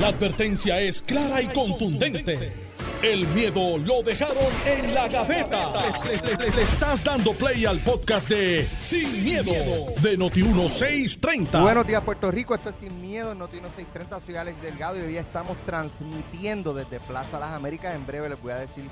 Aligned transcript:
La 0.00 0.08
advertencia 0.08 0.80
es 0.80 1.02
clara 1.02 1.40
y 1.40 1.46
contundente. 1.46 2.52
El 3.00 3.28
miedo 3.28 3.78
lo 3.78 4.02
dejaron 4.02 4.36
en 4.66 4.92
la 4.92 5.06
gaveta. 5.06 5.72
Le, 6.04 6.62
estás 6.62 7.04
dando 7.04 7.32
play 7.32 7.64
al 7.64 7.78
podcast 7.78 8.28
de 8.28 8.68
Sin, 8.80 9.22
miedo, 9.22 9.52
de 10.02 10.18
Noti1630. 10.18 11.62
Buenos 11.62 11.86
días, 11.86 12.02
Puerto 12.02 12.28
Rico. 12.32 12.56
Esto 12.56 12.70
es 12.70 12.76
Sin 12.76 13.00
Miedo, 13.00 13.36
Notino 13.36 13.68
630. 13.68 14.20
Soy 14.20 14.34
Alex 14.34 14.60
Delgado 14.62 14.98
y 14.98 15.02
hoy 15.02 15.16
estamos 15.16 15.56
transmitiendo 15.64 16.74
desde 16.74 16.98
Plaza 16.98 17.38
Las 17.38 17.50
Américas. 17.50 17.94
En 17.94 18.04
breve 18.04 18.30
les 18.30 18.42
voy 18.42 18.50
a 18.50 18.56
decir 18.56 18.84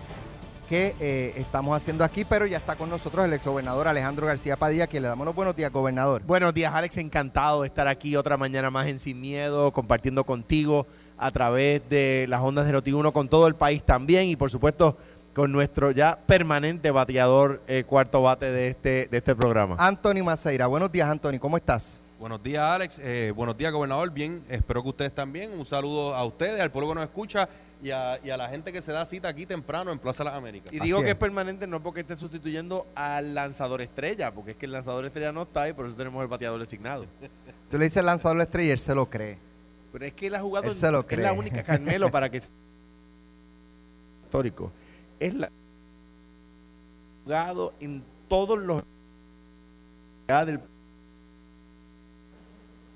qué 0.68 0.94
eh, 1.00 1.34
estamos 1.36 1.76
haciendo 1.76 2.04
aquí, 2.04 2.24
pero 2.24 2.46
ya 2.46 2.58
está 2.58 2.76
con 2.76 2.90
nosotros 2.90 3.24
el 3.24 3.32
exgobernador 3.32 3.88
Alejandro 3.88 4.26
García 4.26 4.56
Padilla, 4.56 4.86
quien 4.86 5.02
le 5.02 5.08
damos 5.08 5.26
los 5.26 5.34
buenos 5.34 5.54
días, 5.54 5.72
gobernador. 5.72 6.22
Buenos 6.22 6.54
días, 6.54 6.72
Alex. 6.74 6.96
Encantado 6.96 7.62
de 7.62 7.68
estar 7.68 7.86
aquí 7.88 8.16
otra 8.16 8.36
mañana 8.36 8.70
más 8.70 8.86
en 8.86 8.98
Sin 8.98 9.20
Miedo, 9.20 9.72
compartiendo 9.72 10.24
contigo 10.24 10.86
a 11.18 11.30
través 11.30 11.82
de 11.88 12.26
las 12.28 12.40
ondas 12.40 12.66
de 12.66 12.72
Noti1 12.72 13.12
con 13.12 13.28
todo 13.28 13.46
el 13.46 13.54
país 13.54 13.82
también 13.82 14.28
y, 14.28 14.36
por 14.36 14.50
supuesto, 14.50 14.96
con 15.32 15.52
nuestro 15.52 15.90
ya 15.90 16.18
permanente 16.26 16.90
bateador 16.90 17.62
eh, 17.66 17.84
cuarto 17.86 18.22
bate 18.22 18.50
de 18.50 18.68
este, 18.68 19.08
de 19.10 19.18
este 19.18 19.34
programa. 19.34 19.76
Anthony 19.78 20.22
Maceira. 20.24 20.66
Buenos 20.66 20.90
días, 20.92 21.08
Anthony. 21.08 21.38
¿Cómo 21.38 21.56
estás? 21.56 22.02
Buenos 22.18 22.40
días, 22.42 22.62
Alex. 22.62 22.98
Eh, 23.00 23.32
buenos 23.34 23.56
días, 23.56 23.72
gobernador. 23.72 24.10
Bien, 24.12 24.44
espero 24.48 24.82
que 24.82 24.90
ustedes 24.90 25.12
también. 25.12 25.50
Un 25.58 25.66
saludo 25.66 26.14
a 26.14 26.24
ustedes, 26.24 26.60
al 26.60 26.70
pueblo 26.70 26.90
que 26.90 26.94
nos 26.94 27.04
escucha 27.04 27.48
y 27.82 27.90
a, 27.90 28.20
y 28.22 28.30
a 28.30 28.36
la 28.36 28.48
gente 28.48 28.72
que 28.72 28.80
se 28.80 28.92
da 28.92 29.04
cita 29.04 29.28
aquí 29.28 29.44
temprano 29.44 29.90
en 29.90 29.98
Plaza 29.98 30.22
Las 30.22 30.34
Américas. 30.34 30.72
Y 30.72 30.78
digo 30.78 30.98
es. 30.98 31.04
que 31.04 31.10
es 31.10 31.16
permanente 31.16 31.66
no 31.66 31.82
porque 31.82 32.00
esté 32.00 32.16
sustituyendo 32.16 32.86
al 32.94 33.34
lanzador 33.34 33.82
estrella, 33.82 34.32
porque 34.32 34.52
es 34.52 34.56
que 34.56 34.66
el 34.66 34.72
lanzador 34.72 35.04
estrella 35.04 35.32
no 35.32 35.42
está 35.42 35.68
y 35.68 35.72
por 35.72 35.86
eso 35.86 35.96
tenemos 35.96 36.22
el 36.22 36.28
bateador 36.28 36.60
designado. 36.60 37.06
Tú 37.70 37.78
le 37.78 37.86
dices 37.86 38.04
lanzador 38.04 38.36
la 38.36 38.44
estrella 38.44 38.68
y 38.68 38.72
él 38.72 38.78
se 38.78 38.94
lo 38.94 39.10
cree. 39.10 39.36
Pero 39.92 40.06
es 40.06 40.12
que 40.14 40.28
él 40.28 40.34
ha 40.36 40.40
jugado, 40.40 40.68
Él 40.68 40.74
se 40.74 40.90
lo 40.90 41.00
es 41.00 41.06
cree. 41.06 41.22
la 41.22 41.32
única 41.32 41.62
Carmelo 41.62 42.10
para 42.10 42.30
que 42.30 42.38
histórico. 44.24 44.72
Es 45.18 45.34
la 45.34 45.50
jugado 47.24 47.74
en 47.80 48.02
todos 48.28 48.58
los 48.58 48.82
del 50.26 50.60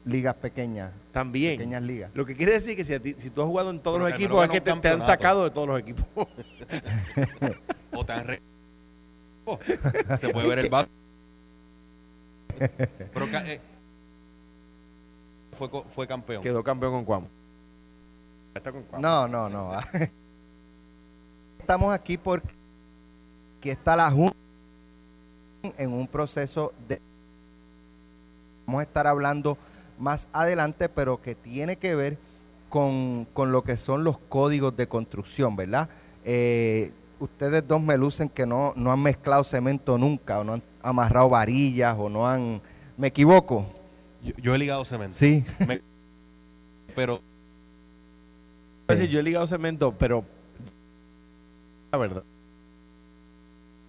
Ligas 0.06 0.36
pequeñas, 0.36 0.92
también. 1.12 1.56
pequeñas 1.58 1.82
ligas. 1.82 2.10
Lo 2.14 2.24
que 2.24 2.34
quiere 2.36 2.52
decir 2.52 2.76
que 2.76 2.84
si, 2.84 2.94
a 2.94 3.00
ti- 3.02 3.16
si 3.18 3.28
tú 3.28 3.42
has 3.42 3.48
jugado 3.48 3.70
en 3.70 3.80
todos 3.80 3.98
Pero 3.98 4.08
los 4.08 4.14
equipos 4.16 4.44
es 4.44 4.50
que 4.50 4.60
te, 4.60 4.72
te 4.72 4.88
han 4.88 5.00
sacado 5.00 5.42
de 5.44 5.50
todos 5.50 5.66
los 5.68 5.78
equipos. 5.80 6.06
O 7.92 8.04
tan 8.04 8.24
re- 8.26 8.42
Oh, 9.44 9.58
Se 10.20 10.28
puede 10.30 10.48
ver 10.48 10.58
el 10.60 10.68
bate. 10.70 10.90
Pero 12.58 13.26
eh, 13.44 13.60
fue, 15.58 15.70
co- 15.70 15.84
fue 15.94 16.06
campeón. 16.06 16.42
Quedó 16.42 16.62
campeón 16.62 16.92
con 16.92 17.04
Cuamo. 17.04 17.28
Está 18.54 18.72
con 18.72 18.82
Cuamo. 18.84 19.02
No, 19.02 19.26
no, 19.28 19.48
no. 19.48 19.72
Estamos 21.60 21.92
aquí 21.94 22.16
porque 22.18 22.48
está 23.62 23.96
la 23.96 24.10
Junta 24.10 24.36
en 25.78 25.92
un 25.92 26.06
proceso 26.06 26.72
de... 26.88 27.00
Vamos 28.66 28.80
a 28.80 28.82
estar 28.84 29.06
hablando 29.06 29.56
más 29.98 30.28
adelante, 30.32 30.88
pero 30.88 31.20
que 31.20 31.34
tiene 31.34 31.76
que 31.76 31.94
ver 31.94 32.18
con, 32.68 33.26
con 33.32 33.52
lo 33.52 33.62
que 33.62 33.76
son 33.76 34.04
los 34.04 34.18
códigos 34.18 34.76
de 34.76 34.86
construcción, 34.88 35.56
¿verdad? 35.56 35.88
Eh, 36.24 36.92
ustedes 37.18 37.66
dos 37.66 37.80
me 37.80 37.96
lucen 37.96 38.28
que 38.28 38.46
no, 38.46 38.72
no 38.76 38.92
han 38.92 39.02
mezclado 39.02 39.44
cemento 39.44 39.96
nunca, 39.98 40.40
o 40.40 40.44
no 40.44 40.54
han 40.54 40.62
amarrado 40.82 41.30
varillas, 41.30 41.96
o 41.98 42.08
no 42.08 42.28
han... 42.28 42.60
¿Me 42.96 43.08
equivoco? 43.08 43.66
Yo, 44.22 44.32
yo 44.36 44.54
he 44.54 44.58
ligado 44.58 44.84
cemento. 44.84 45.16
Sí. 45.16 45.44
Pero 46.94 47.20
Es 48.88 48.98
decir, 48.98 49.10
yo 49.10 49.20
he 49.20 49.22
ligado 49.22 49.46
cemento, 49.46 49.92
pero 49.92 50.24
la 51.92 51.98
verdad 51.98 52.24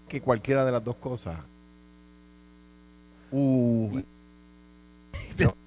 que 0.08 0.22
cualquiera 0.22 0.66
de 0.66 0.72
las 0.72 0.84
dos 0.84 0.96
cosas. 0.96 1.38
Uh, 3.32 4.00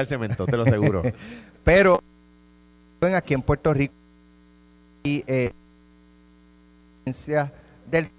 El 0.00 0.06
cemento, 0.06 0.46
te 0.46 0.56
lo 0.56 0.62
aseguro. 0.62 1.02
Pero 1.64 2.00
aquí 3.14 3.34
en 3.34 3.42
Puerto 3.42 3.72
Rico 3.74 3.94
y 5.02 5.24
eh, 5.26 5.52
del 7.90 8.10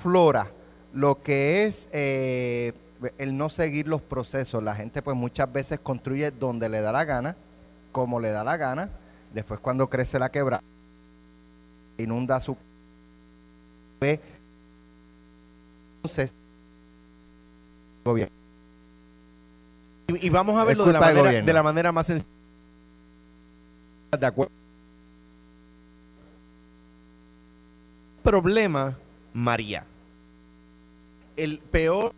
flora 0.00 0.50
lo 0.92 1.20
que 1.22 1.64
es 1.64 1.88
eh, 1.92 2.72
el 3.18 3.36
no 3.36 3.48
seguir 3.48 3.86
los 3.86 4.00
procesos. 4.02 4.62
La 4.62 4.74
gente 4.74 5.02
pues 5.02 5.16
muchas 5.16 5.52
veces 5.52 5.78
construye 5.80 6.30
donde 6.30 6.68
le 6.68 6.80
da 6.80 6.92
la 6.92 7.04
gana, 7.04 7.36
como 7.92 8.18
le 8.18 8.30
da 8.30 8.42
la 8.44 8.56
gana. 8.56 8.90
Después 9.32 9.60
cuando 9.60 9.88
crece 9.88 10.18
la 10.18 10.30
quebra, 10.30 10.62
inunda 11.98 12.40
su. 12.40 12.56
Entonces, 16.02 16.34
gobierno. 18.04 18.35
Y, 20.08 20.26
y 20.26 20.30
vamos 20.30 20.60
a 20.60 20.64
verlo 20.64 20.84
de 20.84 20.92
la, 20.92 21.00
manera, 21.00 21.20
gobierno. 21.20 21.46
de 21.46 21.52
la 21.52 21.62
manera 21.62 21.92
más 21.92 22.06
sencilla. 22.06 22.30
De 24.18 24.26
acuerdo. 24.26 24.52
Problema, 28.22 28.96
María. 29.32 29.84
El 31.36 31.58
peor 31.58 32.12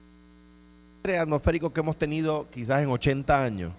atmosférico 1.17 1.73
que 1.73 1.81
hemos 1.81 1.97
tenido 1.97 2.47
quizás 2.51 2.83
en 2.83 2.91
80 2.91 3.43
años. 3.43 3.73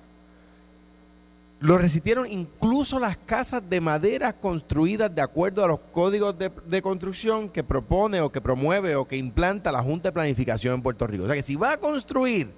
Lo 1.60 1.78
resistieron 1.78 2.26
incluso 2.32 3.00
las 3.00 3.18
casas 3.18 3.70
de 3.70 3.82
madera 3.82 4.32
construidas 4.34 5.14
de 5.14 5.22
acuerdo 5.22 5.64
a 5.64 5.68
los 5.68 5.80
códigos 5.92 6.38
de, 6.40 6.50
de 6.66 6.82
construcción 6.82 7.50
que 7.50 7.64
propone 7.64 8.22
o 8.22 8.32
que 8.32 8.40
promueve 8.40 8.96
o 8.96 9.06
que 9.06 9.18
implanta 9.18 9.72
la 9.72 9.84
Junta 9.84 10.10
de 10.10 10.14
Planificación 10.14 10.76
en 10.76 10.82
Puerto 10.82 11.06
Rico. 11.06 11.26
O 11.26 11.28
sea 11.28 11.36
que 11.36 11.42
si 11.42 11.58
va 11.58 11.74
a 11.74 11.78
construir, 11.78 12.50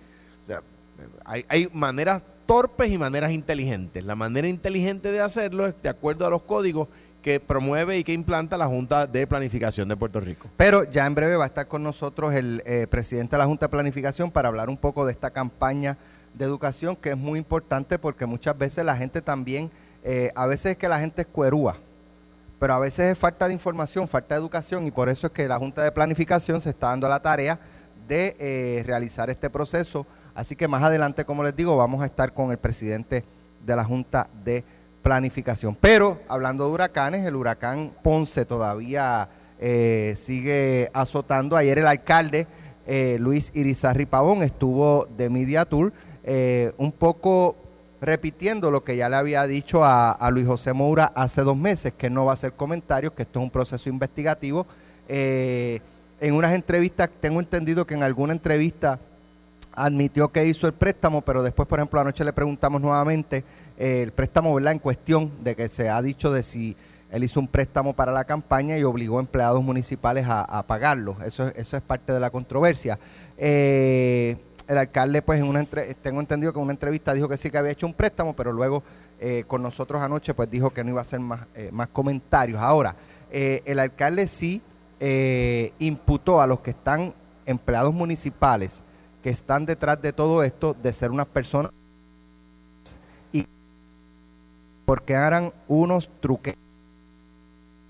o 0.43 0.45
sea, 0.45 0.61
hay, 1.25 1.69
maneras 1.73 2.21
torpes 2.45 2.91
y 2.91 2.97
maneras 2.97 3.31
inteligentes. 3.31 4.03
La 4.03 4.15
manera 4.15 4.47
inteligente 4.47 5.11
de 5.11 5.21
hacerlo 5.21 5.67
es 5.67 5.75
de 5.81 5.89
acuerdo 5.89 6.25
a 6.25 6.29
los 6.29 6.43
códigos 6.43 6.87
que 7.21 7.39
promueve 7.39 7.97
y 7.97 8.03
que 8.03 8.13
implanta 8.13 8.57
la 8.57 8.67
Junta 8.67 9.05
de 9.05 9.27
Planificación 9.27 9.87
de 9.87 9.95
Puerto 9.95 10.19
Rico. 10.19 10.49
Pero 10.57 10.83
ya 10.83 11.05
en 11.05 11.15
breve 11.15 11.35
va 11.35 11.43
a 11.43 11.47
estar 11.47 11.67
con 11.67 11.83
nosotros 11.83 12.33
el 12.33 12.63
eh, 12.65 12.87
presidente 12.89 13.35
de 13.35 13.39
la 13.39 13.45
Junta 13.45 13.67
de 13.67 13.69
Planificación 13.69 14.31
para 14.31 14.47
hablar 14.49 14.69
un 14.69 14.77
poco 14.77 15.05
de 15.05 15.11
esta 15.11 15.29
campaña 15.29 15.97
de 16.33 16.45
educación 16.45 16.95
que 16.95 17.11
es 17.11 17.17
muy 17.17 17.37
importante 17.37 17.99
porque 17.99 18.25
muchas 18.25 18.57
veces 18.57 18.83
la 18.85 18.95
gente 18.95 19.21
también, 19.21 19.69
eh, 20.03 20.31
a 20.35 20.47
veces 20.47 20.71
es 20.71 20.77
que 20.77 20.87
la 20.87 20.99
gente 20.99 21.21
es 21.21 21.27
cuerúa, 21.27 21.77
pero 22.59 22.73
a 22.73 22.79
veces 22.79 23.11
es 23.11 23.17
falta 23.17 23.47
de 23.47 23.53
información, 23.53 24.07
falta 24.07 24.35
de 24.35 24.41
educación 24.41 24.85
y 24.85 24.91
por 24.91 25.09
eso 25.09 25.27
es 25.27 25.33
que 25.33 25.47
la 25.47 25.57
Junta 25.57 25.83
de 25.83 25.91
Planificación 25.91 26.59
se 26.61 26.69
está 26.69 26.87
dando 26.87 27.07
la 27.07 27.21
tarea 27.21 27.59
de 28.07 28.35
eh, 28.39 28.83
realizar 28.85 29.29
este 29.29 29.49
proceso. 29.49 30.05
Así 30.33 30.55
que 30.55 30.67
más 30.67 30.83
adelante, 30.83 31.25
como 31.25 31.43
les 31.43 31.55
digo, 31.55 31.75
vamos 31.75 32.01
a 32.01 32.05
estar 32.05 32.33
con 32.33 32.51
el 32.51 32.57
presidente 32.57 33.23
de 33.65 33.75
la 33.75 33.83
Junta 33.83 34.29
de 34.43 34.63
Planificación. 35.01 35.75
Pero 35.79 36.19
hablando 36.27 36.65
de 36.65 36.71
huracanes, 36.71 37.25
el 37.25 37.35
huracán 37.35 37.91
Ponce 38.03 38.45
todavía 38.45 39.27
eh, 39.59 40.13
sigue 40.15 40.89
azotando. 40.93 41.57
Ayer 41.57 41.79
el 41.79 41.87
alcalde 41.87 42.47
eh, 42.87 43.17
Luis 43.19 43.51
Irizarri 43.53 44.05
Pavón 44.05 44.43
estuvo 44.43 45.07
de 45.17 45.29
Media 45.29 45.65
Tour, 45.65 45.93
eh, 46.23 46.73
un 46.77 46.91
poco 46.91 47.55
repitiendo 47.99 48.71
lo 48.71 48.83
que 48.83 48.95
ya 48.95 49.09
le 49.09 49.15
había 49.15 49.45
dicho 49.45 49.83
a, 49.83 50.29
Luis 50.31 50.47
José 50.47 50.73
Moura 50.73 51.11
hace 51.13 51.41
dos 51.41 51.55
meses, 51.55 51.93
que 51.95 52.09
no 52.09 52.25
va 52.25 52.31
a 52.31 52.33
hacer 52.33 52.53
comentarios, 52.53 53.13
que 53.13 53.21
esto 53.21 53.39
es 53.39 53.43
un 53.43 53.51
proceso 53.51 53.89
investigativo. 53.89 54.65
En 55.07 56.33
unas 56.33 56.53
entrevistas, 56.53 57.09
tengo 57.19 57.39
entendido 57.39 57.85
que 57.85 57.93
en 57.93 58.01
alguna 58.01 58.33
entrevista 58.33 58.99
admitió 59.73 60.29
que 60.31 60.45
hizo 60.45 60.67
el 60.67 60.73
préstamo, 60.73 61.21
pero 61.21 61.43
después, 61.43 61.67
por 61.67 61.79
ejemplo, 61.79 61.99
anoche 61.99 62.23
le 62.25 62.33
preguntamos 62.33 62.81
nuevamente 62.81 63.43
eh, 63.77 64.01
el 64.03 64.11
préstamo, 64.11 64.53
¿verdad? 64.53 64.73
En 64.73 64.79
cuestión 64.79 65.31
de 65.43 65.55
que 65.55 65.69
se 65.69 65.89
ha 65.89 66.01
dicho 66.01 66.31
de 66.31 66.43
si 66.43 66.75
él 67.09 67.23
hizo 67.23 67.39
un 67.39 67.47
préstamo 67.47 67.93
para 67.93 68.11
la 68.11 68.23
campaña 68.23 68.77
y 68.77 68.83
obligó 68.83 69.17
a 69.17 69.21
empleados 69.21 69.61
municipales 69.63 70.25
a, 70.27 70.41
a 70.43 70.63
pagarlo. 70.65 71.17
Eso, 71.25 71.47
es- 71.47 71.75
parte 71.85 72.13
de 72.13 72.19
la 72.19 72.29
controversia. 72.29 72.97
Eh, 73.37 74.37
el 74.67 74.77
alcalde, 74.77 75.21
pues, 75.21 75.39
en 75.41 75.47
una 75.47 75.59
entre- 75.59 75.93
tengo 75.95 76.19
entendido 76.21 76.53
que 76.53 76.59
en 76.59 76.63
una 76.63 76.73
entrevista 76.73 77.13
dijo 77.13 77.27
que 77.27 77.37
sí 77.37 77.49
que 77.49 77.57
había 77.57 77.71
hecho 77.71 77.85
un 77.85 77.93
préstamo, 77.93 78.33
pero 78.35 78.51
luego 78.53 78.83
eh, 79.19 79.43
con 79.45 79.61
nosotros 79.61 80.01
anoche, 80.01 80.33
pues, 80.33 80.49
dijo 80.49 80.69
que 80.71 80.83
no 80.83 80.91
iba 80.91 80.99
a 80.99 81.03
hacer 81.03 81.19
más, 81.19 81.41
eh, 81.55 81.69
más 81.71 81.87
comentarios. 81.89 82.59
Ahora, 82.61 82.95
el 83.31 83.79
alcalde 83.79 84.27
sí 84.27 84.61
imputó 85.79 86.41
a 86.41 86.47
los 86.47 86.59
que 86.59 86.71
están 86.71 87.13
empleados 87.45 87.93
municipales 87.93 88.81
que 89.21 89.29
están 89.29 89.65
detrás 89.65 90.01
de 90.01 90.13
todo 90.13 90.43
esto 90.43 90.75
de 90.81 90.91
ser 90.93 91.11
unas 91.11 91.27
personas 91.27 91.71
y 93.31 93.45
porque 94.85 95.13
eran 95.13 95.53
unos 95.67 96.09
truqueros 96.19 96.59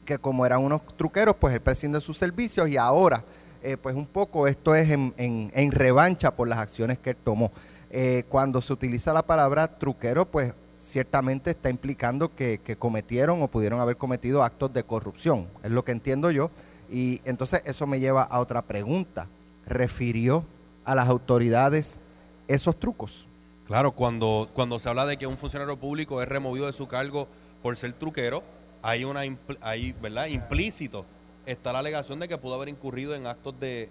que 0.05 0.17
como 0.17 0.45
eran 0.45 0.63
unos 0.63 0.85
truqueros 0.97 1.35
pues 1.39 1.53
él 1.53 1.61
prescinde 1.61 2.01
sus 2.01 2.17
servicios 2.17 2.67
y 2.67 2.77
ahora 2.77 3.23
eh, 3.63 3.77
pues 3.77 3.95
un 3.95 4.05
poco 4.05 4.47
esto 4.47 4.73
es 4.75 4.89
en, 4.89 5.71
revancha 5.71 6.31
por 6.35 6.47
las 6.47 6.59
acciones 6.59 6.97
que 6.99 7.11
él 7.11 7.17
tomó 7.23 7.51
Eh, 7.93 8.23
cuando 8.29 8.61
se 8.61 8.71
utiliza 8.71 9.11
la 9.11 9.21
palabra 9.21 9.67
truquero 9.67 10.25
pues 10.25 10.53
ciertamente 10.77 11.51
está 11.51 11.69
implicando 11.69 12.33
que, 12.33 12.59
que 12.59 12.75
cometieron 12.75 13.41
o 13.41 13.47
pudieron 13.49 13.81
haber 13.81 13.97
cometido 13.97 14.43
actos 14.43 14.71
de 14.73 14.83
corrupción, 14.83 15.47
es 15.61 15.71
lo 15.71 15.83
que 15.83 15.91
entiendo 15.91 16.31
yo. 16.31 16.51
Y 16.89 17.21
entonces 17.23 17.61
eso 17.65 17.87
me 17.87 17.99
lleva 17.99 18.23
a 18.23 18.39
otra 18.39 18.61
pregunta. 18.63 19.27
¿Refirió 19.65 20.43
a 20.85 20.95
las 20.95 21.07
autoridades 21.07 21.99
esos 22.47 22.79
trucos? 22.79 23.25
Claro, 23.67 23.91
cuando, 23.93 24.49
cuando 24.53 24.79
se 24.79 24.89
habla 24.89 25.05
de 25.05 25.17
que 25.17 25.27
un 25.27 25.37
funcionario 25.37 25.77
público 25.77 26.21
es 26.21 26.27
removido 26.27 26.65
de 26.65 26.73
su 26.73 26.87
cargo 26.87 27.27
por 27.61 27.77
ser 27.77 27.93
truquero, 27.93 28.43
hay 28.81 29.03
una 29.03 29.21
hay, 29.61 29.93
¿verdad? 29.93 30.25
implícito 30.27 31.05
está 31.45 31.71
la 31.71 31.79
alegación 31.79 32.19
de 32.19 32.27
que 32.27 32.37
pudo 32.37 32.55
haber 32.55 32.69
incurrido 32.69 33.15
en 33.15 33.27
actos 33.27 33.59
de 33.59 33.89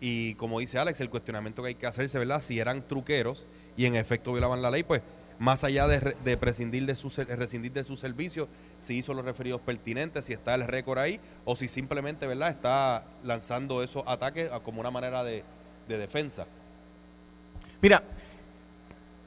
y 0.00 0.34
como 0.34 0.60
dice 0.60 0.78
Alex, 0.78 1.00
el 1.00 1.10
cuestionamiento 1.10 1.62
que 1.62 1.68
hay 1.68 1.74
que 1.74 1.86
hacerse, 1.86 2.18
¿verdad? 2.18 2.40
Si 2.40 2.58
eran 2.58 2.86
truqueros 2.86 3.46
y 3.76 3.86
en 3.86 3.96
efecto 3.96 4.32
violaban 4.32 4.62
la 4.62 4.70
ley, 4.70 4.84
pues 4.84 5.02
más 5.38 5.64
allá 5.64 5.86
de, 5.86 6.16
de 6.24 6.36
prescindir 6.36 6.86
de 6.86 6.96
su 6.96 7.10
rescindir 7.10 7.72
de 7.72 7.84
su 7.84 7.96
servicio, 7.96 8.48
si 8.80 8.96
hizo 8.96 9.14
los 9.14 9.24
referidos 9.24 9.60
pertinentes, 9.60 10.24
si 10.24 10.32
está 10.32 10.54
el 10.54 10.66
récord 10.66 10.98
ahí, 10.98 11.20
o 11.44 11.56
si 11.56 11.68
simplemente, 11.68 12.26
¿verdad?, 12.26 12.50
está 12.50 13.04
lanzando 13.22 13.82
esos 13.82 14.02
ataques 14.06 14.50
como 14.62 14.80
una 14.80 14.90
manera 14.90 15.22
de, 15.22 15.44
de 15.88 15.98
defensa. 15.98 16.46
Mira, 17.80 18.02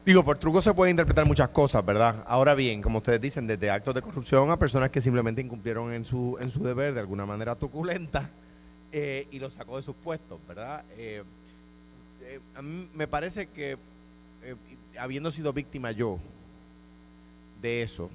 digo, 0.05 0.23
por 0.25 0.37
truco 0.37 0.61
se 0.61 0.73
puede 0.73 0.91
interpretar 0.91 1.25
muchas 1.25 1.49
cosas, 1.49 1.85
¿verdad? 1.85 2.23
Ahora 2.27 2.55
bien, 2.55 2.81
como 2.81 2.97
ustedes 2.97 3.21
dicen, 3.21 3.47
desde 3.47 3.69
actos 3.69 3.95
de 3.95 4.01
corrupción 4.01 4.51
a 4.51 4.57
personas 4.57 4.89
que 4.89 4.99
simplemente 4.99 5.41
incumplieron 5.41 5.93
en 5.93 6.03
su, 6.03 6.37
en 6.41 6.49
su 6.49 6.63
deber 6.63 6.93
de 6.93 6.99
alguna 6.99 7.25
manera 7.25 7.55
truculenta 7.55 8.29
eh, 8.91 9.27
y 9.31 9.39
los 9.39 9.53
sacó 9.53 9.77
de 9.77 9.83
sus 9.83 9.95
puestos, 9.95 10.39
¿verdad? 10.47 10.83
Eh, 10.97 11.23
eh, 12.23 12.39
a 12.55 12.61
mí 12.61 12.89
me 12.93 13.07
parece 13.07 13.47
que, 13.47 13.77
eh, 14.43 14.55
habiendo 14.99 15.31
sido 15.31 15.53
víctima 15.53 15.91
yo 15.91 16.19
de 17.61 17.81
eso, 17.83 18.09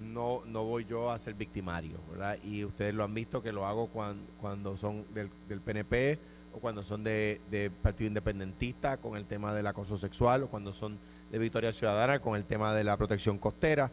no, 0.00 0.42
no 0.46 0.64
voy 0.64 0.84
yo 0.84 1.10
a 1.10 1.18
ser 1.18 1.34
victimario, 1.34 1.96
¿verdad? 2.10 2.38
Y 2.42 2.64
ustedes 2.64 2.94
lo 2.94 3.04
han 3.04 3.14
visto 3.14 3.42
que 3.42 3.52
lo 3.52 3.66
hago 3.66 3.88
cuan- 3.88 4.20
cuando 4.40 4.76
son 4.76 5.04
del, 5.14 5.30
del 5.48 5.60
PNP 5.60 6.18
o 6.54 6.58
cuando 6.58 6.82
son 6.82 7.02
de, 7.02 7.40
de 7.50 7.70
Partido 7.70 8.08
Independentista 8.08 8.96
con 8.96 9.16
el 9.16 9.24
tema 9.24 9.54
del 9.54 9.66
acoso 9.66 9.96
sexual 9.96 10.44
o 10.44 10.48
cuando 10.48 10.72
son 10.72 10.98
de 11.30 11.38
Victoria 11.38 11.72
Ciudadana 11.72 12.20
con 12.20 12.36
el 12.36 12.44
tema 12.44 12.72
de 12.74 12.84
la 12.84 12.96
protección 12.96 13.38
costera, 13.38 13.90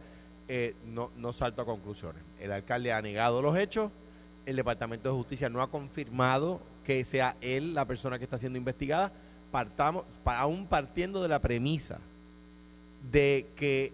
eh, 0.48 0.74
no, 0.86 1.10
no 1.16 1.32
salto 1.32 1.62
a 1.62 1.64
conclusiones. 1.64 2.22
El 2.40 2.52
alcalde 2.52 2.92
ha 2.92 3.02
negado 3.02 3.42
los 3.42 3.56
hechos, 3.56 3.90
el 4.46 4.56
Departamento 4.56 5.08
de 5.08 5.14
Justicia 5.16 5.48
no 5.48 5.62
ha 5.62 5.70
confirmado 5.70 6.60
que 6.84 7.04
sea 7.04 7.36
él 7.40 7.74
la 7.74 7.84
persona 7.86 8.18
que 8.18 8.24
está 8.24 8.38
siendo 8.38 8.58
investigada, 8.58 9.12
partamos, 9.52 10.04
pa- 10.24 10.38
aún 10.40 10.66
partiendo 10.66 11.22
de 11.22 11.28
la 11.28 11.38
premisa 11.40 12.00
de 13.12 13.46
que 13.54 13.92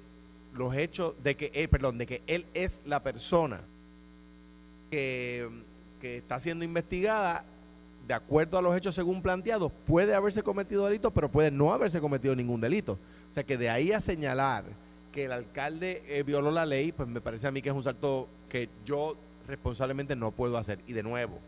los 0.55 0.75
hechos, 0.75 1.13
de 1.23 1.37
que 1.37 1.51
él, 1.55 1.69
perdón, 1.69 1.99
de 1.99 2.07
que 2.07 2.23
él 2.27 2.47
es 2.55 2.81
la 2.87 3.03
persona 3.03 3.61
que, 4.91 5.49
que 6.01 6.17
está 6.19 6.39
siendo 6.41 6.65
investigada, 6.65 7.45
de 8.07 8.15
acuerdo 8.15 8.57
a 8.57 8.63
los 8.63 8.75
hechos 8.77 8.95
según 8.95 9.21
planteados, 9.21 9.71
puede 9.87 10.15
haberse 10.15 10.43
cometido 10.43 10.87
delito, 10.87 11.11
pero 11.11 11.29
puede 11.31 11.51
no 11.51 11.73
haberse 11.75 12.01
cometido 12.01 12.35
ningún 12.35 12.61
delito. 12.61 12.99
O 13.31 13.35
sea 13.35 13.45
que 13.45 13.59
de 13.59 13.69
ahí 13.69 13.93
a 13.93 14.01
señalar 14.01 14.65
que 15.13 15.25
el 15.27 15.33
alcalde 15.33 16.03
eh, 16.07 16.23
violó 16.23 16.51
la 16.51 16.65
ley, 16.65 16.93
pues 16.93 17.09
me 17.09 17.21
parece 17.21 17.47
a 17.47 17.51
mí 17.51 17.61
que 17.61 17.69
es 17.69 17.75
un 17.75 17.83
salto 17.83 18.29
que 18.49 18.69
yo 18.87 19.17
responsablemente 19.47 20.17
no 20.17 20.31
puedo 20.31 20.57
hacer. 20.57 20.79
Y 20.87 20.95
de 20.95 21.03
nuevo, 21.03 21.39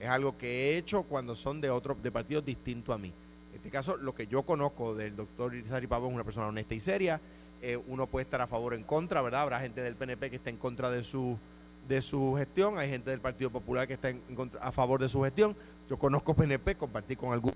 es 0.00 0.08
algo 0.08 0.36
que 0.36 0.48
he 0.72 0.76
hecho 0.78 1.04
cuando 1.04 1.34
son 1.36 1.60
de 1.60 1.70
otros 1.70 2.02
de 2.02 2.10
partidos 2.10 2.44
distintos 2.44 2.92
a 2.94 2.98
mí. 2.98 3.12
En 3.54 3.58
este 3.58 3.70
caso, 3.70 3.96
lo 3.96 4.16
que 4.16 4.26
yo 4.26 4.42
conozco 4.42 4.96
del 4.96 5.14
doctor 5.14 5.54
Irizarry 5.54 5.86
Pavón 5.86 6.10
es 6.10 6.14
una 6.16 6.24
persona 6.24 6.48
honesta 6.48 6.74
y 6.74 6.80
seria. 6.80 7.20
Eh, 7.62 7.80
uno 7.86 8.08
puede 8.08 8.24
estar 8.24 8.40
a 8.40 8.48
favor 8.48 8.72
o 8.72 8.76
en 8.76 8.82
contra, 8.82 9.22
¿verdad? 9.22 9.42
Habrá 9.42 9.60
gente 9.60 9.80
del 9.80 9.94
PNP 9.94 10.28
que 10.28 10.36
está 10.36 10.50
en 10.50 10.56
contra 10.56 10.90
de 10.90 11.04
su 11.04 11.38
de 11.86 12.02
su 12.02 12.34
gestión, 12.36 12.78
hay 12.78 12.88
gente 12.88 13.10
del 13.10 13.20
Partido 13.20 13.50
Popular 13.50 13.86
que 13.86 13.92
está 13.92 14.12
a 14.60 14.72
favor 14.72 15.00
de 15.00 15.08
su 15.08 15.22
gestión. 15.22 15.54
Yo 15.88 15.96
conozco 15.96 16.34
PNP, 16.34 16.74
compartí 16.74 17.14
con 17.14 17.32
algunos 17.32 17.54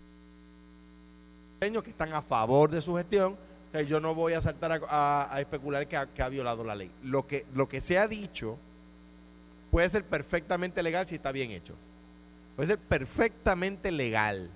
que 1.82 1.90
están 1.90 2.12
a 2.12 2.22
favor 2.22 2.70
de 2.70 2.80
su 2.80 2.94
gestión. 2.94 3.36
Yo 3.88 3.98
no 3.98 4.14
voy 4.14 4.34
a 4.34 4.40
saltar 4.40 4.80
a 4.88 5.36
especular 5.40 5.88
que 5.88 5.96
ha, 5.96 6.06
que 6.06 6.22
ha 6.22 6.28
violado 6.28 6.62
la 6.62 6.76
ley. 6.76 6.92
Lo 7.02 7.26
que, 7.26 7.44
lo 7.54 7.68
que 7.68 7.80
se 7.80 7.98
ha 7.98 8.06
dicho 8.06 8.56
puede 9.72 9.88
ser 9.88 10.04
perfectamente 10.04 10.80
legal 10.80 11.08
si 11.08 11.16
está 11.16 11.32
bien 11.32 11.50
hecho. 11.50 11.74
Puede 12.54 12.68
ser 12.68 12.78
perfectamente 12.78 13.90
legal 13.90 14.50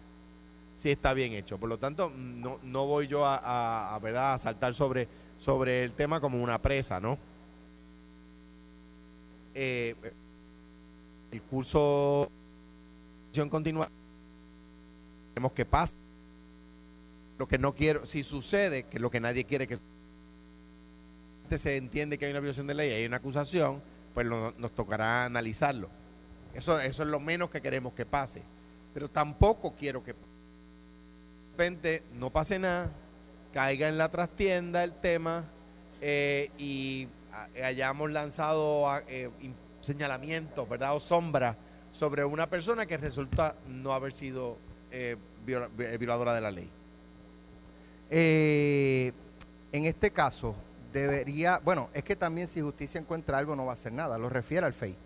si 0.83 0.91
está 0.91 1.15
bien 1.15 1.33
hecho. 1.33 1.59
Por 1.59 1.69
lo 1.69 1.79
tanto, 1.79 2.11
no, 2.17 2.59
no 2.65 2.87
voy 2.87 3.07
yo 3.07 3.25
a, 3.25 3.97
¿verdad? 4.03 4.35
a 4.35 4.39
saltar 4.39 4.75
sobre, 4.75 5.07
sobre 5.39 5.85
el 5.85 5.93
tema 5.93 6.21
como 6.21 6.43
una 6.43 6.61
presa, 6.61 6.99
¿no? 6.99 7.17
Eh, 9.55 9.95
el 11.31 11.43
curso 11.43 12.29
de 13.33 13.49
continua 13.49 13.89
tenemos 15.33 15.53
que 15.53 15.65
pase. 15.65 15.95
Lo 17.39 17.47
que 17.47 17.59
no 17.59 17.75
quiero, 17.75 18.05
si 18.05 18.25
sucede, 18.25 18.83
que 18.83 18.99
lo 18.99 19.09
que 19.09 19.21
nadie 19.21 19.45
quiere 19.45 19.69
que 19.69 19.79
se 21.57 21.77
entiende 21.77 22.19
que 22.19 22.25
hay 22.25 22.33
una 22.33 22.41
violación 22.41 22.67
de 22.67 22.75
ley 22.75 22.91
y 22.91 22.95
hay 22.95 23.07
una 23.07 23.19
acusación, 23.19 23.81
pues 24.15 24.27
nos 24.27 24.73
tocará 24.73 25.27
analizarlo. 25.27 25.89
Eso, 26.55 26.81
eso 26.81 27.03
es 27.05 27.09
lo 27.09 27.21
menos 27.21 27.51
que 27.51 27.61
queremos 27.61 27.93
que 27.93 28.05
pase. 28.05 28.43
Pero 28.93 29.09
tampoco 29.09 29.75
quiero 29.77 30.03
que 30.03 30.13
de 30.13 30.32
repente 31.53 32.03
no 32.15 32.31
pase 32.31 32.59
nada, 32.59 32.91
caiga 33.53 33.89
en 33.89 33.99
la 33.99 34.11
trastienda 34.11 34.83
el 34.85 34.93
tema 34.95 35.45
eh, 36.01 36.51
y 36.59 37.09
hayamos 37.63 38.11
lanzado 38.11 38.89
a- 38.91 39.03
eh, 39.07 39.31
señalamientos, 39.81 40.69
¿verdad? 40.69 40.97
O 40.97 41.01
sombra 41.01 41.57
sobre 41.93 42.25
una 42.25 42.49
persona 42.49 42.87
que 42.87 42.97
resulta 42.97 43.55
no 43.69 43.93
haber 43.93 44.13
sido 44.13 44.57
eh, 44.91 45.17
viola- 45.47 45.69
vi- 45.77 45.97
violadora 45.99 46.35
de 46.35 46.41
la 46.41 46.51
ley. 46.51 46.71
En 49.73 49.85
este 49.87 50.11
caso, 50.11 50.55
debería, 50.93 51.59
bueno, 51.65 51.89
es 51.95 52.05
que 52.05 52.15
también 52.17 52.47
si 52.49 52.61
justicia 52.61 53.01
encuentra 53.01 53.39
algo 53.39 53.57
no 53.57 53.65
va 53.65 53.73
a 53.73 53.75
hacer 53.75 53.93
nada, 53.93 54.19
lo 54.19 54.29
refiere 54.29 54.67
al 54.67 54.73
FEI. 54.75 54.97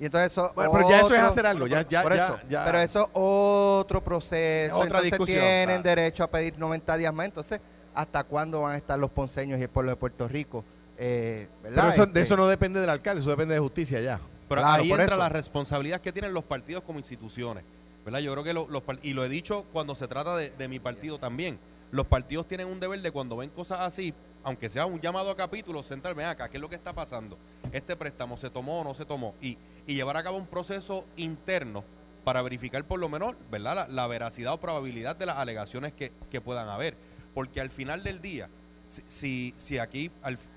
Y 0.00 0.06
entonces 0.06 0.32
eso 0.32 0.50
Bueno, 0.54 0.72
pero 0.72 0.88
ya 0.90 1.00
eso 1.00 1.14
es 1.14 1.20
hacer 1.22 1.46
algo, 1.46 1.66
ya- 1.66 1.86
ya- 1.86 2.02
por 2.02 2.14
ya- 2.14 2.26
eso, 2.26 2.38
ya. 2.48 2.64
pero 2.64 2.78
eso 2.78 3.10
otro 3.12 4.02
proceso, 4.02 4.74
Otra 4.76 4.86
entonces 4.98 5.10
discusión, 5.12 5.38
tienen 5.40 5.66
claro. 5.66 5.82
derecho 5.82 6.24
a 6.24 6.26
pedir 6.28 6.58
90 6.58 6.96
días 6.96 7.14
más, 7.14 7.26
entonces 7.26 7.60
¿hasta 7.94 8.24
cuándo 8.24 8.62
van 8.62 8.72
a 8.72 8.76
estar 8.76 8.98
los 8.98 9.10
ponceños 9.10 9.58
y 9.58 9.62
el 9.62 9.68
pueblo 9.68 9.90
de 9.90 9.96
Puerto 9.96 10.26
Rico? 10.28 10.64
Eh, 10.98 11.48
¿verdad? 11.62 11.76
Pero 11.82 11.88
eso, 11.92 12.02
Este, 12.04 12.14
de 12.14 12.20
eso 12.22 12.36
no 12.36 12.46
depende 12.48 12.80
del 12.80 12.90
alcalde, 12.90 13.20
eso 13.20 13.30
depende 13.30 13.54
de 13.54 13.60
justicia 13.60 14.00
ya. 14.00 14.20
Pero 14.48 14.60
Claro, 14.62 14.82
ahí 14.82 14.88
por 14.90 15.00
entra 15.00 15.14
eso. 15.16 15.22
la 15.22 15.28
responsabilidad 15.28 16.00
que 16.00 16.12
tienen 16.12 16.34
los 16.34 16.44
partidos 16.44 16.82
como 16.84 16.98
instituciones. 16.98 17.64
¿verdad? 18.04 18.18
Yo 18.18 18.32
creo 18.32 18.42
que 18.42 18.52
lo- 18.52 18.66
los 18.68 18.82
y 19.02 19.12
lo 19.12 19.24
he 19.24 19.28
dicho 19.28 19.64
cuando 19.72 19.94
se 19.94 20.08
trata 20.08 20.34
de, 20.36 20.50
de 20.50 20.66
mi 20.66 20.80
partido 20.80 21.18
también. 21.20 21.60
Los 21.92 22.04
partidos 22.06 22.48
tienen 22.48 22.66
un 22.66 22.80
deber 22.80 23.00
de 23.00 23.12
cuando 23.12 23.36
ven 23.36 23.48
cosas 23.50 23.78
así, 23.80 24.12
aunque 24.42 24.68
sea 24.68 24.86
un 24.86 25.00
llamado 25.00 25.30
a 25.30 25.36
capítulo, 25.36 25.84
sentarme 25.84 26.24
acá, 26.24 26.48
¿qué 26.48 26.56
es 26.56 26.60
lo 26.60 26.68
que 26.68 26.74
está 26.74 26.92
pasando? 26.92 27.38
Este 27.70 27.94
préstamo 27.94 28.36
se 28.36 28.50
tomó 28.50 28.80
o 28.80 28.84
no 28.84 28.92
se 28.94 29.04
tomó 29.04 29.36
y, 29.40 29.56
y 29.86 29.94
llevar 29.94 30.16
a 30.16 30.22
cabo 30.22 30.38
un 30.38 30.46
proceso 30.46 31.04
interno 31.16 31.84
para 32.24 32.42
verificar 32.42 32.84
por 32.84 33.00
lo 33.00 33.08
menos, 33.08 33.34
¿verdad? 33.50 33.88
La, 33.88 34.06
veracidad 34.06 34.54
o 34.54 34.60
probabilidad 34.60 35.16
de 35.16 35.26
las 35.26 35.38
alegaciones 35.38 35.92
que, 35.92 36.12
que 36.30 36.40
puedan 36.40 36.68
haber. 36.68 36.96
Porque 37.34 37.60
al 37.60 37.70
final 37.70 38.04
del 38.04 38.20
día, 38.20 38.48
si, 38.88 39.54
si, 39.56 39.78
aquí 39.78 40.10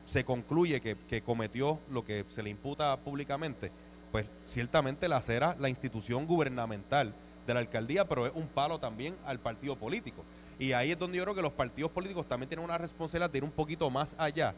se 0.06 0.24
concluye 0.24 0.82
que, 0.82 0.98
que 1.08 1.22
cometió 1.22 1.80
lo 1.90 2.04
que 2.04 2.26
se 2.30 2.44
le 2.44 2.50
imputa 2.50 2.96
públicamente, 2.98 3.72
pues 4.12 4.28
ciertamente 4.46 5.08
la 5.08 5.22
será 5.22 5.56
la 5.58 5.70
institución 5.70 6.28
gubernamental 6.28 7.14
de 7.48 7.54
la 7.54 7.60
alcaldía, 7.62 8.08
pero 8.08 8.28
es 8.28 8.34
un 8.36 8.48
palo 8.48 8.80
también 8.80 9.16
al 9.26 9.40
partido 9.40 9.76
político. 9.76 10.24
Y 10.60 10.72
ahí 10.74 10.92
es 10.92 11.00
donde 11.00 11.18
yo 11.18 11.24
creo 11.24 11.36
que 11.36 11.42
los 11.42 11.54
partidos 11.54 11.92
políticos 11.92 12.28
también 12.28 12.50
tienen 12.50 12.64
una 12.64 12.78
responsabilidad 12.78 13.30
de 13.30 13.40
ir 13.40 13.44
un 13.44 13.52
poquito 13.52 13.90
más 13.90 14.16
allá 14.18 14.54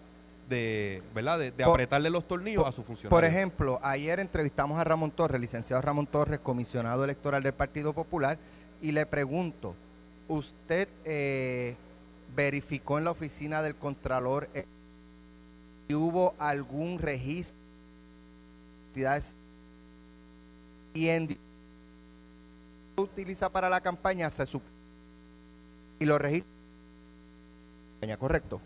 de, 0.49 1.01
¿verdad? 1.13 1.39
De, 1.39 1.51
de 1.51 1.63
Por- 1.63 1.73
apretarle 1.73 2.09
los 2.09 2.27
tornillos 2.27 2.63
por- 2.63 2.69
a 2.69 2.71
su 2.75 2.83
funcionarios. 2.83 3.09
Por 3.09 3.25
ejemplo, 3.25 3.79
ayer 3.83 4.19
entrevistamos 4.19 4.79
a 4.79 4.83
Ramón 4.83 5.11
Torres, 5.11 5.39
licenciado 5.41 5.81
Ramón 5.81 6.07
Torres, 6.07 6.39
comisionado 6.39 7.03
electoral 7.03 7.43
del 7.43 7.53
Partido 7.53 7.93
Popular, 7.93 8.37
y 8.81 8.91
le 8.91 9.05
pregunto, 9.05 9.75
¿usted 10.27 10.87
eh, 11.03 11.75
verificó 12.35 12.97
en 12.97 13.03
la 13.05 13.11
oficina 13.11 13.61
del 13.61 13.75
Contralor 13.75 14.49
eh, 14.53 14.65
si 15.87 15.95
hubo 15.95 16.35
algún 16.37 16.99
registro 16.99 17.55
de 17.55 18.87
entidades 18.89 19.33
y 20.93 21.09
en 21.09 21.37
utiliza 22.97 23.49
para 23.49 23.69
la 23.69 23.79
campaña 23.81 24.29
se 24.29 24.43
y 25.99 26.05
lo 26.05 26.17
registra 26.17 26.47
correcto 28.19 28.59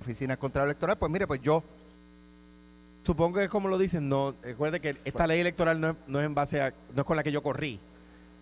oficina 0.00 0.36
contra 0.36 0.64
electoral 0.64 0.96
pues 0.98 1.10
mire 1.12 1.26
pues 1.26 1.40
yo 1.42 1.62
Supongo 3.02 3.38
que 3.38 3.44
es 3.44 3.50
como 3.50 3.68
lo 3.68 3.78
dicen, 3.78 4.10
no, 4.10 4.34
recuerde 4.42 4.78
que 4.78 4.94
esta 5.06 5.26
ley 5.26 5.40
electoral 5.40 5.80
no 5.80 5.88
es, 5.90 5.96
no 6.06 6.20
es 6.20 6.26
en 6.26 6.34
base 6.34 6.60
a, 6.60 6.74
no 6.94 7.00
es 7.00 7.06
con 7.06 7.16
la 7.16 7.22
que 7.22 7.32
yo 7.32 7.42
corrí. 7.42 7.80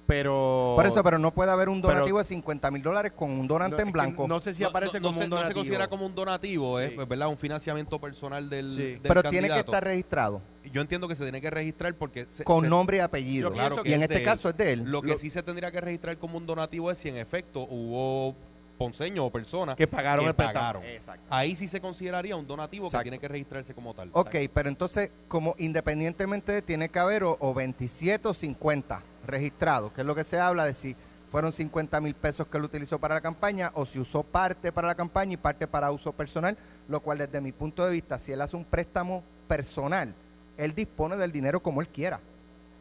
pero... 0.05 0.73
Por 0.75 0.85
eso, 0.85 1.01
pero 1.05 1.17
no 1.17 1.33
puede 1.33 1.53
haber 1.53 1.69
un 1.69 1.81
Pero- 1.81 1.93
donativo 1.95 2.19
de 2.19 2.25
50 2.25 2.71
mil 2.73 2.83
dólares 2.83 3.13
con 3.15 3.31
un 3.31 3.47
donante 3.47 3.77
No, 3.77 3.83
en 3.83 3.93
blanco. 3.93 4.27
No 4.27 4.41
sé 4.41 4.55
si 4.55 4.65
No- 4.65 4.71
aparece 4.71 4.99
no- 4.99 5.01
no 5.01 5.09
como 5.11 5.21
se, 5.21 5.25
un 5.27 5.31
no 5.31 5.37
se 5.37 5.41
donativo. 5.43 5.61
considera 5.61 5.89
como 5.89 6.07
un 6.07 6.15
donativo, 6.15 6.81
es 6.81 6.89
Sí. 6.91 6.95
pues, 6.97 7.07
¿verdad? 7.07 7.29
Un 7.29 7.39
financiamiento 7.39 8.01
personal 8.01 8.51
del, 8.51 8.69
Sí. 8.71 8.77
del 8.83 9.01
pero 9.03 9.23
tiene 9.23 9.49
que 9.49 9.59
estar 9.61 9.85
registrado 9.85 10.43
Yo 10.73 10.81
entiendo 10.83 11.07
que 11.07 11.15
se 11.15 11.23
tiene 11.23 11.41
que 11.41 11.51
registrar 11.51 11.95
porque... 11.95 12.27
se- 12.29 12.43
con 12.43 12.65
se- 12.65 12.69
nombre 12.69 12.97
y 12.97 13.01
apellido. 13.01 13.53
Claro 13.53 13.77
y 13.85 13.93
en 13.93 14.01
es 14.03 14.09
este 14.11 14.19
él. 14.19 14.25
caso 14.25 14.49
es 14.49 14.57
de 14.57 14.73
él. 14.73 14.83
Lo 14.87 15.03
que 15.03 15.13
Lo- 15.13 15.19
sí 15.19 15.31
se 15.31 15.43
tendría 15.45 15.71
que 15.71 15.81
registrar 15.81 16.19
como 16.19 16.37
un 16.37 16.47
donativo 16.47 16.91
es 16.91 16.99
si 16.99 17.09
en 17.11 17.17
efecto 17.17 17.61
hubo 17.71 18.35
ponceño 18.79 19.27
o 19.27 19.31
persona 19.31 19.75
Que 19.77 19.87
pagaron 19.87 20.25
que 20.25 20.29
el 20.31 20.35
préstamo. 20.37 20.55
pagaron. 20.59 20.85
Exacto. 20.85 21.27
Ahí 21.29 21.55
sí 21.57 21.69
se 21.69 21.81
consideraría 21.81 22.37
un 22.37 22.47
donativo 22.47 22.87
Exacto. 22.87 23.01
que 23.03 23.11
tiene 23.11 23.19
que 23.21 23.29
registrarse 23.29 23.75
como 23.75 23.93
tal. 23.93 24.11
Ok, 24.13 24.35
pero 24.55 24.69
entonces, 24.69 25.11
como 25.27 25.55
independientemente 25.59 26.63
tiene 26.63 26.89
que 26.89 26.99
haber 26.99 27.25
o, 27.25 27.37
o 27.41 27.53
27 27.53 28.29
o 28.29 28.33
50 28.35 29.03
registrados, 29.27 29.93
que 29.93 30.01
es 30.03 30.07
lo 30.07 30.15
que 30.15 30.25
se 30.25 30.39
habla 30.41 30.65
de 30.65 30.75
si 30.75 30.97
fueron 31.31 31.53
50 31.53 32.01
mil 32.01 32.15
pesos 32.15 32.47
que 32.47 32.57
él 32.57 32.65
utilizó 32.65 32.99
para 32.99 33.17
la 33.17 33.21
campaña 33.21 33.71
o 33.75 33.85
si 33.85 33.99
usó 33.99 34.23
parte 34.23 34.73
para 34.73 34.89
la 34.89 34.95
campaña 34.95 35.35
y 35.35 35.37
parte 35.37 35.67
para 35.67 35.91
uso 35.91 36.13
personal, 36.13 36.57
lo 36.89 37.01
cual 37.01 37.19
desde 37.19 37.41
mi 37.43 37.53
punto 37.53 37.85
de 37.85 37.93
vista, 37.93 38.19
si 38.19 38.33
él 38.33 38.41
hace 38.41 38.57
un 38.57 38.65
préstamo 38.65 39.23
personal, 39.47 40.15
él 40.57 40.75
dispone 40.75 41.17
del 41.19 41.31
dinero 41.33 41.61
como 41.61 41.81
él 41.83 41.89
quiera. 41.89 42.21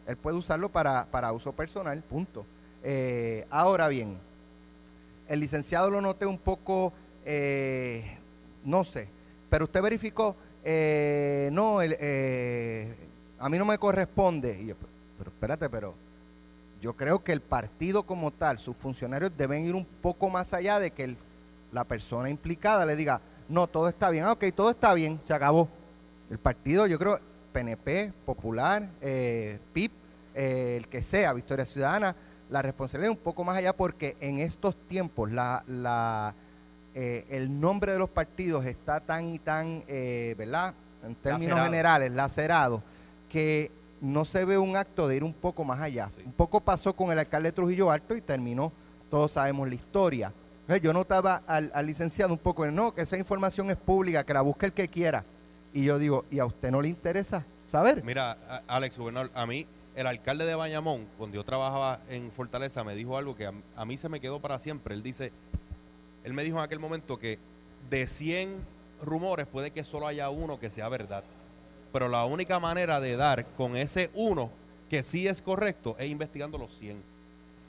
Él 0.05 0.15
puede 0.15 0.37
usarlo 0.37 0.69
para, 0.69 1.05
para 1.07 1.33
uso 1.33 1.51
personal, 1.51 2.01
punto. 2.03 2.45
Eh, 2.83 3.45
ahora 3.49 3.89
bien, 3.89 4.17
el 5.27 5.39
licenciado 5.39 5.89
lo 5.89 6.01
noté 6.01 6.25
un 6.25 6.37
poco, 6.37 6.93
eh, 7.25 8.17
no 8.63 8.83
sé, 8.83 9.07
pero 9.49 9.65
usted 9.65 9.81
verificó, 9.81 10.35
eh, 10.63 11.49
no, 11.51 11.81
el, 11.81 11.95
eh, 11.99 12.95
a 13.39 13.49
mí 13.49 13.57
no 13.57 13.65
me 13.65 13.77
corresponde. 13.77 14.59
Y 14.61 14.67
yo, 14.67 14.75
pero, 15.17 15.29
espérate, 15.31 15.69
pero 15.69 15.93
yo 16.81 16.93
creo 16.93 17.23
que 17.23 17.31
el 17.31 17.41
partido 17.41 18.03
como 18.03 18.31
tal, 18.31 18.59
sus 18.59 18.75
funcionarios 18.75 19.31
deben 19.37 19.63
ir 19.65 19.75
un 19.75 19.85
poco 19.85 20.29
más 20.29 20.53
allá 20.53 20.79
de 20.79 20.91
que 20.91 21.03
el- 21.05 21.17
la 21.71 21.83
persona 21.83 22.29
implicada 22.29 22.85
le 22.85 22.95
diga, 22.95 23.19
no, 23.49 23.67
todo 23.67 23.87
está 23.89 24.09
bien, 24.09 24.25
ah, 24.25 24.33
ok, 24.33 24.45
todo 24.55 24.69
está 24.69 24.93
bien, 24.93 25.19
se 25.23 25.33
acabó. 25.33 25.67
El 26.29 26.37
partido, 26.37 26.85
yo 26.87 26.99
creo, 26.99 27.19
PNP, 27.53 28.11
Popular, 28.25 28.89
eh, 29.01 29.59
PIP, 29.73 29.91
eh, 30.35 30.75
el 30.77 30.87
que 30.87 31.01
sea, 31.01 31.33
Victoria 31.33 31.65
Ciudadana, 31.65 32.15
la 32.49 32.61
responsabilidad 32.61 33.11
es 33.11 33.17
un 33.17 33.23
poco 33.23 33.43
más 33.43 33.57
allá 33.57 33.73
porque 33.73 34.15
en 34.19 34.39
estos 34.39 34.75
tiempos 34.87 35.31
la, 35.31 35.63
la, 35.67 36.33
eh, 36.95 37.25
el 37.29 37.59
nombre 37.59 37.93
de 37.93 37.99
los 37.99 38.09
partidos 38.09 38.65
está 38.65 38.99
tan 38.99 39.25
y 39.27 39.39
tan, 39.39 39.83
eh, 39.87 40.35
¿verdad? 40.37 40.73
En 41.03 41.15
términos 41.15 41.49
Lacerado. 41.49 41.65
generales, 41.65 42.11
lacerado, 42.11 42.83
que 43.29 43.71
no 44.01 44.25
se 44.25 44.45
ve 44.45 44.57
un 44.57 44.75
acto 44.75 45.07
de 45.07 45.17
ir 45.17 45.23
un 45.23 45.33
poco 45.33 45.63
más 45.63 45.81
allá. 45.81 46.09
Sí. 46.15 46.23
Un 46.25 46.33
poco 46.33 46.59
pasó 46.59 46.93
con 46.95 47.11
el 47.11 47.19
alcalde 47.19 47.49
de 47.49 47.53
Trujillo 47.53 47.91
Alto 47.91 48.15
y 48.15 48.21
terminó, 48.21 48.71
todos 49.09 49.31
sabemos 49.33 49.67
la 49.67 49.75
historia. 49.75 50.33
Yo 50.81 50.91
notaba 50.91 51.43
al, 51.47 51.71
al 51.73 51.85
licenciado 51.85 52.33
un 52.33 52.39
poco, 52.39 52.65
no, 52.67 52.93
que 52.93 53.01
esa 53.01 53.17
información 53.17 53.69
es 53.69 53.77
pública, 53.77 54.25
que 54.25 54.33
la 54.33 54.41
busque 54.41 54.65
el 54.65 54.73
que 54.73 54.89
quiera. 54.89 55.23
Y 55.71 55.85
yo 55.85 55.97
digo, 55.97 56.25
¿y 56.29 56.39
a 56.39 56.45
usted 56.45 56.71
no 56.71 56.81
le 56.81 56.89
interesa 56.89 57.45
saber? 57.71 58.03
Mira, 58.03 58.37
Alex, 58.67 58.97
a 59.33 59.45
mí, 59.45 59.65
el 59.97 60.05
alcalde 60.05 60.45
de 60.45 60.53
Bayamón, 60.53 61.07
cuando 61.17 61.37
yo 61.37 61.43
trabajaba 61.43 61.99
en 62.07 62.31
Fortaleza, 62.31 62.83
me 62.83 62.93
dijo 62.93 63.17
algo 63.17 63.35
que 63.35 63.47
a, 63.75 63.85
mí 63.85 63.97
se 63.97 64.09
me 64.09 64.19
quedó 64.19 64.39
para 64.39 64.59
siempre. 64.59 64.93
Él 64.93 65.01
dice, 65.01 65.31
él 66.23 66.33
me 66.33 66.43
dijo 66.43 66.59
en 66.59 66.63
aquel 66.63 66.77
momento 66.77 67.17
que 67.17 67.39
de 67.89 68.05
100 68.05 68.59
rumores 69.01 69.47
puede 69.47 69.71
que 69.71 69.83
solo 69.83 70.05
haya 70.05 70.29
uno 70.29 70.59
que 70.59 70.69
sea 70.69 70.87
verdad. 70.87 71.23
Pero 71.91 72.09
la 72.09 72.25
única 72.25 72.59
manera 72.59 72.99
de 72.99 73.15
dar 73.15 73.47
con 73.57 73.75
ese 73.75 74.11
uno 74.13 74.51
que 74.87 75.01
sí 75.01 75.27
es 75.27 75.41
correcto 75.41 75.95
es 75.97 76.11
investigando 76.11 76.59
los 76.59 76.77
100. 76.77 77.01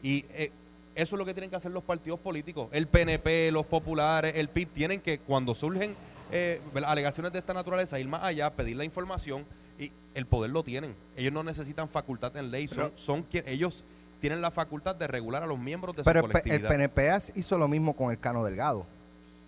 Y 0.02 0.26
eh, 0.28 0.52
eso 0.94 1.16
es 1.16 1.18
lo 1.18 1.24
que 1.24 1.32
tienen 1.32 1.48
que 1.48 1.56
hacer 1.56 1.70
los 1.70 1.82
partidos 1.82 2.20
políticos. 2.20 2.68
El 2.72 2.88
PNP, 2.88 3.50
los 3.52 3.64
populares, 3.64 4.34
el 4.36 4.50
PIB, 4.50 4.68
tienen 4.68 5.00
que, 5.00 5.18
cuando 5.20 5.54
surgen 5.54 5.96
eh, 6.30 6.60
alegaciones 6.84 7.32
de 7.32 7.38
esta 7.38 7.54
naturaleza, 7.54 7.98
ir 7.98 8.06
más 8.06 8.22
allá, 8.22 8.50
pedir 8.50 8.76
la 8.76 8.84
información 8.84 9.46
y 9.78 9.92
el 10.14 10.26
poder 10.26 10.50
lo 10.50 10.62
tienen. 10.62 10.94
Ellos 11.16 11.32
no 11.32 11.42
necesitan 11.42 11.88
facultad 11.88 12.36
en 12.36 12.50
ley, 12.50 12.66
son, 12.68 12.76
Pero- 12.76 12.92
son 12.96 13.22
quien- 13.22 13.44
ellos 13.48 13.84
tienen 14.20 14.40
la 14.40 14.50
facultad 14.50 14.96
de 14.96 15.06
regular 15.06 15.42
a 15.42 15.46
los 15.46 15.58
miembros 15.58 15.94
de 15.94 16.02
Pero 16.02 16.20
su 16.20 16.26
el, 16.26 16.32
P- 16.32 16.38
el 16.38 16.42
colectividad. 16.62 16.68
PNP 16.68 17.38
hizo 17.38 17.56
lo 17.58 17.68
mismo 17.68 17.94
con 17.94 18.10
el 18.10 18.18
Cano 18.18 18.44
Delgado. 18.44 18.86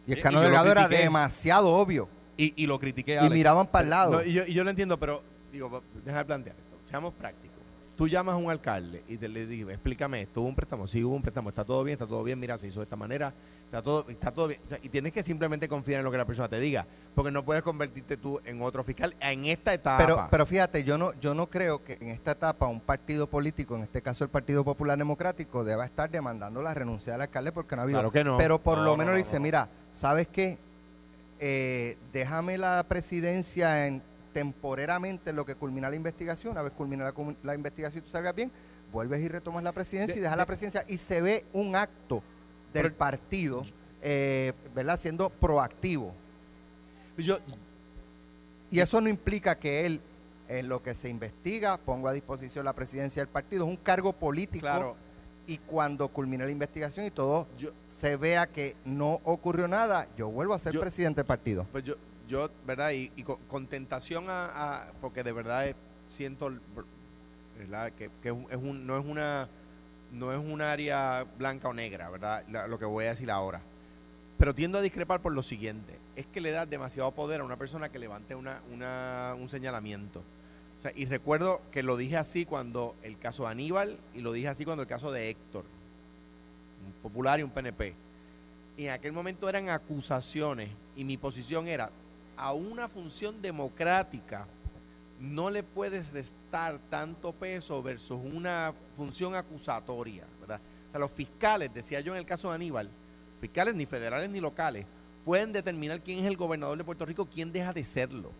Y 0.06 0.12
el 0.12 0.18
Eh, 0.18 0.20
y 0.20 0.22
Cano 0.22 0.40
Delgado 0.40 0.70
era 0.70 0.88
demasiado 0.88 1.68
obvio. 1.74 2.08
y, 2.36 2.54
y 2.62 2.66
lo 2.66 2.78
critiqué 2.78 3.18
a 3.18 3.26
Y 3.26 3.30
miraban 3.30 3.66
para 3.66 3.84
el 3.84 3.90
lado. 3.90 4.12
No, 4.12 4.22
y, 4.22 4.32
yo, 4.32 4.44
y 4.46 4.54
yo 4.54 4.64
lo 4.64 4.70
entiendo, 4.70 4.98
pero 4.98 5.22
digo, 5.52 5.82
déjame 6.04 6.24
plantear 6.24 6.56
esto. 6.56 6.76
Seamos 6.88 7.12
prácticos. 7.14 7.49
Tú 8.00 8.08
llamas 8.08 8.32
a 8.32 8.38
un 8.38 8.50
alcalde 8.50 9.04
y 9.08 9.18
te 9.18 9.28
le 9.28 9.46
dices, 9.46 9.74
explícame 9.74 10.22
esto, 10.22 10.40
hubo 10.40 10.48
un 10.48 10.54
préstamo, 10.54 10.86
sí 10.86 11.04
hubo 11.04 11.14
un 11.14 11.20
préstamo, 11.20 11.50
está 11.50 11.66
todo 11.66 11.84
bien, 11.84 11.96
está 11.96 12.06
todo 12.06 12.24
bien, 12.24 12.40
mira, 12.40 12.56
se 12.56 12.66
hizo 12.66 12.80
de 12.80 12.84
esta 12.84 12.96
manera, 12.96 13.34
está 13.66 13.82
todo, 13.82 14.08
está 14.08 14.32
todo 14.32 14.48
bien. 14.48 14.58
O 14.64 14.68
sea, 14.70 14.78
y 14.80 14.88
tienes 14.88 15.12
que 15.12 15.22
simplemente 15.22 15.68
confiar 15.68 15.98
en 15.98 16.06
lo 16.06 16.10
que 16.10 16.16
la 16.16 16.24
persona 16.24 16.48
te 16.48 16.58
diga, 16.58 16.86
porque 17.14 17.30
no 17.30 17.44
puedes 17.44 17.62
convertirte 17.62 18.16
tú 18.16 18.40
en 18.46 18.62
otro 18.62 18.82
fiscal 18.84 19.14
en 19.20 19.44
esta 19.44 19.74
etapa. 19.74 19.98
Pero, 20.02 20.28
pero 20.30 20.46
fíjate, 20.46 20.82
yo 20.82 20.96
no, 20.96 21.12
yo 21.20 21.34
no 21.34 21.50
creo 21.50 21.84
que 21.84 21.98
en 22.00 22.08
esta 22.08 22.30
etapa 22.30 22.68
un 22.68 22.80
partido 22.80 23.26
político, 23.26 23.76
en 23.76 23.82
este 23.82 24.00
caso 24.00 24.24
el 24.24 24.30
Partido 24.30 24.64
Popular 24.64 24.96
Democrático, 24.96 25.62
deba 25.62 25.84
estar 25.84 26.08
demandando 26.10 26.62
la 26.62 26.72
renuncia 26.72 27.12
del 27.12 27.20
alcalde 27.20 27.52
porque 27.52 27.76
no 27.76 27.82
ha 27.82 27.84
habido. 27.84 27.98
claro 27.98 28.12
que 28.12 28.24
no. 28.24 28.38
Pero 28.38 28.62
por 28.62 28.78
No, 28.78 28.84
lo 28.84 28.90
no, 28.92 28.96
menos 28.96 29.12
no, 29.12 29.18
dice, 29.18 29.38
mira, 29.38 29.68
¿sabes 29.92 30.26
qué? 30.26 30.56
Eh, 31.38 31.98
déjame 32.14 32.56
la 32.56 32.82
presidencia 32.88 33.86
en 33.86 34.02
temporeramente 34.32 35.30
en 35.30 35.36
lo 35.36 35.44
que 35.44 35.54
culmina 35.54 35.88
la 35.90 35.96
investigación. 35.96 36.52
Una 36.52 36.62
vez 36.62 36.72
culmina 36.72 37.04
la, 37.04 37.14
la 37.42 37.54
investigación 37.54 38.02
y 38.02 38.04
tú 38.04 38.10
salgas 38.10 38.34
bien, 38.34 38.50
vuelves 38.92 39.20
y 39.22 39.28
retomas 39.28 39.62
la 39.64 39.72
presidencia 39.72 40.14
De- 40.14 40.20
y 40.20 40.22
dejas 40.22 40.36
de- 40.36 40.40
la 40.42 40.46
presidencia 40.46 40.84
y 40.88 40.96
se 40.96 41.20
ve 41.20 41.44
un 41.52 41.74
acto 41.76 42.22
del 42.72 42.84
Pero- 42.84 42.94
partido, 42.96 43.62
eh, 44.02 44.52
¿verdad? 44.74 44.96
Siendo 44.98 45.28
proactivo. 45.30 46.12
Yo, 47.16 47.38
Y 48.70 48.78
eso 48.80 49.00
no 49.00 49.08
implica 49.08 49.58
que 49.58 49.84
él, 49.84 50.00
en 50.48 50.68
lo 50.68 50.80
que 50.82 50.94
se 50.94 51.08
investiga, 51.08 51.76
ponga 51.76 52.10
a 52.10 52.12
disposición 52.12 52.64
la 52.64 52.72
presidencia 52.72 53.20
del 53.20 53.28
partido. 53.28 53.64
Es 53.64 53.70
un 53.70 53.76
cargo 53.76 54.12
político. 54.12 54.60
claro, 54.62 54.96
Y 55.46 55.58
cuando 55.58 56.06
culmine 56.08 56.44
la 56.44 56.50
investigación 56.52 57.04
y 57.06 57.10
todo 57.10 57.48
yo, 57.58 57.70
se 57.84 58.14
vea 58.14 58.46
que 58.46 58.76
no 58.84 59.20
ocurrió 59.24 59.66
nada, 59.66 60.06
yo 60.16 60.28
vuelvo 60.28 60.54
a 60.54 60.58
ser 60.60 60.72
Yo- 60.72 60.80
presidente 60.80 61.16
del 61.22 61.26
partido. 61.26 61.66
Pues 61.72 61.82
yo, 61.82 61.96
yo 62.30 62.48
¿verdad? 62.64 62.92
Y, 62.92 63.10
con, 63.24 63.66
tentación 63.66 64.26
a, 64.28 64.86
porque 65.00 65.22
de 65.22 65.32
verdad 65.32 65.74
siento, 66.08 66.50
¿verdad? 67.58 67.92
Que, 67.92 68.10
que 68.22 68.28
es 68.28 68.56
un- 68.56 68.86
no 68.86 68.98
es 68.98 69.04
una, 69.04 69.48
no 70.12 70.32
es 70.32 70.38
un 70.38 70.62
área 70.62 71.26
blanca 71.36 71.68
o 71.68 71.74
negra, 71.74 72.08
¿verdad? 72.08 72.46
Lo 72.48 72.78
que 72.78 72.84
voy 72.86 73.04
a 73.04 73.10
decir 73.10 73.30
ahora. 73.30 73.60
Pero 74.38 74.54
tiendo 74.54 74.78
a 74.78 74.80
discrepar 74.80 75.20
por 75.20 75.32
lo 75.32 75.42
siguiente, 75.42 75.98
es 76.16 76.26
que 76.26 76.40
le 76.40 76.50
da 76.50 76.64
demasiado 76.64 77.10
poder 77.10 77.42
a 77.42 77.44
una 77.44 77.56
persona 77.56 77.90
que 77.90 77.98
levante 77.98 78.34
una, 78.34 78.62
un 79.38 79.48
señalamiento. 79.48 80.22
Y 80.94 81.04
recuerdo 81.04 81.60
que 81.70 81.82
lo 81.82 81.98
dije 81.98 82.16
así 82.16 82.46
cuando 82.46 82.94
el 83.02 83.18
caso 83.18 83.42
de 83.44 83.50
Aníbal 83.50 83.98
y 84.14 84.22
lo 84.22 84.32
dije 84.32 84.48
así 84.48 84.64
cuando 84.64 84.82
el 84.82 84.88
caso 84.88 85.12
de 85.12 85.28
Héctor, 85.28 85.66
un 86.86 86.92
popular 87.02 87.38
y 87.38 87.42
un 87.42 87.50
PNP. 87.50 87.94
Y 88.78 88.86
en 88.86 88.92
aquel 88.92 89.12
momento 89.12 89.46
eran 89.46 89.68
acusaciones 89.68 90.70
y 90.96 91.04
mi 91.04 91.18
posición 91.18 91.68
era, 91.68 91.90
a 92.40 92.52
una 92.52 92.88
función 92.88 93.42
democrática 93.42 94.46
no 95.20 95.50
le 95.50 95.62
puedes 95.62 96.10
restar 96.10 96.78
tanto 96.88 97.32
peso 97.32 97.82
versus 97.82 98.18
una 98.32 98.72
función 98.96 99.34
acusatoria, 99.34 100.24
¿verdad? 100.40 100.60
O 100.88 100.90
sea, 100.90 101.00
los 101.00 101.10
fiscales, 101.10 101.72
decía 101.74 102.00
yo 102.00 102.14
en 102.14 102.18
el 102.18 102.24
caso 102.24 102.48
de 102.48 102.54
Aníbal, 102.54 102.88
fiscales 103.40 103.74
ni 103.74 103.84
federales 103.84 104.30
ni 104.30 104.40
locales, 104.40 104.86
pueden 105.26 105.52
determinar 105.52 106.00
quién 106.00 106.20
es 106.20 106.24
el 106.24 106.38
gobernador 106.38 106.78
de 106.78 106.84
Puerto 106.84 107.04
Rico, 107.04 107.28
quién 107.32 107.52
deja 107.52 107.74
de 107.74 107.84
serlo. 107.84 108.32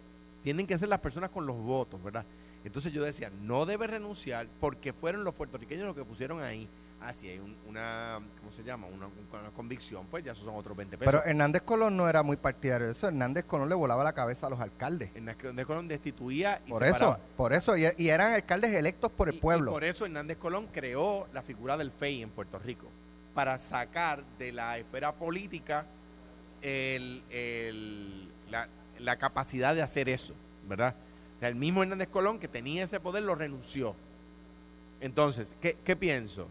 Tienen 0.42 0.66
que 0.66 0.78
ser 0.78 0.88
las 0.88 1.00
personas 1.00 1.28
con 1.28 1.45
los 1.45 1.57
votos, 1.59 2.02
¿verdad? 2.02 2.25
Entonces 2.64 2.92
yo 2.95 3.02
decía, 3.02 3.30
no 3.42 3.66
debe 3.66 3.87
renunciar 3.87 4.49
porque 4.61 4.95
fueron 4.95 5.25
los 5.25 5.35
puertorriqueños 5.35 5.85
los 5.85 5.97
que 5.97 6.04
pusieron 6.04 6.42
ahí. 6.42 6.66
Ah, 7.02 7.14
si 7.14 7.28
hay 7.28 7.38
un- 7.38 7.57
una, 7.66 8.21
¿cómo 8.40 8.50
se 8.50 8.62
llama? 8.62 8.87
Una, 8.87 9.07
una 9.07 9.50
convicción, 9.57 10.07
pues 10.11 10.23
ya 10.23 10.33
esos 10.33 10.45
son 10.45 10.54
otros 10.57 10.76
20 10.76 10.99
pesos. 10.99 11.11
Pero 11.11 11.25
Hernández 11.25 11.62
Colón 11.62 11.97
no 11.97 12.07
era 12.09 12.23
muy 12.23 12.37
partidario 12.37 12.87
de 12.88 12.92
eso. 12.92 13.09
Hernández 13.09 13.45
Colón 13.47 13.71
le 13.71 13.75
volaba 13.75 14.04
la 14.04 14.12
cabeza 14.12 14.49
a 14.49 14.50
los 14.50 14.61
alcaldes. 14.61 15.11
Hernández 15.14 15.66
Colón 15.66 15.88
destituía 15.88 16.61
y 16.66 16.71
Por 16.71 16.85
eso, 16.85 17.16
por 17.38 17.54
eso. 17.54 17.75
Y, 17.76 17.87
y 17.97 18.09
eran 18.11 18.35
alcaldes 18.35 18.75
electos 18.75 19.11
por 19.11 19.28
el 19.30 19.35
Y- 19.37 19.38
y 19.38 19.40
pueblo. 19.40 19.71
por 19.73 19.85
eso 19.85 20.04
Hernández 20.04 20.37
Colón 20.37 20.69
creó 20.71 21.26
la 21.33 21.40
figura 21.40 21.78
del 21.78 21.90
FEI 21.90 22.23
en 22.23 22.30
Puerto 22.30 22.59
Rico, 22.59 22.87
para 23.35 23.59
sacar 23.59 24.23
de 24.38 24.52
la 24.52 24.76
esfera 24.76 25.12
política 25.14 25.87
el- 26.61 27.23
el- 27.30 28.28
la, 28.50 28.69
la 28.99 29.16
capacidad 29.16 29.75
de 29.75 29.80
hacer 29.80 30.11
eso, 30.11 30.35
¿verdad? 30.69 30.95
O 31.37 31.40
sea, 31.40 31.49
el 31.49 31.54
mismo 31.54 31.83
Hernández 31.83 32.09
Colón 32.09 32.38
que 32.38 32.49
tenía 32.49 32.85
ese 32.85 33.00
poder 33.00 33.23
lo 33.23 33.35
renunció. 33.35 33.95
Entonces, 35.00 35.57
¿qué, 35.62 35.78
qué 35.83 35.97
pienso? 35.97 36.47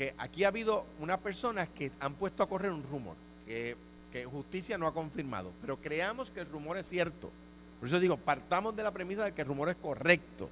Que 0.00 0.14
aquí 0.16 0.44
ha 0.44 0.48
habido 0.48 0.86
unas 0.98 1.18
personas 1.18 1.68
que 1.68 1.92
han 2.00 2.14
puesto 2.14 2.42
a 2.42 2.48
correr 2.48 2.72
un 2.72 2.82
rumor, 2.90 3.16
que, 3.44 3.76
que 4.10 4.24
justicia 4.24 4.78
no 4.78 4.86
ha 4.86 4.94
confirmado, 4.94 5.52
pero 5.60 5.76
creamos 5.76 6.30
que 6.30 6.40
el 6.40 6.46
rumor 6.46 6.78
es 6.78 6.88
cierto. 6.88 7.30
Por 7.78 7.86
eso 7.86 8.00
digo, 8.00 8.16
partamos 8.16 8.74
de 8.74 8.82
la 8.82 8.92
premisa 8.92 9.26
de 9.26 9.32
que 9.32 9.42
el 9.42 9.48
rumor 9.48 9.68
es 9.68 9.76
correcto. 9.76 10.48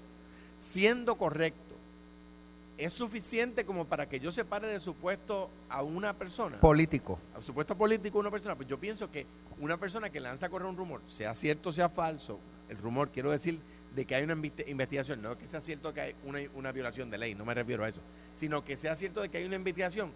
Siendo 0.58 1.16
correcto, 1.16 1.76
¿es 2.76 2.92
suficiente 2.92 3.64
como 3.64 3.86
para 3.86 4.06
que 4.06 4.20
yo 4.20 4.30
separe 4.30 4.66
de 4.66 4.80
su 4.80 4.92
puesto 4.92 5.48
a 5.70 5.82
una 5.82 6.12
persona? 6.12 6.60
Político. 6.60 7.18
a 7.34 7.40
su 7.40 7.54
puesto 7.54 7.74
político 7.74 8.18
a 8.18 8.20
una 8.20 8.30
persona. 8.30 8.54
Pues 8.54 8.68
yo 8.68 8.78
pienso 8.78 9.10
que 9.10 9.24
una 9.60 9.78
persona 9.78 10.10
que 10.10 10.20
lanza 10.20 10.44
a 10.44 10.48
correr 10.50 10.68
un 10.68 10.76
rumor, 10.76 11.00
sea 11.06 11.34
cierto 11.34 11.70
o 11.70 11.72
sea 11.72 11.88
falso, 11.88 12.38
el 12.68 12.76
rumor, 12.76 13.08
quiero 13.08 13.30
decir, 13.30 13.60
de 13.98 14.04
que 14.04 14.14
hay 14.14 14.22
una 14.22 14.34
investigación, 14.34 15.20
no 15.20 15.36
que 15.36 15.48
sea 15.48 15.60
cierto 15.60 15.92
que 15.92 16.00
hay 16.00 16.14
una, 16.54 16.70
violación 16.70 17.10
de 17.10 17.18
ley, 17.18 17.34
no 17.34 17.44
me 17.44 17.52
refiero 17.52 17.82
a 17.82 17.88
eso, 17.88 18.00
sino 18.32 18.64
que 18.64 18.76
sea 18.76 18.94
cierto 18.94 19.20
de 19.20 19.28
que 19.28 19.38
hay 19.38 19.44
una 19.44 19.56
investigación, 19.56 20.12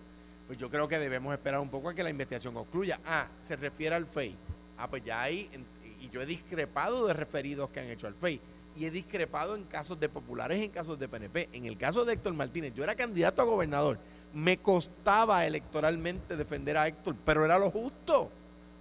pues 0.47 0.57
yo 0.57 0.71
creo 0.71 0.87
que 0.87 1.01
debemos 1.01 1.33
esperar 1.35 1.59
un 1.59 1.69
poco 1.69 1.89
a 1.89 1.95
que 1.95 2.05
la 2.05 2.11
investigación 2.11 2.55
concluya. 2.55 3.01
Ah, 3.05 3.27
se 3.41 3.57
refiere 3.57 3.97
al 3.97 4.07
FEI. 4.07 4.37
Ah, 4.79 4.89
pues 4.89 5.03
ya 5.03 5.29
en- 5.29 5.67
y 6.01 6.09
yo 6.11 6.23
he 6.23 6.27
discrepado 6.27 7.09
de 7.09 7.13
referidos 7.13 7.71
que 7.71 7.81
han 7.81 7.89
hecho 7.89 8.07
al 8.07 8.15
FEI. 8.15 8.41
Y 8.77 8.85
he 8.87 8.91
discrepado 8.93 9.57
en 9.57 9.65
casos 9.65 9.99
de 9.99 10.09
populares 10.09 10.65
en 10.65 10.71
casos 10.71 10.97
de 10.99 11.09
PNP. 11.09 11.49
En 11.53 11.67
el 11.67 11.77
caso 11.77 12.05
de 12.05 12.13
Héctor 12.13 12.35
Martínez, 12.35 12.73
yo 12.75 12.85
era 12.85 12.95
candidato 12.95 13.43
a 13.43 13.45
gobernador. 13.45 13.99
Me 14.33 14.59
costaba 14.59 15.45
electoralmente 15.45 16.37
defender 16.37 16.77
a 16.77 16.87
Héctor, 16.87 17.17
pero 17.25 17.45
era 17.45 17.59
lo 17.59 17.71
justo. 17.71 18.31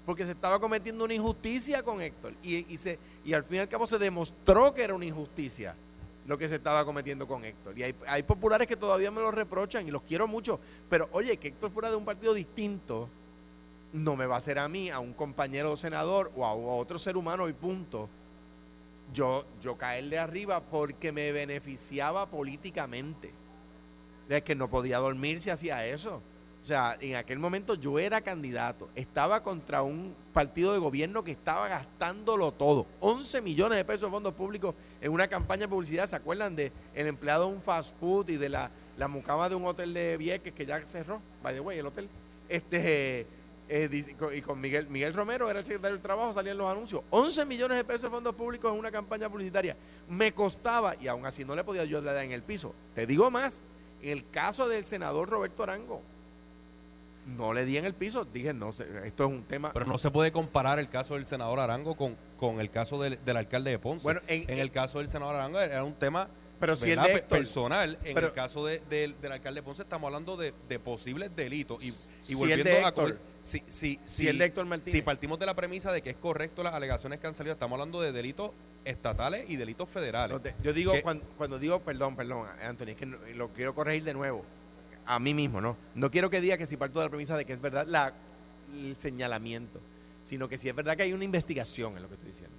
Porque 0.05 0.25
se 0.25 0.31
estaba 0.31 0.59
cometiendo 0.59 1.05
una 1.05 1.13
injusticia 1.13 1.83
con 1.83 2.01
Héctor. 2.01 2.33
Y, 2.43 2.77
se, 2.77 2.97
y 3.23 3.33
al 3.33 3.43
fin 3.43 3.57
y 3.57 3.59
al 3.59 3.69
cabo 3.69 3.85
se 3.85 3.97
demostró 3.97 4.73
que 4.73 4.83
era 4.83 4.93
una 4.93 5.05
injusticia 5.05 5.75
lo 6.27 6.37
que 6.37 6.47
se 6.47 6.55
estaba 6.55 6.85
cometiendo 6.85 7.27
con 7.27 7.43
Héctor. 7.43 7.77
Y 7.77 7.83
hay, 7.83 8.23
populares 8.23 8.67
que 8.67 8.75
todavía 8.75 9.11
me 9.11 9.21
lo 9.21 9.31
reprochan 9.31 9.87
y 9.87 9.91
los 9.91 10.03
quiero 10.03 10.27
mucho. 10.27 10.59
Pero 10.89 11.09
oye, 11.11 11.37
que 11.37 11.49
Héctor 11.49 11.71
fuera 11.71 11.89
de 11.89 11.95
un 11.95 12.05
partido 12.05 12.33
distinto, 12.33 13.09
no 13.91 14.15
me 14.15 14.25
va 14.25 14.35
a 14.35 14.37
hacer 14.37 14.59
a 14.59 14.67
mí, 14.69 14.89
a 14.89 14.99
un 14.99 15.13
compañero 15.13 15.75
senador 15.75 16.31
o 16.35 16.45
a, 16.45 16.53
o 16.53 16.71
a 16.71 16.75
otro 16.75 16.99
ser 16.99 17.17
humano 17.17 17.49
y 17.49 17.53
punto. 17.53 18.07
Yo, 19.13 19.45
yo 19.61 19.77
caerle 19.77 20.19
arriba 20.19 20.61
porque 20.61 21.11
me 21.11 21.31
beneficiaba 21.31 22.27
políticamente. 22.27 23.33
Es 24.29 24.43
que 24.43 24.55
no 24.55 24.69
podía 24.69 24.99
dormir 24.99 25.41
si 25.41 25.49
hacía 25.49 25.85
eso. 25.85 26.21
O 26.61 26.63
sea, 26.63 26.95
en 27.01 27.15
aquel 27.15 27.39
momento 27.39 27.73
yo 27.73 27.97
era 27.97 28.21
candidato, 28.21 28.87
estaba 28.93 29.41
contra 29.41 29.81
un 29.81 30.13
partido 30.31 30.73
de 30.73 30.77
gobierno 30.77 31.23
que 31.23 31.31
estaba 31.31 31.67
gastándolo 31.67 32.51
todo. 32.51 32.85
11 32.99 33.41
millones 33.41 33.79
de 33.79 33.83
pesos 33.85 34.01
de 34.01 34.09
fondos 34.11 34.33
públicos 34.35 34.75
en 35.01 35.11
una 35.11 35.27
campaña 35.27 35.61
de 35.61 35.69
publicidad. 35.69 36.05
¿Se 36.05 36.15
acuerdan 36.15 36.55
de 36.55 36.71
el 36.93 37.07
empleado 37.07 37.47
de 37.47 37.55
un 37.55 37.63
fast 37.63 37.97
food 37.99 38.29
y 38.29 38.37
de 38.37 38.49
la, 38.49 38.69
la 38.95 39.07
mucama 39.07 39.49
de 39.49 39.55
un 39.55 39.65
hotel 39.65 39.91
de 39.91 40.17
Vieques 40.17 40.53
que 40.53 40.67
ya 40.67 40.79
cerró? 40.85 41.19
By 41.41 41.55
the 41.55 41.61
way, 41.61 41.79
el 41.79 41.87
hotel. 41.87 42.07
Este, 42.47 43.25
eh, 43.67 44.05
y 44.35 44.41
con 44.41 44.61
Miguel, 44.61 44.87
Miguel 44.87 45.15
Romero 45.15 45.49
era 45.49 45.59
el 45.59 45.65
secretario 45.65 45.95
del 45.95 46.03
Trabajo, 46.03 46.31
salían 46.35 46.59
los 46.59 46.69
anuncios. 46.69 47.01
11 47.09 47.43
millones 47.45 47.77
de 47.77 47.83
pesos 47.83 48.03
de 48.03 48.09
fondos 48.09 48.35
públicos 48.35 48.71
en 48.71 48.77
una 48.77 48.91
campaña 48.91 49.27
publicitaria. 49.29 49.75
Me 50.07 50.31
costaba, 50.31 50.95
y 51.01 51.07
aún 51.07 51.25
así 51.25 51.43
no 51.43 51.55
le 51.55 51.63
podía 51.63 51.85
yo 51.85 52.03
dar 52.03 52.23
en 52.23 52.31
el 52.31 52.43
piso. 52.43 52.75
Te 52.93 53.07
digo 53.07 53.31
más, 53.31 53.63
en 54.03 54.09
el 54.09 54.29
caso 54.29 54.67
del 54.67 54.85
senador 54.85 55.27
Roberto 55.27 55.63
Arango, 55.63 56.03
no 57.25 57.53
le 57.53 57.65
di 57.65 57.77
en 57.77 57.85
el 57.85 57.93
piso. 57.93 58.25
Dije, 58.25 58.53
no, 58.53 58.71
sé, 58.71 58.85
esto 59.05 59.25
es 59.25 59.29
un 59.31 59.43
tema. 59.43 59.71
Pero 59.73 59.85
no 59.85 59.97
se 59.97 60.09
puede 60.11 60.31
comparar 60.31 60.79
el 60.79 60.89
caso 60.89 61.15
del 61.15 61.25
senador 61.25 61.59
Arango 61.59 61.95
con, 61.95 62.17
con 62.37 62.59
el 62.59 62.69
caso 62.69 63.01
del, 63.01 63.19
del 63.23 63.37
alcalde 63.37 63.71
de 63.71 63.79
Ponce. 63.79 64.03
Bueno, 64.03 64.21
en- 64.27 64.49
en, 64.49 64.59
el 64.59 64.71
caso 64.71 64.99
del 64.99 65.07
senador 65.09 65.35
Arango 65.35 65.59
era 65.59 65.83
un 65.83 65.93
tema 65.93 66.27
pero 66.59 66.75
si 66.77 66.91
el 66.91 66.97
¿verdad? 66.97 67.03
de 67.05 67.09
Pe- 67.13 67.19
Héctor- 67.21 67.37
personal. 67.39 67.97
En 68.03 68.13
Pero- 68.13 68.27
el 68.27 68.33
caso 68.33 68.63
de- 68.65 68.83
del, 68.89 69.19
del 69.19 69.31
alcalde 69.31 69.61
de 69.61 69.63
Ponce 69.63 69.81
estamos 69.81 70.07
hablando 70.07 70.37
de, 70.37 70.53
de 70.69 70.77
posibles 70.79 71.35
delitos. 71.35 71.83
Y, 71.83 71.87
y 71.87 71.91
Si 71.91 72.33
el 72.33 72.37
volviendo 72.37 72.63
de 72.65 72.83
a... 72.83 72.89
Héctor- 72.89 73.17
Si, 73.41 73.63
si, 73.67 73.99
si 74.05 74.27
el 74.27 74.37
de 74.37 74.45
Héctor 74.45 74.65
Martínez. 74.67 74.95
si 74.95 75.01
partimos 75.01 75.39
de 75.39 75.47
la 75.47 75.55
premisa 75.55 75.91
de 75.91 76.03
que 76.03 76.11
es 76.11 76.17
correcto 76.17 76.61
las 76.61 76.75
alegaciones 76.75 77.19
que 77.19 77.25
han 77.25 77.33
salido, 77.33 77.53
estamos 77.53 77.73
hablando 77.77 77.99
de 77.99 78.11
delitos 78.11 78.51
estatales 78.85 79.49
y 79.49 79.55
delitos 79.55 79.89
federales. 79.89 80.39
No 80.39 80.63
yo 80.63 80.73
digo, 80.73 80.91
Que- 80.93 81.01
cuando, 81.01 81.25
cuando 81.37 81.57
digo, 81.57 81.79
perdón, 81.79 82.15
perdón, 82.15 82.47
Anthony, 82.63 82.89
es 82.89 82.97
que 82.97 83.05
lo 83.07 83.49
quiero 83.49 83.73
corregir 83.73 84.03
de 84.03 84.13
nuevo. 84.13 84.45
A 85.05 85.19
mí 85.19 85.33
mismo, 85.33 85.61
¿no? 85.61 85.75
No 85.95 86.11
quiero 86.11 86.29
que 86.29 86.41
diga 86.41 86.57
que 86.57 86.65
si 86.67 86.77
parto 86.77 86.99
de 86.99 87.05
la 87.05 87.09
premisa 87.09 87.35
de 87.35 87.45
que 87.45 87.53
es 87.53 87.61
verdad 87.61 87.85
la, 87.87 88.13
el 88.73 88.95
señalamiento, 88.97 89.79
sino 90.23 90.47
que 90.47 90.57
si 90.57 90.69
es 90.69 90.75
verdad 90.75 90.95
que 90.95 91.03
hay 91.03 91.13
una 91.13 91.23
investigación, 91.23 91.95
es 91.95 92.01
lo 92.01 92.07
que 92.07 92.15
estoy 92.15 92.29
diciendo. 92.31 92.55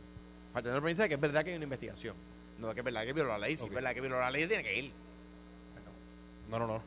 Partiendo 0.52 0.74
de 0.74 0.80
la 0.80 0.82
premisa 0.84 1.02
de 1.04 1.08
que 1.08 1.14
es 1.14 1.20
verdad 1.20 1.44
que 1.44 1.50
hay 1.50 1.56
una 1.56 1.64
investigación. 1.64 2.16
No 2.58 2.68
de 2.68 2.74
que 2.74 2.80
es 2.80 2.84
verdad 2.84 3.04
que 3.04 3.12
violó 3.12 3.30
la 3.30 3.38
ley. 3.38 3.56
Si 3.56 3.62
Ok. 3.62 3.68
es 3.70 3.74
verdad 3.74 3.94
que 3.94 4.00
violó 4.00 4.20
la 4.20 4.30
ley, 4.30 4.46
tiene 4.46 4.62
que 4.62 4.78
ir. 4.78 4.92
No, 6.50 6.58
no, 6.58 6.66
no. 6.66 6.82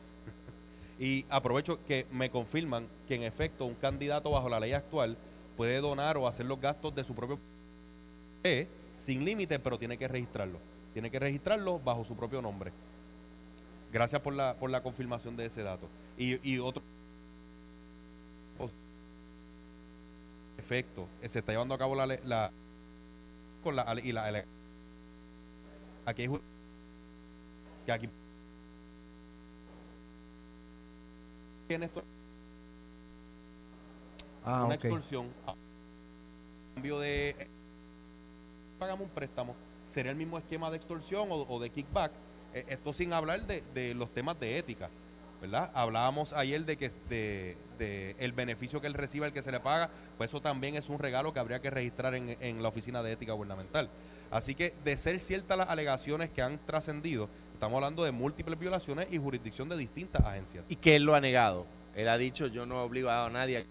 y 1.00 1.24
aprovecho 1.28 1.84
que 1.84 2.06
me 2.12 2.30
confirman 2.30 2.86
que 3.08 3.16
en 3.16 3.24
efecto 3.24 3.64
un 3.64 3.74
candidato 3.74 4.30
bajo 4.30 4.48
la 4.48 4.60
ley 4.60 4.72
actual 4.72 5.16
puede 5.56 5.80
donar 5.80 6.16
o 6.18 6.28
hacer 6.28 6.46
los 6.46 6.60
gastos 6.60 6.94
de 6.94 7.02
su 7.02 7.14
propio 7.14 7.38
sin 8.98 9.24
límite, 9.24 9.58
pero 9.58 9.78
tiene 9.78 9.98
que 9.98 10.06
registrarlo. 10.06 10.58
Tiene 10.92 11.10
que 11.10 11.18
registrarlo 11.18 11.80
bajo 11.80 12.04
su 12.04 12.14
propio 12.16 12.40
nombre. 12.40 12.70
Gracias 13.92 14.20
por 14.20 14.34
la, 14.34 14.54
por 14.54 14.70
la 14.70 14.82
confirmación 14.82 15.36
de 15.36 15.46
ese 15.46 15.62
dato. 15.62 15.88
Y, 16.18 16.38
y 16.48 16.58
otro 16.58 16.82
efecto, 20.58 21.06
eh, 21.22 21.28
se 21.28 21.38
está 21.40 21.52
llevando 21.52 21.74
a 21.74 21.78
cabo 21.78 21.94
la, 21.94 22.06
la 22.06 22.50
con 23.62 23.76
la 23.76 23.94
y 24.02 24.10
la, 24.12 24.28
ele- 24.28 24.44
aquí 26.06 26.22
hay 26.22 26.30
que 27.84 27.92
aquí 27.92 28.08
tiene 31.68 31.86
esto 31.86 32.02
Ah, 34.44 34.64
una 34.64 34.74
ok. 34.76 34.84
extorsión 34.84 35.26
a 35.46 35.54
cambio 36.74 36.98
de 37.00 37.48
pagamos 38.78 39.06
un 39.06 39.10
préstamo 39.10 39.54
sería 39.90 40.12
el 40.12 40.18
mismo 40.18 40.38
esquema 40.38 40.70
de 40.70 40.76
extorsión 40.78 41.28
o, 41.30 41.34
o 41.48 41.60
de 41.60 41.70
kickback 41.70 42.12
esto 42.54 42.92
sin 42.92 43.12
hablar 43.12 43.46
de, 43.46 43.94
los 43.94 44.12
temas 44.12 44.38
de 44.40 44.58
ética 44.58 44.88
verdad 45.40 45.70
hablábamos 45.74 46.32
ayer 46.32 46.64
de 46.64 46.76
que 46.76 47.56
el 48.18 48.32
beneficio 48.32 48.80
que 48.80 48.86
él 48.86 48.94
recibe 48.94 49.26
el 49.26 49.32
que 49.32 49.42
se 49.42 49.52
le 49.52 49.60
paga 49.60 49.90
pues 50.16 50.30
eso 50.30 50.40
también 50.40 50.76
es 50.76 50.88
un 50.88 50.98
regalo 50.98 51.32
que 51.32 51.40
habría 51.40 51.60
que 51.60 51.70
registrar 51.70 52.14
en, 52.14 52.62
la 52.62 52.68
oficina 52.68 53.02
de 53.02 53.12
ética 53.12 53.34
gubernamental 53.34 53.90
así 54.30 54.54
que 54.54 54.74
de 54.84 54.96
ser 54.96 55.20
ciertas 55.20 55.58
las 55.58 55.68
alegaciones 55.68 56.30
que 56.30 56.40
han 56.40 56.58
trascendido 56.66 57.28
estamos 57.56 57.76
hablando 57.76 58.04
de 58.04 58.12
múltiples 58.12 58.58
violaciones 58.58 59.08
y 59.10 59.18
jurisdicción 59.18 59.68
de 59.68 59.76
distintas 59.78 60.24
agencias 60.24 60.70
Y 60.70 60.76
que 60.76 60.96
él 60.96 61.04
lo 61.04 61.14
ha 61.14 61.20
negado. 61.20 61.66
Él 61.94 62.10
ha 62.10 62.18
dicho, 62.18 62.46
yo 62.46 62.66
no 62.66 62.76
he 62.76 62.84
obligado 62.84 63.26
a 63.26 63.30
nadie. 63.30 63.64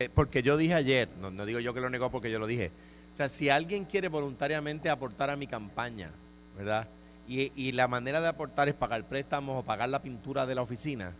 Eh, 0.00 0.08
Porque 0.12 0.42
yo 0.42 0.56
dije 0.56 0.74
ayer, 0.74 1.08
no, 1.20 1.30
no 1.30 1.46
digo 1.46 1.60
yo 1.60 1.72
que 1.72 1.80
lo 1.80 1.88
negó 1.88 2.10
porque 2.10 2.30
yo 2.30 2.40
lo 2.40 2.48
dije. 2.48 2.72
O 3.12 3.16
sea, 3.16 3.28
si 3.28 3.48
alguien 3.48 3.84
quiere 3.84 4.08
voluntariamente 4.08 4.90
aportar 4.90 5.30
a 5.30 5.36
mi 5.36 5.46
campaña, 5.46 6.10
¿verdad? 6.56 6.88
Y, 7.32 7.70
la 7.70 7.86
manera 7.86 8.20
de 8.20 8.26
aportar 8.26 8.68
es 8.68 8.74
pagar 8.74 9.04
préstamos 9.04 9.60
o 9.60 9.62
pagar 9.62 9.88
la 9.88 10.02
pintura 10.02 10.46
de 10.46 10.56
la 10.56 10.62
oficina, 10.62 11.12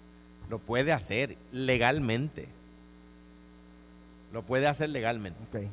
lo 0.49 0.59
puede 0.59 0.93
hacer 0.93 1.37
legalmente. 1.53 2.49
Lo 4.33 4.43
puede 4.43 4.67
hacer 4.67 4.89
legalmente. 4.89 5.71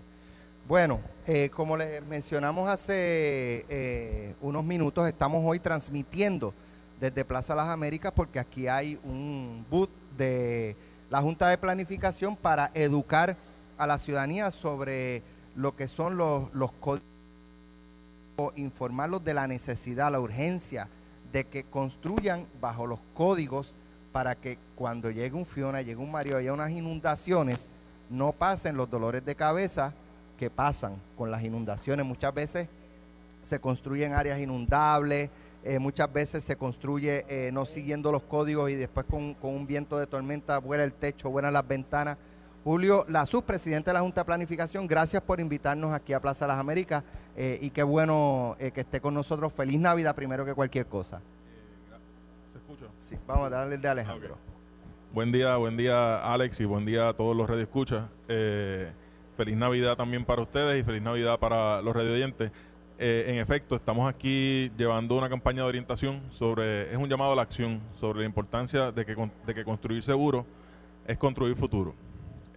Bueno, 0.68 1.00
eh, 1.26 1.50
como 1.50 1.76
les 1.76 2.06
mencionamos 2.06 2.70
hace 2.70 3.66
eh, 3.68 4.36
unos 4.40 4.64
minutos, 4.64 5.08
estamos 5.08 5.44
hoy 5.44 5.60
transmitiendo 5.60 6.54
desde 7.00 7.26
Plaza 7.26 7.56
Las 7.56 7.70
Américas 7.70 8.14
porque 8.16 8.38
aquí 8.38 8.68
hay 8.68 9.00
un 9.04 9.66
booth 9.72 9.90
de 10.20 10.76
la 11.10 11.20
Junta 11.20 11.50
de 11.50 11.58
Planificación 11.58 12.36
para 12.36 12.70
educar 12.76 13.36
a 13.80 13.88
la 13.88 13.98
ciudadanía 13.98 14.52
sobre 14.52 15.24
lo 15.56 15.76
que 15.76 15.88
son 15.88 16.16
los, 16.16 16.54
los 16.54 16.72
códigos, 16.74 17.17
informarlos 18.56 19.24
de 19.24 19.34
la 19.34 19.48
necesidad, 19.48 20.12
la 20.12 20.20
urgencia 20.20 20.88
de 21.32 21.46
que 21.46 21.64
construyan 21.64 22.46
bajo 22.62 22.88
los 22.88 23.00
códigos 23.14 23.74
para 24.12 24.36
que 24.36 24.58
cuando 24.76 25.12
llegue 25.12 25.36
un 25.36 25.46
Fiona, 25.46 25.82
llegue 25.82 25.98
un 25.98 26.12
Mario, 26.12 26.38
haya 26.38 26.54
unas 26.54 26.72
inundaciones, 26.72 27.70
no 28.10 28.32
pasen 28.32 28.78
los 28.78 28.90
dolores 28.90 29.26
de 29.26 29.36
cabeza 29.36 29.94
que 30.38 30.50
pasan 30.50 30.96
con 31.18 31.32
las 31.32 31.44
inundaciones. 31.44 32.06
Muchas 32.06 32.34
veces 32.34 32.68
se 33.42 33.60
construyen 33.60 34.14
áreas 34.14 34.40
inundables, 34.40 35.30
eh, 35.64 35.80
muchas 35.80 36.12
veces 36.12 36.44
se 36.44 36.56
construye 36.56 37.26
eh, 37.28 37.52
no 37.52 37.66
siguiendo 37.66 38.12
los 38.12 38.24
códigos 38.24 38.70
y 38.70 38.76
después 38.76 39.06
con, 39.10 39.34
con 39.34 39.54
un 39.54 39.68
viento 39.68 39.98
de 39.98 40.08
tormenta 40.08 40.60
vuela 40.60 40.84
el 40.84 40.94
techo, 40.94 41.30
vuelan 41.30 41.54
las 41.54 41.68
ventanas. 41.68 42.18
Julio, 42.68 43.06
la 43.08 43.26
subpresidenta 43.26 43.92
de 43.92 43.94
la 43.94 44.02
Junta 44.02 44.20
de 44.20 44.26
Planificación, 44.26 44.88
gracias 44.88 45.24
por 45.24 45.40
invitarnos 45.40 45.94
aquí 45.94 46.12
a 46.12 46.20
Plaza 46.20 46.46
Las 46.46 46.58
Américas 46.58 47.02
eh, 47.38 47.58
y 47.62 47.70
qué 47.70 47.82
bueno 47.82 48.58
eh, 48.60 48.72
que 48.72 48.82
esté 48.82 49.00
con 49.00 49.14
nosotros. 49.14 49.54
Feliz 49.54 49.80
Navidad 49.80 50.14
primero 50.14 50.44
que 50.44 50.54
cualquier 50.54 50.86
cosa. 50.86 51.22
¿Se 52.52 52.58
escucha? 52.58 52.92
Sí, 52.98 53.16
vamos 53.26 53.48
a 53.48 53.52
darle 53.52 53.76
el 53.76 53.82
de 53.82 53.88
Alejandro. 53.88 54.38
Buen 55.14 55.32
día, 55.32 55.56
buen 55.56 55.78
día 55.78 56.18
Alex 56.18 56.60
y 56.60 56.66
buen 56.66 56.86
día 56.86 57.08
a 57.08 57.14
todos 57.14 57.38
los 57.38 57.50
radio 57.50 57.64
escuchas. 57.64 58.04
feliz 58.28 59.56
Navidad 59.56 59.96
también 59.96 60.26
para 60.26 60.42
ustedes 60.42 60.82
y 60.82 60.84
feliz 60.84 61.02
Navidad 61.02 61.40
para 61.40 61.82
los 61.82 61.96
radio 61.96 62.12
oyentes. 62.12 62.52
Eh, 63.00 63.28
en 63.30 63.38
efecto, 63.38 63.78
estamos 63.78 64.14
aquí 64.14 64.74
llevando 64.78 65.18
una 65.18 65.30
campaña 65.30 65.62
de 65.64 65.70
orientación 65.70 66.22
sobre, 66.34 66.92
es 66.92 66.98
un 66.98 67.08
llamado 67.08 67.32
a 67.32 67.36
la 67.38 67.44
acción 67.44 67.80
sobre 67.98 68.20
la 68.20 68.26
importancia 68.26 68.92
de 68.92 69.06
que, 69.06 69.16
de 69.46 69.56
que 69.56 69.64
construir 69.64 70.04
seguro 70.04 70.46
es 71.08 71.18
construir 71.18 71.56
futuro. 71.56 71.96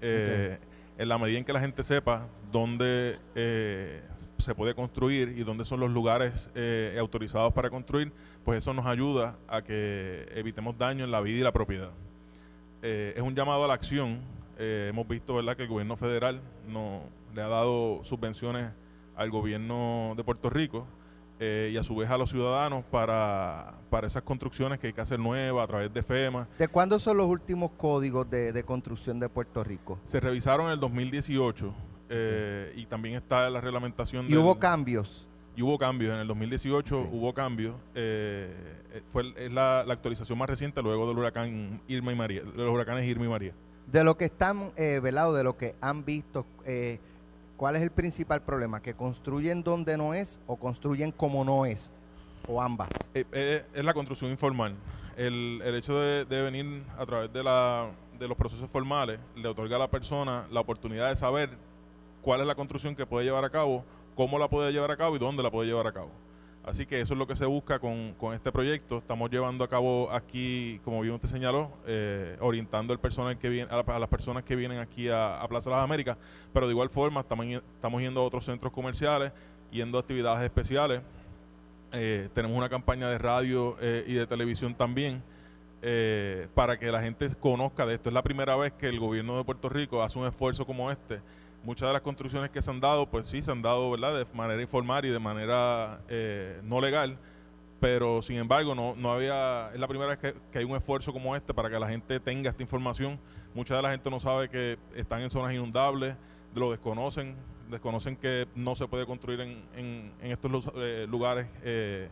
Eh, 0.01 0.59
en 0.99 1.09
la 1.09 1.19
medida 1.19 1.39
en 1.39 1.45
que 1.45 1.53
la 1.53 1.61
gente 1.61 1.83
sepa 1.83 2.29
dónde 2.53 3.19
eh, 3.35 4.03
se 4.39 4.55
puede 4.55 4.75
construir 4.75 5.35
y 5.37 5.45
dónde 5.45 5.65
son 5.65 5.81
los 5.81 5.91
lugares 5.91 6.51
eh, 6.55 6.97
autorizados 6.99 7.53
para 7.53 7.71
construir, 7.71 8.13
pues 8.45 8.59
eso 8.59 8.75
nos 8.75 8.87
ayuda 8.87 9.37
a 9.49 9.63
que 9.63 10.29
evitemos 10.35 10.77
daño 10.77 11.05
en 11.05 11.11
la 11.11 11.21
vida 11.21 11.39
y 11.39 11.43
la 11.43 11.53
propiedad. 11.53 11.91
Es 12.83 13.21
un 13.21 13.35
llamado 13.35 13.65
a 13.65 13.69
la 13.69 13.75
acción. 13.75 14.21
Hemos 14.59 15.07
visto 15.07 15.35
¿verdad? 15.35 15.55
que 15.57 15.65
el 15.65 15.69
gobierno 15.69 15.97
federal 15.97 16.41
no, 16.67 17.03
le 17.35 17.43
ha 17.43 17.49
dado 17.49 18.03
subvenciones 18.05 18.71
al 19.17 19.31
gobierno 19.31 20.15
de 20.17 20.25
Puerto 20.25 20.49
Rico 20.49 20.87
eh, 21.41 21.71
y 21.73 21.77
a 21.79 21.83
su 21.83 21.97
vez 21.97 22.09
a 22.11 22.19
los 22.19 22.31
ciudadanos 22.31 22.85
para, 22.85 23.75
para 23.89 24.07
esas 24.07 24.23
construcciones 24.23 24.79
que 24.79 24.89
hay 24.89 24.93
que 24.93 25.01
hacer 25.01 25.19
nuevas 25.19 25.65
a 25.65 25.67
través 25.67 25.93
de 25.93 26.03
FEMA. 26.03 26.47
¿De 26.59 26.69
cuándo 26.69 26.99
son 26.99 27.17
los 27.17 27.27
últimos 27.27 27.71
códigos 27.79 28.29
de, 28.31 28.53
de 28.53 28.63
construcción 28.63 29.19
de 29.19 29.29
Puerto 29.29 29.65
Rico? 29.65 29.99
Se 30.05 30.21
revisaron 30.21 30.67
en 30.67 30.73
el 30.73 30.81
2018 30.81 31.75
eh, 32.11 32.73
y 32.77 32.87
también 32.87 33.15
está 33.17 33.49
la 33.51 33.61
reglamentación. 33.61 34.27
¿Y 34.27 34.29
del- 34.31 34.39
hubo 34.39 34.59
cambios? 34.59 35.27
y 35.57 35.63
hubo 35.63 35.79
cambios. 35.79 36.15
En 36.15 36.21
el 36.21 36.29
2018 36.29 37.03
Sí. 37.03 37.09
hubo 37.13 37.35
cambios. 37.35 37.75
eh, 37.95 38.55
fue 39.13 39.33
es 39.37 39.53
la, 39.53 39.83
la 39.87 39.95
actualización 39.95 40.39
más 40.39 40.49
reciente 40.49 40.81
luego 40.83 41.09
del 41.09 41.19
huracán 41.19 41.81
Irma 41.89 42.13
y 42.13 42.17
María, 42.17 42.43
de 42.43 42.53
los 42.57 42.73
huracanes 42.73 43.05
Irma 43.07 43.25
y 43.25 43.29
María. 43.29 43.53
De 43.87 44.05
lo 44.05 44.17
que 44.17 44.27
están 44.27 44.71
eh, 44.77 45.01
velados, 45.03 45.37
de 45.37 45.43
lo 45.45 45.57
que 45.57 45.75
han 45.81 46.05
visto, 46.05 46.47
eh, 46.65 47.01
¿cuál 47.61 47.77
es 47.77 47.83
el 47.83 47.91
principal 47.91 48.41
problema? 48.41 48.81
¿Que 48.81 48.95
construyen 48.95 49.63
donde 49.63 49.95
no 49.99 50.15
es 50.15 50.41
o 50.47 50.57
construyen 50.57 51.13
como 51.13 51.45
no 51.45 51.67
es? 51.67 51.91
¿O 52.49 52.63
ambas? 52.63 52.89
Eh, 53.13 53.27
eh, 53.33 53.67
es 53.75 53.85
la 53.85 53.93
construcción 53.93 54.31
informal. 54.31 54.75
El, 55.15 55.61
el 55.63 55.75
hecho 55.75 56.01
de, 56.01 56.25
de 56.25 56.41
venir 56.41 56.83
a 56.97 57.05
través 57.05 57.31
de, 57.31 57.43
la, 57.45 57.91
de 58.19 58.27
los 58.27 58.39
procesos 58.39 58.71
formales 58.71 59.21
le 59.37 59.47
otorga 59.47 59.77
a 59.77 59.79
la 59.79 59.91
persona 59.91 60.47
la 60.51 60.61
oportunidad 60.61 61.11
de 61.11 61.17
saber 61.17 61.51
cuál 62.23 62.41
es 62.41 62.47
la 62.47 62.55
construcción 62.55 62.97
que 62.97 63.05
puede 63.05 63.27
llevar 63.27 63.45
a 63.45 63.51
cabo, 63.51 63.85
cómo 64.15 64.39
la 64.39 64.49
puede 64.49 64.73
llevar 64.73 64.91
a 64.91 64.97
cabo 64.97 65.17
y 65.17 65.19
dónde 65.19 65.43
la 65.43 65.51
puede 65.51 65.69
llevar 65.69 65.87
a 65.87 65.93
cabo. 65.93 66.09
Así 66.63 66.85
que 66.85 67.01
eso 67.01 67.15
es 67.15 67.19
lo 67.19 67.27
que 67.27 67.37
se 67.37 67.47
busca 67.47 67.79
con, 67.79 68.13
con 68.19 68.35
este 68.35 68.53
proyecto. 68.53 68.99
Estamos 68.99 69.31
llevando 69.31 69.65
a 69.65 69.69
cabo 69.69 70.11
aquí, 70.13 70.79
como 70.85 71.01
bien 71.01 71.15
usted 71.15 71.29
señaló, 71.29 71.71
eh, 71.87 72.37
orientando 72.41 72.93
al 72.93 73.01
personal 73.01 73.39
que 73.39 73.49
viene, 73.49 73.71
a, 73.73 73.77
la- 73.77 73.97
a 73.97 73.99
las 73.99 74.09
personas 74.11 74.45
que 74.45 74.57
vienen 74.57 74.79
aquí 74.79 75.09
a, 75.09 75.41
a 75.41 75.49
Plaza 75.49 75.71
Las 75.71 75.83
Américas, 75.83 76.19
pero 76.53 76.67
de 76.67 76.73
igual 76.73 76.91
forma 76.91 77.21
estamos, 77.21 77.47
estamos 77.47 78.03
yendo 78.03 78.21
a 78.21 78.25
otros 78.25 78.45
centros 78.45 78.73
comerciales, 78.73 79.33
yendo 79.73 79.97
a 79.97 80.03
actividades 80.03 80.45
especiales. 80.45 81.01
Eh, 81.93 82.29
tenemos 82.35 82.57
una 82.57 82.69
campaña 82.69 83.09
de 83.09 83.19
radio 83.19 83.77
eh, 83.81 84.05
y 84.07 84.13
de 84.15 84.27
televisión 84.27 84.75
también 84.75 85.23
para 86.55 86.79
que 86.79 86.93
la 86.93 87.01
gente 87.01 87.27
conozca 87.37 87.87
de 87.87 87.95
esto. 87.95 88.11
Es 88.11 88.13
la 88.13 88.23
primera 88.23 88.55
vez 88.55 88.75
que 88.75 88.87
el 88.87 89.01
gobierno 89.01 89.39
de 89.39 89.45
Puerto 89.45 89.71
Rico 89.71 90.03
hace 90.03 90.19
un 90.19 90.27
esfuerzo 90.27 90.67
como 90.67 90.91
este. 90.91 91.21
Muchas 91.63 91.89
de 91.89 91.93
las 91.93 92.03
construcciones 92.03 92.51
que 92.51 92.63
se 92.63 92.71
han 92.71 92.81
dado, 92.81 93.07
pues 93.07 93.29
sí, 93.29 93.43
se 93.43 93.51
han 93.51 93.61
dado 93.63 93.91
¿verdad? 93.91 94.17
de 94.19 94.27
manera 94.35 94.63
informal 94.63 95.05
y 95.05 95.11
de 95.11 95.19
manera 95.19 96.01
eh, 96.09 96.59
no 96.65 96.81
legal, 96.81 97.19
pero 97.81 98.23
sin 98.23 98.37
embargo 98.37 98.75
no, 98.75 98.95
no 98.97 99.13
había, 99.13 99.71
es 99.75 99.79
la 99.81 99.87
primera 99.89 100.09
vez 100.17 100.19
que, 100.19 100.35
que 100.51 100.59
hay 100.59 100.65
un 100.65 100.77
esfuerzo 100.77 101.13
como 101.13 101.37
este 101.37 101.53
para 101.53 101.69
que 101.69 101.79
la 101.79 101.89
gente 101.89 102.19
tenga 102.21 102.51
esta 102.51 102.63
información. 102.63 103.19
Mucha 103.55 103.77
de 103.77 103.83
la 103.83 103.91
gente 103.91 104.09
no 104.11 104.21
sabe 104.21 104.49
que 104.49 104.79
están 104.95 105.21
en 105.21 105.31
zonas 105.31 105.53
inundables, 105.53 106.15
lo 106.55 106.71
desconocen, 106.71 107.37
desconocen 107.71 108.17
que 108.17 108.49
no 108.55 108.75
se 108.75 108.87
puede 108.87 109.05
construir 109.07 109.41
en, 109.41 109.63
en- 109.77 110.13
en 110.23 110.31
estos 110.33 110.71
eh, 110.77 111.07
lugares 111.11 111.47
eh, 111.63 112.09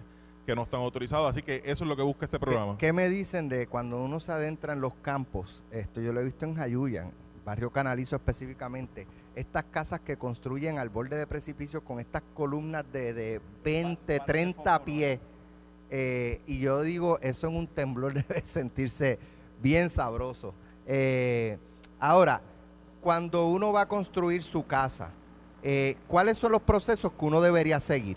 que 0.46 0.54
no 0.54 0.62
están 0.64 0.80
autorizados. 0.80 1.30
Así 1.30 1.42
que 1.42 1.62
eso 1.64 1.84
es 1.84 1.88
lo 1.88 1.96
que 1.96 2.02
busca 2.02 2.26
este 2.26 2.38
programa. 2.38 2.76
¿Qué, 2.78 2.87
qué 2.88 2.92
me 2.92 3.08
dicen 3.08 3.48
de 3.48 3.66
cuando 3.66 4.02
uno 4.02 4.20
se 4.20 4.30
adentra 4.32 4.72
en 4.74 4.80
los 4.80 4.94
campos? 4.94 5.62
Esto 5.70 6.00
yo 6.00 6.12
lo 6.12 6.20
he 6.20 6.24
visto 6.24 6.44
en 6.44 6.54
Jayuya, 6.54 7.02
en 7.04 7.12
barrio 7.44 7.70
Canalizo 7.70 8.16
específicamente. 8.16 9.06
Estas 9.38 9.62
casas 9.70 10.01
que 10.01 10.16
construyen 10.16 10.79
al 10.79 10.88
borde 10.88 11.16
de 11.16 11.24
precipicio 11.24 11.85
con 11.85 12.01
estas 12.01 12.22
columnas 12.35 12.85
de, 12.92 13.12
de 13.12 13.40
20, 13.62 14.18
30 14.18 14.85
pies. 14.85 15.20
Eh, 15.90 16.40
y 16.44 16.59
yo 16.59 16.83
digo, 16.83 17.20
eso 17.20 17.46
en 17.46 17.55
un 17.55 17.66
temblor 17.68 18.14
debe 18.27 18.44
sentirse 18.44 19.20
bien 19.62 19.90
sabroso. 19.90 20.55
Eh, 20.88 21.57
ahora, 22.01 22.40
cuando 23.01 23.46
uno 23.46 23.72
va 23.72 23.83
a 23.83 23.87
construir 23.87 24.42
su 24.42 24.66
casa, 24.66 25.11
eh, 25.62 25.96
¿cuáles 26.09 26.37
son 26.37 26.51
los 26.51 26.62
procesos 26.62 27.12
que 27.12 27.24
uno 27.24 27.40
debería 27.40 27.79
seguir? 27.79 28.16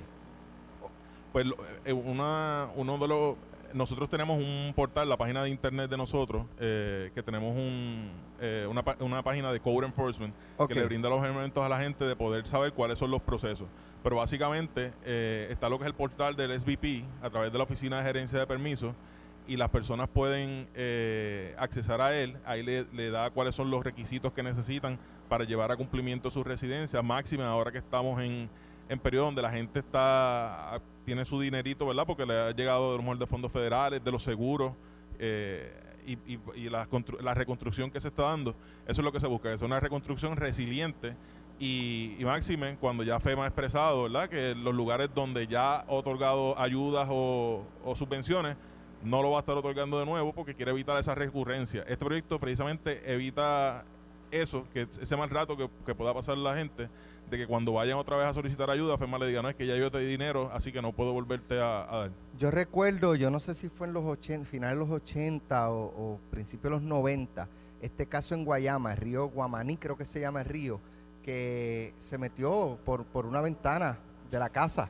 Pues 1.31 1.45
una, 1.85 2.67
uno 2.75 2.97
de 2.97 3.07
los 3.07 3.35
nosotros 3.73 4.09
tenemos 4.09 4.37
un 4.37 4.73
portal, 4.75 5.07
la 5.09 5.17
página 5.17 5.43
de 5.43 5.49
internet 5.49 5.89
de 5.89 5.97
nosotros, 5.97 6.45
eh, 6.59 7.11
que 7.13 7.23
tenemos 7.23 7.55
un, 7.55 8.11
eh, 8.39 8.67
una, 8.69 8.83
una 8.99 9.23
página 9.23 9.51
de 9.51 9.59
code 9.59 9.85
enforcement 9.85 10.33
que 10.67 10.75
le 10.75 10.85
brinda 10.85 11.09
los 11.09 11.23
elementos 11.23 11.63
a 11.63 11.69
la 11.69 11.79
gente 11.79 12.05
de 12.05 12.15
poder 12.15 12.47
saber 12.47 12.73
cuáles 12.73 12.99
son 12.99 13.11
los 13.11 13.21
procesos. 13.21 13.67
Pero 14.03 14.15
básicamente 14.15 14.93
eh, 15.03 15.47
está 15.51 15.69
lo 15.69 15.77
que 15.77 15.83
es 15.83 15.87
el 15.87 15.93
portal 15.93 16.35
del 16.35 16.59
SBP 16.59 17.03
a 17.21 17.29
través 17.29 17.51
de 17.51 17.57
la 17.57 17.63
Oficina 17.63 17.99
de 17.99 18.03
Gerencia 18.03 18.39
de 18.39 18.47
Permisos 18.47 18.95
y 19.47 19.57
las 19.57 19.69
personas 19.69 20.07
pueden 20.09 20.67
eh, 20.75 21.55
accesar 21.57 22.01
a 22.01 22.17
él. 22.17 22.37
Ahí 22.45 22.63
le, 22.63 22.85
le 22.93 23.11
da 23.11 23.29
cuáles 23.29 23.55
son 23.55 23.69
los 23.69 23.83
requisitos 23.83 24.33
que 24.33 24.43
necesitan 24.43 24.97
para 25.29 25.43
llevar 25.43 25.71
a 25.71 25.77
cumplimiento 25.77 26.31
su 26.31 26.43
residencia 26.43 27.01
máxima 27.01 27.47
ahora 27.47 27.71
que 27.71 27.77
estamos 27.77 28.21
en, 28.21 28.49
en 28.91 28.99
periodo 28.99 29.25
donde 29.25 29.41
la 29.41 29.51
gente 29.51 29.79
está 29.79 30.81
tiene 31.05 31.25
su 31.25 31.39
dinerito, 31.39 31.85
¿verdad? 31.87 32.05
Porque 32.05 32.25
le 32.25 32.33
ha 32.37 32.51
llegado 32.51 32.91
de 32.91 32.97
lo 32.97 33.03
mejor 33.03 33.17
de 33.17 33.25
fondos 33.25 33.51
federales, 33.51 34.03
de 34.03 34.11
los 34.11 34.21
seguros 34.21 34.73
eh, 35.17 35.73
y, 36.05 36.13
y- 36.33 36.39
y 36.55 36.69
la, 36.69 36.87
constru- 36.89 37.19
la 37.21 37.33
reconstrucción 37.33 37.89
que 37.89 37.99
se 38.01 38.09
está 38.09 38.23
dando. 38.23 38.51
Eso 38.85 39.01
es 39.01 39.05
lo 39.05 39.11
que 39.11 39.19
se 39.19 39.27
busca, 39.27 39.51
es 39.53 39.61
una 39.61 39.79
reconstrucción 39.79 40.35
resiliente 40.35 41.15
y, 41.59 42.15
y 42.19 42.25
máxime 42.25 42.77
cuando 42.79 43.03
ya 43.03 43.19
FEMA 43.19 43.43
ha 43.45 43.47
expresado, 43.47 44.03
¿verdad? 44.03 44.29
Que 44.29 44.53
los 44.55 44.73
lugares 44.75 45.09
donde 45.13 45.47
ya 45.47 45.77
ha 45.77 45.85
otorgado 45.91 46.57
ayudas 46.59 47.07
o, 47.09 47.65
subvenciones 47.95 48.57
no 49.03 49.21
lo 49.23 49.31
va 49.31 49.37
a 49.37 49.39
estar 49.39 49.57
otorgando 49.57 49.99
de 49.99 50.05
nuevo 50.05 50.33
porque 50.33 50.53
quiere 50.53 50.71
evitar 50.71 50.97
esa 50.97 51.15
recurrencia. 51.15 51.81
Este 51.87 52.05
proyecto 52.05 52.39
precisamente 52.39 53.11
evita 53.11 53.83
eso, 54.29 54.67
que 54.73 54.81
ese 55.01 55.17
mal 55.17 55.29
rato 55.29 55.57
que 55.85 55.95
pueda 55.95 56.13
pasar 56.13 56.37
la 56.37 56.55
gente, 56.55 56.89
de 57.31 57.37
que 57.37 57.47
cuando 57.47 57.71
vayan 57.71 57.97
otra 57.97 58.17
vez 58.17 58.27
a 58.27 58.33
solicitar 58.33 58.69
ayuda, 58.69 58.97
FEMA 58.97 59.17
le 59.17 59.27
diga, 59.27 59.41
no, 59.41 59.47
es 59.47 59.55
que 59.55 59.65
ya 59.65 59.77
yo 59.77 59.89
te 59.89 59.99
di 59.99 60.05
dinero, 60.05 60.51
así 60.53 60.73
que 60.73 60.81
no 60.81 60.91
puedo 60.91 61.13
volverte 61.13 61.61
a, 61.61 61.87
dar. 61.89 62.11
Yo 62.37 62.51
recuerdo, 62.51 63.15
yo 63.15 63.31
no 63.31 63.39
sé 63.39 63.55
si 63.55 63.69
fue 63.69 63.87
en 63.87 63.93
los 63.93 64.03
80, 64.03 64.45
finales 64.45 64.75
de 64.75 64.79
los 64.81 64.89
80 64.89 65.71
o, 65.71 65.85
o 65.85 66.19
principios 66.29 66.63
de 66.63 66.69
los 66.71 66.81
90, 66.81 67.47
este 67.81 68.05
caso 68.05 68.35
en 68.35 68.43
Guayama, 68.43 68.95
río 68.95 69.29
Guamaní, 69.29 69.77
creo 69.77 69.95
que 69.95 70.03
se 70.03 70.19
llama 70.19 70.41
el 70.41 70.45
río, 70.47 70.81
que 71.23 71.93
se 71.99 72.17
metió 72.17 72.77
por, 72.83 73.05
por 73.05 73.25
una 73.25 73.39
ventana 73.39 73.97
de 74.29 74.37
la 74.37 74.49
casa. 74.49 74.89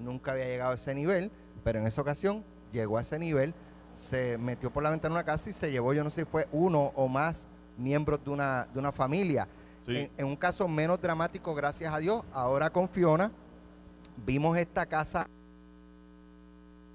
Nunca 0.00 0.30
había 0.30 0.46
llegado 0.46 0.70
a 0.70 0.74
ese 0.76 0.94
nivel, 0.94 1.32
pero 1.64 1.80
en 1.80 1.88
esa 1.88 2.02
ocasión 2.02 2.44
llegó 2.70 2.98
a 2.98 3.00
ese 3.00 3.18
nivel, 3.18 3.52
se 3.94 4.38
metió 4.38 4.70
por 4.70 4.84
la 4.84 4.90
ventana 4.90 5.16
de 5.16 5.20
una 5.22 5.24
casa 5.24 5.50
y 5.50 5.52
se 5.52 5.72
llevó, 5.72 5.92
yo 5.92 6.04
no 6.04 6.10
sé 6.10 6.20
si 6.20 6.30
fue 6.30 6.46
uno 6.52 6.92
o 6.94 7.08
más 7.08 7.48
miembros 7.76 8.22
de 8.24 8.30
una, 8.30 8.68
de 8.72 8.78
una 8.78 8.92
familia. 8.92 9.48
En, 9.88 10.26
un 10.26 10.36
caso 10.36 10.68
menos 10.68 11.00
dramático, 11.00 11.54
gracias 11.54 11.92
a 11.92 11.98
Dios, 11.98 12.22
ahora 12.32 12.70
con 12.70 12.88
Fiona, 12.88 13.32
vimos 14.26 14.56
esta 14.58 14.84
casa 14.84 15.26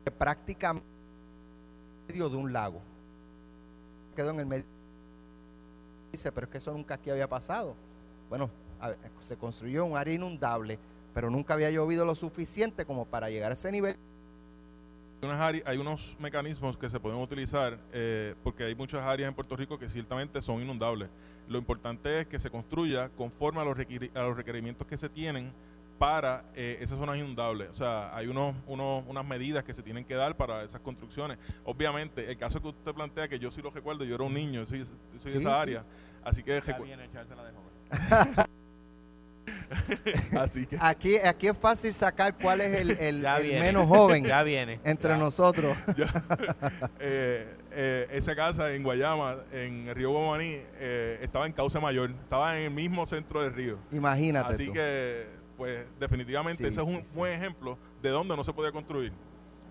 que 0.06 0.12
prácticamente 0.12 0.86
en 2.08 2.08
medio 2.08 2.30
de 2.30 2.38
un 2.38 2.54
lago. 2.54 2.82
Quedó 4.16 4.30
en 4.30 4.40
el 4.40 4.46
medio. 4.46 4.66
Dice, 6.12 6.32
pero 6.32 6.46
es 6.46 6.52
que 6.52 6.58
eso 6.60 6.72
nunca 6.72 6.96
aquí 6.96 7.10
había 7.10 7.28
pasado. 7.28 7.76
Bueno, 8.30 8.50
se 9.22 9.38
construyó 9.38 9.86
un 9.86 9.98
área 9.98 10.14
inundable, 10.14 10.78
pero 11.14 11.32
nunca 11.32 11.56
había 11.56 11.72
llovido 11.72 12.06
lo 12.06 12.14
suficiente 12.14 12.86
como 12.86 13.06
para 13.06 13.30
llegar 13.30 13.52
a 13.52 13.56
ese 13.56 13.72
nivel. 13.72 13.98
Hay 15.24 15.30
unas 15.30 15.40
áreas- 15.40 15.64
hay 15.66 15.78
unos 15.78 16.18
mecanismos 16.20 16.78
que 16.78 16.90
se 16.90 17.00
pueden 17.00 17.18
utilizar 17.18 17.80
eh, 17.94 18.36
porque 18.44 18.66
hay 18.66 18.76
muchas 18.76 19.02
áreas 19.04 19.30
en 19.30 19.34
Puerto 19.34 19.56
Rico 19.56 19.80
que 19.80 19.90
ciertamente 19.90 20.42
son 20.42 20.62
inundables. 20.62 21.10
Lo 21.48 21.58
importante 21.58 22.20
es 22.20 22.28
que 22.28 22.40
se 22.40 22.50
construya 22.50 23.08
conforme 23.08 23.62
a 23.62 23.64
los, 23.64 23.78
a 23.78 24.20
los 24.20 24.36
requerimientos 24.36 24.86
que 24.86 24.98
se 24.98 25.08
tienen 25.08 25.54
para 25.98 26.44
eh, 26.56 26.78
esas 26.82 27.00
zonas 27.00 27.18
inundables. 27.18 27.70
O 27.70 27.74
sea, 27.76 28.14
hay 28.14 28.28
unos, 28.28 28.54
unos, 28.68 29.06
unas 29.08 29.26
medidas 29.26 29.64
que 29.64 29.74
se 29.74 29.82
tienen 29.82 30.04
que 30.04 30.16
dar 30.16 30.36
para 30.36 30.62
esas 30.64 30.82
construcciones. 30.82 31.38
Obviamente, 31.64 32.30
el 32.30 32.38
caso 32.38 32.62
que 32.62 32.68
usted 32.68 32.94
plantea, 32.94 33.30
que 33.30 33.40
yo 33.40 33.50
sí 33.50 33.62
lo 33.62 33.70
recuerdo, 33.72 34.04
yo 34.04 34.16
era 34.16 34.26
un 34.26 34.34
niño, 34.34 34.66
soy, 34.66 34.84
soy 34.84 34.96
de 35.24 35.30
esa 35.30 35.40
sí. 35.40 35.48
área. 35.48 35.86
Así 36.22 36.44
que, 36.44 36.52
de 36.52 36.62
joven. 36.74 37.00
así 40.40 40.66
que 40.66 40.78
Aquí, 40.80 41.18
aquí 41.18 41.48
es 41.48 41.58
fácil 41.58 41.94
sacar 41.94 42.36
cuál 42.38 42.62
es 42.62 42.80
el, 42.80 42.92
el- 42.92 43.22
Ya 43.22 43.38
el 43.38 43.44
viene. 43.44 43.60
menos 43.62 43.88
joven 43.88 44.24
Ya 44.28 44.44
viene. 44.44 44.80
entre 44.84 45.12
Ya. 45.12 45.18
nosotros. 45.18 45.76
eh, 47.00 47.56
eh, 47.72 48.08
esa 48.12 48.36
casa 48.36 48.72
en 48.74 48.84
Guayama, 48.84 49.38
en 49.52 49.88
el 49.90 49.96
río 49.96 50.12
Guamaní, 50.12 50.58
eh, 50.76 51.20
estaba 51.22 51.46
en 51.46 51.54
Cauce 51.54 51.80
Mayor, 51.80 52.12
estaba 52.12 52.58
en 52.58 52.66
el 52.66 52.72
mismo 52.72 53.06
centro 53.06 53.42
del 53.42 53.54
río. 53.54 53.78
Imagínate 53.92 54.54
Así 54.54 54.68
tú. 54.68 54.74
que, 54.74 55.26
pues, 55.58 55.86
definitivamente 56.00 56.64
Sí, 56.64 56.70
ese 56.70 56.82
es 56.82 56.88
un 56.88 57.04
sí. 57.04 57.16
buen 57.16 57.34
ejemplo 57.34 57.78
de 58.02 58.10
donde 58.10 58.36
no 58.36 58.44
se 58.44 58.54
podía 58.54 58.72
construir. 58.72 59.12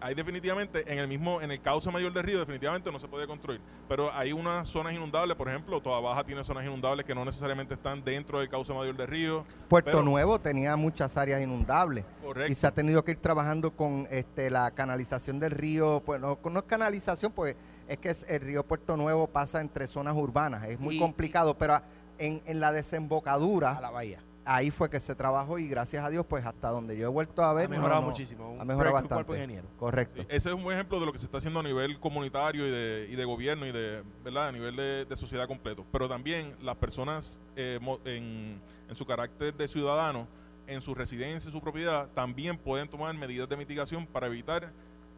Hay 0.02 0.14
definitivamente, 0.14 0.82
en 0.92 0.98
el 0.98 1.06
mismo, 1.06 1.40
en 1.40 1.50
el 1.52 1.60
cauce 1.60 1.90
mayor 1.90 2.12
del 2.12 2.24
río, 2.24 2.38
definitivamente 2.40 2.90
no 2.90 2.98
se 2.98 3.06
puede 3.06 3.26
construir. 3.26 3.60
Pero 3.88 4.12
hay 4.12 4.32
unas 4.32 4.66
zonas 4.68 4.92
inundables, 4.92 5.36
por 5.36 5.48
ejemplo, 5.48 5.80
Toda 5.80 6.00
Baja 6.00 6.24
tiene 6.24 6.42
zonas 6.44 6.64
inundables 6.64 7.06
que 7.06 7.14
no 7.14 7.24
necesariamente 7.24 7.74
están 7.74 8.02
dentro 8.02 8.40
del 8.40 8.48
cauce 8.48 8.72
mayor 8.72 8.96
del 8.96 9.06
río. 9.06 9.44
Puerto 9.68 9.90
pero- 9.90 10.02
Nuevo 10.02 10.40
tenía 10.40 10.74
muchas 10.76 11.16
áreas 11.16 11.40
inundables 11.40 12.04
Correcto. 12.22 12.50
y 12.50 12.54
se 12.56 12.66
ha 12.66 12.72
tenido 12.72 13.04
que 13.04 13.12
ir 13.12 13.18
trabajando 13.18 13.70
con 13.70 14.08
este, 14.10 14.50
la 14.50 14.70
canalización 14.72 15.38
del 15.38 15.52
río. 15.52 16.02
Pues 16.04 16.20
no, 16.20 16.38
no 16.50 16.58
es 16.58 16.64
canalización, 16.66 17.30
pues 17.32 17.54
es 17.86 17.98
que 17.98 18.10
es- 18.10 18.26
el 18.28 18.40
río 18.40 18.64
Puerto 18.66 18.96
Nuevo 18.96 19.28
pasa 19.28 19.60
entre 19.60 19.86
zonas 19.86 20.14
urbanas. 20.16 20.64
Es 20.68 20.80
muy 20.80 20.96
Y- 20.96 20.98
complicado, 20.98 21.56
pero 21.56 21.80
en, 22.18 22.42
en 22.46 22.58
la 22.60 22.72
desembocadura, 22.72 23.72
a 23.72 23.80
la 23.80 23.90
bahía. 23.90 24.18
Ahí 24.44 24.70
fue 24.70 24.90
que 24.90 24.98
se 25.00 25.14
trabajó 25.14 25.58
y 25.58 25.68
gracias 25.68 26.04
a 26.04 26.10
Dios, 26.10 26.26
pues 26.28 26.44
hasta 26.44 26.68
donde 26.70 26.96
yo 26.96 27.04
he 27.06 27.08
vuelto 27.08 27.42
a 27.44 27.52
ver, 27.52 27.66
Ha 27.66 27.68
mejorado 27.68 28.00
no, 28.00 28.08
muchísimo. 28.08 28.56
Ha 28.60 28.64
mejorado 28.64 28.94
bastante. 28.94 29.32
ingeniero. 29.34 29.68
Correcto. 29.78 30.22
Sí, 30.22 30.26
ese 30.30 30.48
es 30.48 30.54
un 30.54 30.62
buen 30.64 30.76
ejemplo 30.76 30.98
de 31.00 31.06
lo 31.06 31.12
que 31.12 31.18
se 31.18 31.26
está 31.26 31.38
haciendo 31.38 31.60
a 31.60 31.62
nivel 31.62 32.00
comunitario 32.00 32.66
y 32.66 32.70
de, 32.70 33.08
y 33.10 33.14
de 33.16 33.24
gobierno 33.24 33.66
y 33.66 33.72
de, 33.72 34.02
¿verdad? 34.24 34.48
A 34.48 34.52
nivel 34.52 34.74
de, 34.76 35.04
de 35.04 35.16
sociedad 35.16 35.46
completo. 35.46 35.84
Pero 35.92 36.08
también 36.08 36.54
las 36.62 36.76
personas 36.76 37.38
eh, 37.56 37.78
en, 38.04 38.60
en 38.88 38.96
su 38.96 39.06
carácter 39.06 39.54
de 39.54 39.68
ciudadano, 39.68 40.26
en 40.66 40.82
su 40.82 40.94
residencia, 40.94 41.48
en 41.48 41.52
su 41.52 41.60
propiedad, 41.60 42.08
también 42.14 42.56
pueden 42.58 42.88
tomar 42.88 43.14
medidas 43.14 43.48
de 43.48 43.56
mitigación 43.56 44.06
para 44.06 44.26
evitar 44.26 44.72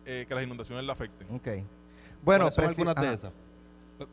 eh, 0.07 0.27
que 0.29 0.35
las 0.35 0.45
inundaciones 0.45 0.85
la 0.85 0.93
afecten. 0.93 1.27
Ok. 1.35 1.49
Bueno, 2.23 2.51
¿Cuáles 2.51 2.55
son 2.55 2.65
presi- 2.65 2.69
algunas 2.89 2.95
de 2.97 3.15
esas? 3.15 3.33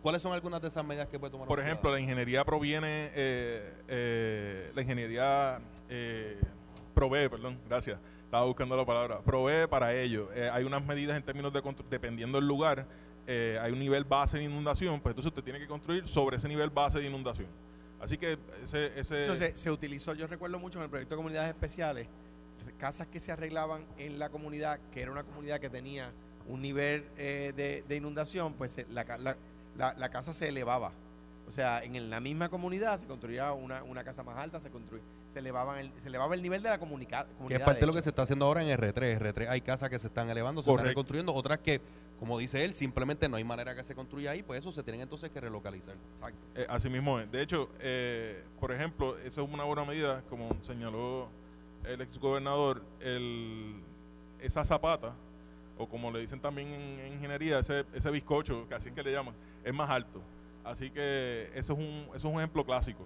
¿Cuáles 0.02 0.22
son 0.22 0.32
algunas 0.34 0.62
de 0.62 0.68
esas 0.68 0.86
medidas 0.86 1.08
que 1.08 1.18
puede 1.20 1.32
tomar 1.32 1.48
Por 1.48 1.60
ejemplo, 1.60 1.92
la 1.92 2.00
ingeniería 2.00 2.46
proviene, 2.46 3.10
eh, 3.16 3.74
eh, 3.88 4.72
la 4.76 4.82
ingeniería 4.82 5.60
eh, 5.90 6.40
provee, 6.94 7.28
perdón, 7.30 7.58
gracias, 7.68 8.00
estaba 8.26 8.46
buscando 8.46 8.78
la 8.78 8.86
palabra, 8.86 9.20
provee 9.22 9.68
para 9.68 9.94
ello. 9.96 10.30
Eh, 10.34 10.50
hay 10.52 10.64
unas 10.64 10.86
medidas 10.86 11.18
en 11.18 11.24
términos 11.24 11.52
de, 11.52 11.62
dependiendo 11.90 12.38
del 12.38 12.48
lugar, 12.48 12.86
eh, 13.26 13.58
hay 13.62 13.72
un 13.72 13.80
nivel 13.80 14.04
base 14.04 14.38
de 14.38 14.44
inundación, 14.44 15.00
pues 15.02 15.12
entonces 15.14 15.30
usted 15.32 15.44
tiene 15.44 15.60
que 15.60 15.68
construir 15.68 16.08
sobre 16.08 16.38
ese 16.38 16.48
nivel 16.48 16.70
base 16.70 17.00
de 17.00 17.08
inundación. 17.08 17.48
Así 18.00 18.18
que 18.18 18.38
ese... 18.64 19.00
ese 19.00 19.24
Eso 19.24 19.36
se, 19.36 19.56
se 19.58 19.72
utilizó, 19.72 20.14
yo 20.14 20.28
recuerdo 20.28 20.60
mucho 20.60 20.78
en 20.80 20.84
el 20.84 20.90
proyecto 20.90 21.16
de 21.16 21.18
comunidades 21.18 21.50
especiales, 21.50 22.08
casas 22.78 23.08
que 23.08 23.20
se 23.20 23.32
arreglaban 23.32 23.86
en 23.98 24.20
la 24.20 24.30
comunidad, 24.30 24.80
que 24.94 25.02
era 25.02 25.12
una 25.12 25.24
comunidad 25.24 25.60
que 25.60 25.70
tenía 25.70 26.12
un 26.48 26.62
nivel 26.62 27.06
eh, 27.18 27.54
de, 27.56 27.84
de 27.88 27.96
inundación, 27.96 28.54
pues 28.54 28.72
se- 28.72 28.86
la, 28.90 29.04
la- 29.18 29.38
la- 29.82 29.94
la 29.98 30.10
casa 30.10 30.34
se 30.34 30.48
elevaba. 30.48 30.92
O 31.48 31.52
sea, 31.52 31.84
en 31.84 32.10
la 32.10 32.20
misma 32.22 32.48
comunidad 32.50 33.00
se 33.00 33.06
construía 33.08 33.52
una, 33.52 33.84
una 33.84 34.04
casa 34.04 34.24
más 34.24 34.38
alta, 34.38 34.60
se 34.60 34.70
construía, 34.70 35.04
se 35.34 35.40
elevaban 35.40 35.80
el, 35.80 35.92
se 36.02 36.08
elevaba 36.08 36.34
el 36.36 36.42
nivel 36.42 36.62
de 36.64 36.70
la 36.70 36.80
comunica- 36.80 37.26
comunidad. 37.38 37.48
Que 37.48 37.56
es 37.56 37.62
parte 37.66 37.80
de 37.82 37.86
lo 37.88 37.94
que 37.94 38.02
se 38.02 38.10
está 38.10 38.22
haciendo 38.22 38.46
ahora 38.46 38.64
en 38.64 38.70
R3. 38.70 39.20
R3 39.20 39.50
hay 39.50 39.60
casas 39.62 39.90
que 39.90 40.00
se 40.00 40.08
están 40.08 40.30
elevando, 40.30 40.62
se 40.62 40.66
están 40.70 40.76
Correcto. 40.78 40.90
reconstruyendo, 40.92 41.34
otras 41.34 41.60
que, 41.60 41.82
como 42.20 42.38
dice 42.38 42.64
él, 42.64 42.74
simplemente 42.74 43.28
no 43.28 43.36
hay 43.36 43.44
manera 43.44 43.76
que 43.76 43.84
se 43.84 43.96
construya 43.96 44.32
ahí, 44.32 44.44
pues 44.44 44.60
eso 44.60 44.72
se 44.72 44.82
tienen 44.84 45.02
entonces 45.02 45.30
que 45.32 45.42
relocalizar. 45.42 45.96
Exacto. 46.14 46.40
Eh, 46.56 46.66
así 46.70 46.90
mismo 46.90 47.20
es. 47.20 47.30
De 47.32 47.42
hecho, 47.42 47.70
eh, 47.80 48.44
por 48.60 48.72
ejemplo, 48.72 49.18
esa 49.20 49.42
es 49.42 49.50
una 49.52 49.64
buena 49.66 49.84
medida, 49.84 50.22
como 50.30 50.56
señaló 50.66 51.28
el 51.86 52.00
ex 52.00 52.18
gobernador, 52.18 52.82
el, 53.02 53.74
esa 54.40 54.64
zapata, 54.64 55.14
o 55.78 55.90
como 55.90 56.12
le 56.12 56.20
dicen 56.20 56.40
también 56.40 56.68
en, 56.70 57.00
en 57.00 57.14
ingeniería, 57.14 57.60
ese, 57.60 57.84
ese 57.94 58.10
bizcocho, 58.12 58.70
que 58.70 58.76
así 58.76 58.90
es 58.90 58.96
que 58.96 59.04
le 59.04 59.12
llaman, 59.12 59.34
es 59.64 59.74
más 59.74 59.90
alto. 59.90 60.22
Así 60.64 60.90
que 60.92 61.50
eso 61.56 61.74
es 61.74 61.80
un, 61.80 61.86
eso 62.10 62.18
es 62.18 62.24
un 62.26 62.36
ejemplo 62.36 62.64
clásico 62.66 63.06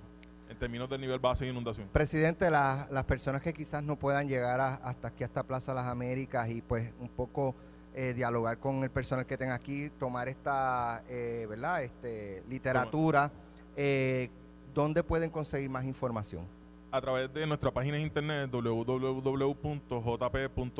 en 0.50 0.58
términos 0.60 0.90
del 0.90 1.02
nivel 1.02 1.20
base 1.20 1.46
de 1.46 1.52
inundación. 1.52 1.88
Presidente, 1.92 2.50
la- 2.52 2.88
las 2.92 3.04
personas 3.06 3.42
que 3.42 3.54
quizás 3.54 3.82
no 3.84 3.96
puedan 3.98 4.28
llegar 4.28 4.60
a- 4.60 4.76
hasta 4.76 5.08
aquí, 5.08 5.24
hasta 5.24 5.42
Plaza 5.44 5.74
Las 5.74 5.86
Américas 5.88 6.50
y 6.50 6.62
pues 6.62 6.92
un 7.00 7.10
poco 7.10 7.56
eh, 7.98 8.14
dialogar 8.14 8.58
con 8.60 8.84
el 8.84 8.90
personal 8.90 9.26
que 9.26 9.38
tenga 9.38 9.54
aquí, 9.56 9.90
tomar 9.98 10.28
esta, 10.28 11.02
eh, 11.08 11.46
¿verdad? 11.50 11.82
Este, 11.82 12.44
literatura, 12.50 13.32
eh, 13.78 14.30
¿dónde 14.74 15.02
pueden 15.02 15.30
conseguir 15.30 15.70
más 15.70 15.86
información? 15.86 16.44
a 16.92 17.02
través 17.02 17.34
de 17.34 17.46
nuestra 17.48 17.72
página 17.72 17.96
de 17.98 18.04
internet 18.04 18.50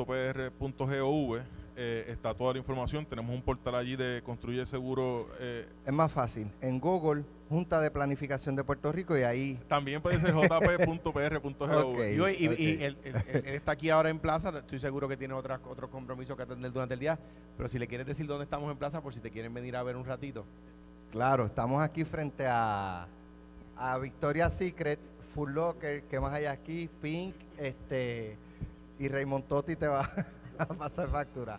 www.jp.pr.gov 0.06 1.40
eh, 1.76 2.06
está 2.08 2.34
toda 2.34 2.52
la 2.54 2.58
información. 2.58 3.04
Tenemos 3.06 3.34
un 3.34 3.42
portal 3.42 3.74
allí 3.74 3.96
de 3.96 4.22
Construye 4.24 4.64
Seguro. 4.66 5.28
eh, 5.38 5.66
Es 5.84 5.92
más 5.92 6.10
fácil, 6.10 6.50
en 6.60 6.80
Google, 6.80 7.22
Junta 7.48 7.80
de 7.80 7.90
Planificación 7.90 8.56
de 8.56 8.64
Puerto 8.64 8.90
Rico 8.90 9.16
y 9.16 9.22
ahí... 9.22 9.60
también 9.68 10.00
puede 10.02 10.18
ser 10.18 10.32
jp.pr.gov. 10.32 11.96
Y, 12.16 12.18
hoy- 12.20 12.36
y- 12.38 12.44
y 12.44 12.48
ok. 12.48 12.58
él, 12.82 12.98
él- 13.04 13.14
él- 13.28 13.42
él 13.46 13.54
está 13.54 13.72
aquí 13.72 13.90
ahora 13.90 14.08
en 14.10 14.18
plaza, 14.18 14.50
estoy 14.50 14.78
seguro 14.78 15.06
que 15.08 15.16
tiene 15.16 15.34
otras, 15.34 15.60
otros 15.68 15.90
compromisos 15.90 16.36
que 16.36 16.42
atender 16.42 16.72
durante 16.72 16.94
el 16.94 17.00
día, 17.00 17.18
pero 17.56 17.68
si 17.68 17.78
le 17.78 17.86
quieres 17.86 18.06
decir 18.06 18.26
dónde 18.26 18.44
estamos 18.44 18.70
en 18.70 18.78
plaza, 18.78 19.00
por 19.00 19.14
si 19.14 19.20
te 19.20 19.30
quieren 19.30 19.52
venir 19.54 19.76
a 19.76 19.82
ver 19.82 19.96
un 19.96 20.04
ratito. 20.04 20.44
Claro, 21.12 21.46
estamos 21.46 21.82
aquí 21.82 22.04
frente 22.04 22.46
a, 22.48 23.06
a 23.76 23.98
Victoria's 23.98 24.54
Secret, 24.56 24.98
Full 25.34 25.52
Locker, 25.52 26.02
¿qué 26.04 26.18
más 26.18 26.32
hay 26.32 26.46
aquí? 26.46 26.88
Pink, 27.00 27.34
este, 27.58 28.36
y 28.98 29.08
Raymond 29.08 29.44
Totti 29.46 29.76
te 29.76 29.86
va 29.86 30.08
a 30.62 30.66
pasar 30.66 31.08
factura. 31.08 31.58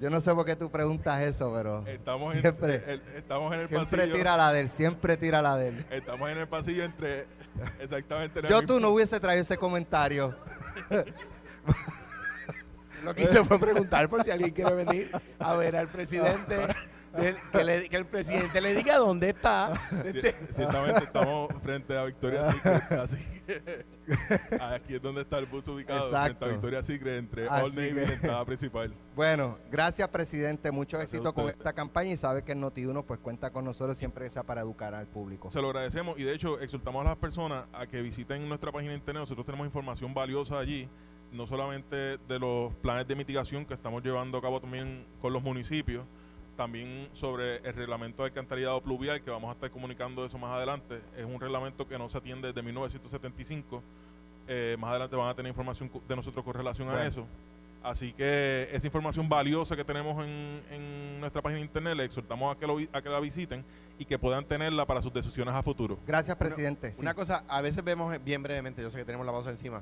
Yo 0.00 0.10
no 0.10 0.20
sé 0.20 0.32
por 0.32 0.44
qué 0.46 0.54
tú 0.54 0.70
preguntas 0.70 1.20
eso, 1.22 1.52
pero 1.52 1.84
Estamos, 1.86 2.32
siempre, 2.34 2.76
en, 2.76 2.90
el, 2.90 3.02
estamos 3.16 3.52
en 3.52 3.60
el 3.60 3.68
siempre 3.68 3.98
pasillo. 3.98 4.14
tira 4.14 4.36
la 4.36 4.52
de 4.52 4.60
él, 4.60 4.68
siempre 4.68 5.16
tira 5.16 5.42
la 5.42 5.56
de 5.56 5.68
él. 5.68 5.86
Estamos 5.90 6.30
en 6.30 6.38
el 6.38 6.46
pasillo 6.46 6.84
entre. 6.84 7.26
Exactamente. 7.80 8.42
Yo 8.48 8.62
tú 8.62 8.78
no 8.78 8.90
hubiese 8.90 9.18
traído 9.18 9.42
ese 9.42 9.56
comentario. 9.56 10.36
Lo 13.04 13.14
que 13.14 13.24
hice 13.24 13.44
fue 13.44 13.58
preguntar 13.58 14.08
por 14.08 14.22
si 14.24 14.30
alguien 14.30 14.50
quiere 14.50 14.74
venir 14.74 15.10
a 15.38 15.54
ver 15.54 15.76
al 15.76 15.88
presidente, 15.88 16.56
del- 17.16 17.36
que, 17.52 17.64
le- 17.64 17.88
que 17.88 17.96
el 17.96 18.06
presidente 18.06 18.60
le 18.60 18.74
diga 18.74 18.96
dónde 18.98 19.30
está. 19.30 19.72
Ciertamente 20.52 21.04
estamos 21.04 21.48
frente 21.62 21.96
a 21.96 22.04
Victoria 22.04 22.52
Secret, 22.52 22.92
así 22.92 23.16
que 23.46 23.84
aquí 24.60 24.94
es 24.94 25.02
donde 25.02 25.22
está 25.22 25.38
el 25.38 25.46
bus 25.46 25.66
ubicado, 25.68 26.06
Exacto. 26.06 26.26
frente 26.26 26.44
a 26.44 26.48
Victoria 26.48 26.82
Secret, 26.82 27.18
entre 27.18 27.48
Así 27.48 27.64
Old 27.64 27.74
Navy 27.74 27.88
y 27.88 28.06
la 28.06 28.12
entrada 28.12 28.44
principal. 28.44 28.94
Bueno, 29.14 29.58
gracias 29.70 30.08
presidente, 30.08 30.70
mucho 30.70 30.96
Gracias 30.98 31.14
éxito 31.14 31.32
con 31.34 31.48
esta 31.48 31.72
campaña 31.72 32.12
y 32.12 32.16
sabe 32.16 32.42
que 32.42 32.52
el 32.52 32.58
Noti1 32.58 33.04
pues 33.04 33.20
cuenta 33.20 33.50
con 33.50 33.64
nosotros 33.64 33.96
siempre 33.98 34.24
que 34.24 34.30
sea 34.30 34.42
para 34.42 34.60
educar 34.62 34.94
al 34.94 35.06
público. 35.06 35.50
Se 35.50 35.60
lo 35.60 35.68
agradecemos 35.68 36.18
y 36.18 36.22
de 36.24 36.34
hecho 36.34 36.60
exhortamos 36.60 37.04
a 37.04 37.10
las 37.10 37.18
personas 37.18 37.64
a 37.72 37.86
que 37.86 38.00
visiten 38.02 38.48
nuestra 38.48 38.70
página 38.72 38.92
de 38.92 38.98
internet. 38.98 39.20
Nosotros 39.22 39.44
tenemos 39.46 39.66
información 39.66 40.14
valiosa 40.14 40.58
allí, 40.58 40.88
no 41.32 41.46
solamente 41.46 41.96
de 42.18 42.38
los 42.38 42.72
planes 42.76 43.06
de 43.06 43.14
mitigación 43.16 43.66
que 43.66 43.74
estamos 43.74 44.02
llevando 44.02 44.38
a 44.38 44.42
cabo 44.42 44.60
también 44.60 45.04
con 45.20 45.32
los 45.32 45.42
municipios, 45.42 46.04
también 46.58 47.08
sobre 47.12 47.58
el 47.58 47.72
reglamento 47.72 48.24
de 48.24 48.30
alcantarillado 48.30 48.80
pluvial, 48.82 49.22
que 49.22 49.30
vamos 49.30 49.48
a 49.48 49.52
estar 49.52 49.70
comunicando 49.70 50.26
eso 50.26 50.36
más 50.38 50.50
adelante. 50.50 51.00
Es 51.16 51.24
un 51.24 51.40
reglamento 51.40 51.86
que 51.86 51.96
no 51.96 52.08
se 52.08 52.18
atiende 52.18 52.48
desde 52.48 52.62
1975. 52.62 53.80
Eh, 54.48 54.76
más 54.76 54.90
adelante 54.90 55.14
van 55.14 55.28
a 55.28 55.34
tener 55.34 55.50
información 55.50 55.88
de 56.08 56.16
nosotros 56.16 56.44
con 56.44 56.52
relación 56.52 56.90
a 56.90 57.06
eso. 57.06 57.24
Así 57.80 58.12
que 58.12 58.68
esa 58.72 58.84
información 58.88 59.28
valiosa 59.28 59.76
que 59.76 59.84
tenemos 59.84 60.22
en, 60.26 60.60
en 60.72 61.20
nuestra 61.20 61.40
página 61.40 61.60
de 61.60 61.66
internet, 61.66 61.96
le 61.96 62.04
exhortamos 62.04 62.56
a 62.56 62.58
que, 62.58 62.66
lo, 62.66 62.76
a 62.92 63.00
que 63.00 63.08
la 63.08 63.20
visiten 63.20 63.64
y 63.96 64.04
que 64.04 64.18
puedan 64.18 64.44
tenerla 64.44 64.84
para 64.84 65.00
sus 65.00 65.12
decisiones 65.12 65.54
a 65.54 65.62
futuro. 65.62 65.96
Gracias 66.08 66.36
presidente. 66.36 66.92
Sí. 66.92 67.02
Una 67.02 67.14
cosa, 67.14 67.44
a 67.46 67.62
veces 67.62 67.84
vemos, 67.84 68.12
eh, 68.12 68.18
bien 68.18 68.42
brevemente, 68.42 68.82
yo 68.82 68.90
sé 68.90 68.98
que 68.98 69.04
tenemos 69.04 69.24
la 69.24 69.30
pausa 69.30 69.50
encima, 69.50 69.80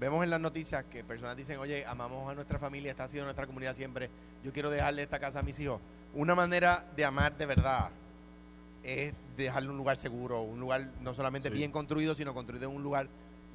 vemos 0.00 0.22
en 0.24 0.30
las 0.30 0.40
noticias 0.40 0.84
que 0.86 1.02
personas 1.04 1.36
dicen, 1.36 1.58
oye, 1.58 1.84
amamos 1.86 2.30
a 2.30 2.34
nuestra 2.34 2.58
familia, 2.58 2.90
esta 2.90 3.04
ha 3.04 3.08
sido 3.08 3.24
nuestra 3.24 3.46
comunidad 3.46 3.74
siempre, 3.74 4.10
yo 4.44 4.52
quiero 4.52 4.70
dejarle 4.70 5.02
esta 5.02 5.18
casa 5.18 5.40
a 5.40 5.42
mis 5.42 5.58
hijos. 5.58 5.80
Una 6.14 6.34
manera 6.34 6.84
de 6.96 7.04
amar 7.04 7.36
de 7.36 7.46
verdad 7.46 7.90
es 8.82 9.14
dejarle 9.36 9.70
un 9.70 9.76
lugar 9.76 9.96
seguro, 9.96 10.42
un 10.42 10.60
lugar 10.60 10.88
no 11.02 11.12
solamente 11.14 11.48
Sí. 11.50 11.54
bien 11.56 11.72
construido, 11.72 12.14
sino 12.14 12.34
construido 12.34 12.68
en 12.70 12.76
un 12.76 12.82
lugar 12.82 13.08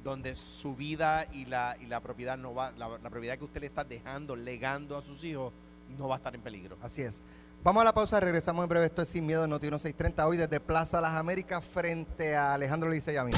donde 0.04 0.34
su 0.34 0.74
vida 0.74 1.26
y 1.32 1.46
la, 1.46 1.76
y 1.80 1.86
la 1.86 2.00
propiedad 2.00 2.36
no 2.36 2.54
va, 2.54 2.72
la, 2.72 2.88
la 2.98 3.10
propiedad 3.10 3.38
que 3.38 3.44
usted 3.44 3.60
le 3.60 3.68
está 3.68 3.84
dejando, 3.84 4.34
legando 4.36 4.96
a 4.98 5.02
sus 5.02 5.22
hijos, 5.24 5.52
no 5.96 6.08
va 6.08 6.16
a 6.16 6.18
estar 6.18 6.34
en 6.34 6.40
peligro. 6.40 6.76
Así 6.82 7.02
es. 7.02 7.20
Vamos 7.64 7.82
a 7.82 7.84
la 7.84 7.94
pausa, 7.94 8.18
regresamos 8.18 8.64
en 8.64 8.68
breve. 8.68 8.86
Esto 8.86 9.02
es 9.02 9.08
Sin 9.08 9.24
Miedo 9.24 9.42
de 9.42 9.48
Noti 9.48 9.68
630 9.68 10.26
hoy 10.26 10.36
desde 10.36 10.58
Plaza 10.58 11.00
Las 11.00 11.14
Américas 11.14 11.64
frente 11.64 12.34
a 12.34 12.54
Alejandro 12.54 12.90
Licey 12.90 13.16
a 13.16 13.22
mí. 13.22 13.30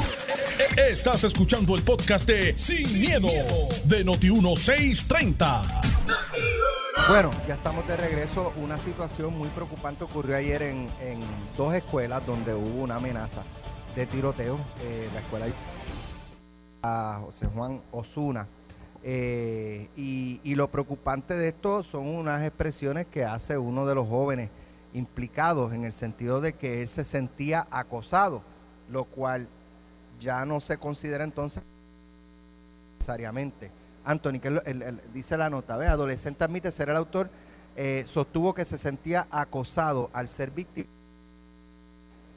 Estás 0.79 1.25
escuchando 1.25 1.77
el 1.77 1.83
podcast 1.83 2.27
de 2.27 2.57
Sin, 2.57 2.99
miedo, 2.99 3.29
de 3.85 4.03
Noti 4.03 4.31
1630. 4.31 5.63
Bueno, 7.07 7.33
ya 7.47 7.53
estamos 7.53 7.87
de 7.87 7.99
regreso. 7.99 8.55
Una 8.57 8.79
situación 8.79 9.37
muy 9.37 9.49
preocupante 9.49 10.05
ocurrió 10.05 10.39
ayer 10.39 10.63
en, 10.63 10.89
en 11.03 11.21
dos 11.55 11.75
escuelas 11.75 12.25
donde 12.25 12.55
hubo 12.55 12.83
una 12.83 12.97
amenaza 12.97 13.43
de 13.95 14.07
tiroteo. 14.07 14.59
Eh, 14.81 15.07
la 15.13 15.21
escuela 15.21 15.47
a 16.83 17.21
José 17.27 17.45
Juan 17.49 17.83
Osuna. 17.91 18.49
Eh, 19.07 19.89
y, 19.97 20.41
y 20.43 20.55
lo 20.55 20.69
preocupante 20.71 21.35
de 21.35 21.49
esto 21.49 21.83
son 21.83 22.09
unas 22.09 22.43
expresiones 22.43 23.07
que 23.07 23.25
hace 23.25 23.59
uno 23.59 23.85
de 23.87 23.95
los 23.95 24.09
jóvenes 24.09 24.49
implicados 24.95 25.75
en 25.75 25.85
el 25.85 25.93
sentido 25.93 26.41
de 26.41 26.55
que 26.55 26.83
él 26.83 26.89
se 26.89 27.05
sentía 27.05 27.67
acosado, 27.71 28.43
lo 28.91 29.05
cual 29.05 29.47
ya 30.21 30.47
no 30.47 30.61
se 30.61 30.79
considera 30.79 31.25
entonces 31.25 31.63
necesariamente 32.99 33.71
Anthony, 34.05 34.39
que 34.39 34.99
dice 35.13 35.37
la 35.37 35.49
nota, 35.49 35.77
¿ve? 35.77 35.87
adolescente 35.87 36.45
admite 36.45 36.71
ser 36.71 36.91
el 36.91 36.97
autor, 36.97 37.31
eh, 37.77 38.05
sostuvo 38.07 38.55
que 38.55 38.65
se 38.65 38.79
sentía 38.79 39.27
acosado 39.31 40.11
al 40.13 40.29
ser 40.29 40.51
víctima. 40.51 40.89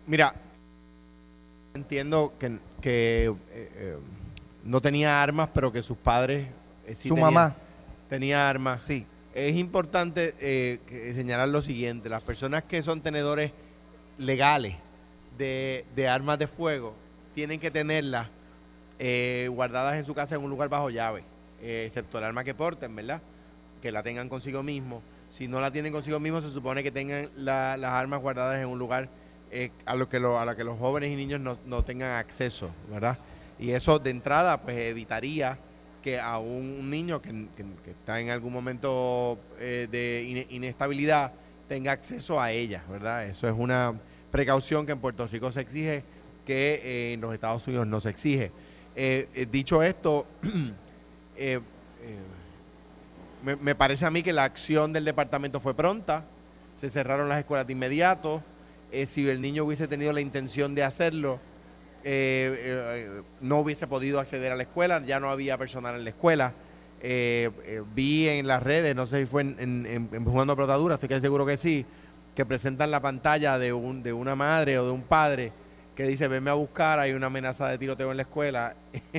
Mira, 0.07 0.33
entiendo 1.73 2.33
que, 2.39 2.59
que, 2.81 3.35
eh, 3.51 3.97
no 4.67 4.81
tenía 4.81 5.23
armas, 5.23 5.49
pero 5.53 5.71
que 5.71 5.81
sus 5.81 5.97
padres 5.97 6.47
eh, 6.85 6.93
sí 6.95 7.07
Su 7.09 7.15
tenían- 7.15 7.33
mamá, 7.33 7.55
tenía 8.09 8.49
armas. 8.49 8.81
sí. 8.81 9.05
Es 9.33 9.55
importante 9.55 10.33
eh, 10.39 11.13
señalar 11.15 11.49
lo 11.49 11.61
siguiente, 11.61 12.09
las 12.09 12.23
personas 12.23 12.63
que 12.63 12.81
son 12.81 13.01
tenedores 13.01 13.51
legales 14.17 14.75
de, 15.37 15.85
de 15.95 16.07
armas 16.09 16.39
de 16.39 16.47
fuego 16.47 16.95
tienen 17.35 17.59
que 17.59 17.69
tenerlas 17.69 18.29
eh, 18.97 19.47
guardadas 19.51 19.95
en 19.95 20.05
su 20.05 20.15
casa 20.15 20.33
en 20.35 20.41
un 20.43 20.49
lugar 20.49 20.69
bajo 20.69 20.89
llave, 20.89 21.23
eh, 21.61 21.83
excepto 21.85 22.17
el 22.17 22.23
arma 22.23 22.43
que 22.43 22.55
porten, 22.55 22.95
¿verdad? 22.95 23.21
Que 23.79 23.91
la 23.91 24.01
tengan 24.01 24.27
consigo 24.27 24.63
mismo. 24.63 25.03
Si 25.29 25.47
no 25.47 25.61
la 25.61 25.69
tienen 25.71 25.93
consigo 25.93 26.19
mismo, 26.19 26.41
se 26.41 26.49
supone 26.49 26.81
que 26.81 26.89
tengan 26.91 27.29
la- 27.35 27.77
las 27.77 27.91
armas 27.93 28.21
guardadas 28.21 28.57
en 28.59 28.67
un 28.67 28.79
lugar 28.79 29.07
eh, 29.51 29.69
a 29.85 29.93
lo 29.95 30.09
que 30.09 30.19
lo- 30.19 30.39
a 30.39 30.45
la 30.45 30.55
que 30.55 30.63
los 30.63 30.79
jóvenes 30.79 31.11
y 31.11 31.15
niños 31.15 31.39
no, 31.39 31.59
no 31.67 31.83
tengan 31.83 32.15
acceso, 32.17 32.71
¿verdad? 32.91 33.19
Y 33.59 33.71
eso 33.71 33.99
de 33.99 34.11
entrada, 34.11 34.61
pues 34.61 34.77
evitaría 34.77 35.57
que 36.01 36.19
a 36.19 36.37
un, 36.37 36.89
niño 36.89 37.21
que, 37.21 37.47
está 37.89 38.21
en 38.21 38.29
algún 38.29 38.53
momento 38.53 39.37
eh, 39.59 39.87
de 39.91 40.23
ine- 40.23 40.47
inestabilidad 40.51 41.33
tenga 41.67 41.91
acceso 41.91 42.39
a 42.39 42.51
ella, 42.51 42.83
¿verdad? 42.89 43.25
Eso 43.25 43.47
es 43.47 43.55
una 43.57 43.93
precaución 44.31 44.85
que 44.85 44.93
en 44.93 44.99
Puerto 44.99 45.27
Rico 45.27 45.51
se 45.51 45.61
exige, 45.61 46.03
que 46.45 46.81
eh, 46.83 47.13
en 47.13 47.21
los 47.21 47.33
Estados 47.33 47.67
Unidos 47.67 47.87
no 47.87 47.99
se 47.99 48.09
exige. 48.09 48.51
Eh, 48.95 49.47
dicho 49.51 49.83
esto, 49.83 50.25
me, 53.43 53.75
parece 53.75 54.05
a 54.05 54.09
mí 54.09 54.23
que 54.23 54.33
la 54.33 54.43
acción 54.43 54.93
del 54.93 55.03
departamento 55.03 55.59
fue 55.59 55.73
pronta, 55.73 56.23
se 56.75 56.89
cerraron 56.89 57.27
las 57.27 57.39
escuelas 57.39 57.67
de 57.67 57.73
inmediato, 57.73 58.41
si 59.05 59.27
el 59.27 59.41
niño 59.41 59.65
hubiese 59.65 59.87
tenido 59.87 60.13
la 60.13 60.21
intención 60.21 60.73
de 60.73 60.83
hacerlo, 60.83 61.39
eh, 62.03 62.55
eh, 62.63 63.21
no 63.41 63.59
hubiese 63.59 63.87
podido 63.87 64.19
acceder 64.19 64.51
a 64.51 64.55
la 64.55 64.63
escuela, 64.63 65.01
ya 65.05 65.19
no 65.19 65.29
había 65.29 65.57
personal 65.57 65.95
en 65.95 66.03
la 66.03 66.09
escuela. 66.11 66.53
Eh, 67.01 67.51
vi 67.93 68.27
en 68.27 68.47
las 68.47 68.63
redes, 68.63 68.95
no 68.95 69.05
sé 69.05 69.19
si 69.19 69.25
fue 69.25 69.41
en, 69.43 69.55
en- 69.59 70.09
en- 70.11 70.25
Jugando 70.25 70.55
Protadura, 70.55 70.95
estoy 70.95 71.09
casi 71.09 71.21
seguro 71.21 71.45
que 71.45 71.57
sí, 71.57 71.85
que 72.35 72.45
presentan 72.45 72.89
la 72.91 72.99
pantalla 73.01 73.59
de, 73.59 73.71
un, 73.73 74.01
de 74.03 74.13
una 74.13 74.35
madre 74.35 74.79
o 74.79 74.85
de 74.85 74.91
un 74.91 75.03
padre 75.03 75.51
que 75.95 76.03
dice, 76.07 76.27
venme 76.27 76.49
a 76.49 76.53
buscar, 76.53 76.99
hay 76.99 77.11
una 77.13 77.27
amenaza 77.27 77.67
de 77.69 77.77
tiroteo 77.77 78.11
en 78.11 78.17
la 78.17 78.23
escuela. 78.23 78.75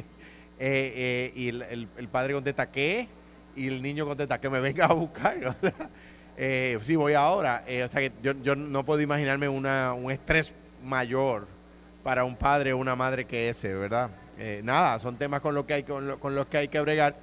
Y 0.61 1.49
el, 1.49 1.63
el- 1.97 2.09
padre 2.09 2.35
contesta, 2.35 2.69
¿qué? 2.71 3.07
Y 3.55 3.69
el 3.69 3.81
niño 3.81 4.07
contesta, 4.07 4.41
que 4.41 4.51
me 4.51 4.59
venga 4.61 4.87
a 4.87 4.93
buscar. 4.93 5.57
Sí, 6.83 6.95
voy 6.95 7.15
ahora. 7.15 7.65
O 7.85 7.89
sea 7.89 8.01
que 8.01 8.13
yo, 8.23 8.33
yo 8.43 8.55
no 8.55 8.85
puedo 8.85 9.01
imaginarme 9.01 9.49
una, 9.49 9.93
un 9.93 10.11
estrés 10.13 10.55
mayor 10.85 11.49
para 12.09 12.25
un 12.25 12.37
padre 12.37 12.73
o 12.73 12.79
una 12.79 12.97
madre 12.97 13.27
que 13.27 13.51
ese, 13.51 13.75
¿verdad? 13.75 14.09
Eh, 14.39 14.63
nada, 14.65 14.99
son 14.99 15.19
temas 15.19 15.43
con, 15.43 15.55
lo 15.55 15.67
que 15.67 15.75
hay, 15.75 15.83
con, 15.83 16.09
lo- 16.09 16.19
con 16.19 16.35
los 16.35 16.47
que 16.47 16.57
hay 16.57 16.69
que 16.69 16.81
bregar. 16.81 17.15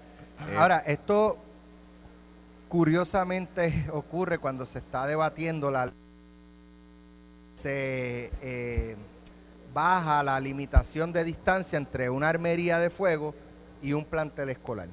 Eh, 0.47 0.55
Ahora, 0.55 0.77
esto 0.85 1.39
curiosamente 2.69 3.87
ocurre 3.91 4.37
cuando 4.37 4.63
se 4.67 4.77
está 4.77 5.07
debatiendo 5.07 5.71
la 5.71 5.91
se 7.55 8.29
eh, 8.43 8.95
baja 9.73 10.21
la 10.21 10.39
limitación 10.39 11.11
de 11.11 11.23
distancia 11.23 11.77
entre 11.77 12.11
una 12.11 12.29
armería 12.29 12.77
de 12.77 12.91
fuego 12.91 13.33
y 13.81 13.93
un 13.93 14.05
plantel 14.05 14.49
escolar. 14.51 14.89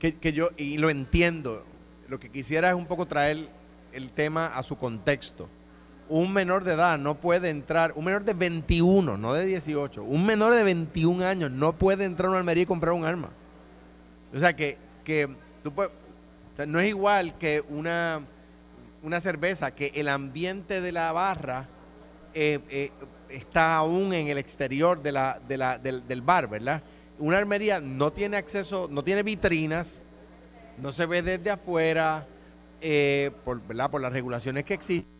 que, 0.00 0.16
que 0.16 0.32
yo, 0.32 0.48
y 0.56 0.76
lo 0.78 0.90
entiendo, 0.90 1.64
lo 2.08 2.18
que 2.18 2.30
quisiera 2.30 2.70
es 2.70 2.74
un 2.74 2.86
poco 2.86 3.06
traer 3.06 3.48
el 3.92 4.10
tema 4.10 4.46
a 4.56 4.64
su 4.64 4.76
contexto. 4.76 5.48
Un 6.12 6.32
menor 6.32 6.64
de 6.64 6.72
edad 6.74 6.98
no 6.98 7.14
puede 7.20 7.50
entrar, 7.50 7.92
un 7.94 8.04
menor 8.04 8.24
de 8.24 8.34
21, 8.34 9.16
no 9.16 9.32
de 9.32 9.46
18, 9.46 10.02
un 10.02 10.26
menor 10.26 10.52
de 10.54 10.64
21 10.64 11.24
años 11.24 11.52
no 11.52 11.72
puede 11.72 12.04
entrar 12.04 12.26
a 12.26 12.30
una 12.30 12.38
almería 12.40 12.64
y 12.64 12.66
comprar 12.66 12.92
un 12.94 13.04
arma. 13.04 13.30
O 14.34 14.38
sea 14.40 14.54
que, 14.56 14.76
que 15.04 15.28
tú 15.62 15.72
puedes- 15.72 15.92
no 16.66 16.80
es 16.80 16.88
igual 16.88 17.38
que 17.38 17.62
una, 17.68 18.22
una 19.04 19.20
cerveza, 19.20 19.70
que 19.70 19.92
el 19.94 20.08
ambiente 20.08 20.80
de 20.80 20.90
la 20.90 21.12
barra 21.12 21.68
eh, 22.34 22.58
eh, 22.68 22.90
está 23.28 23.76
aún 23.76 24.12
en 24.12 24.26
el 24.28 24.38
exterior 24.38 25.00
de 25.00 25.12
la- 25.12 25.38
del, 25.46 26.06
del 26.08 26.22
bar, 26.22 26.48
¿verdad? 26.48 26.82
Una 27.20 27.38
armería 27.38 27.80
no 27.80 28.12
tiene 28.12 28.36
acceso, 28.36 28.88
no 28.90 29.04
tiene 29.04 29.22
vitrinas, 29.22 30.02
no 30.76 30.90
se 30.90 31.06
ve 31.06 31.22
desde 31.22 31.50
afuera, 31.50 32.26
eh, 32.80 33.30
por, 33.44 33.64
¿verdad? 33.64 33.90
por 33.92 34.00
las 34.00 34.12
regulaciones 34.12 34.64
que 34.64 34.74
existen. 34.74 35.19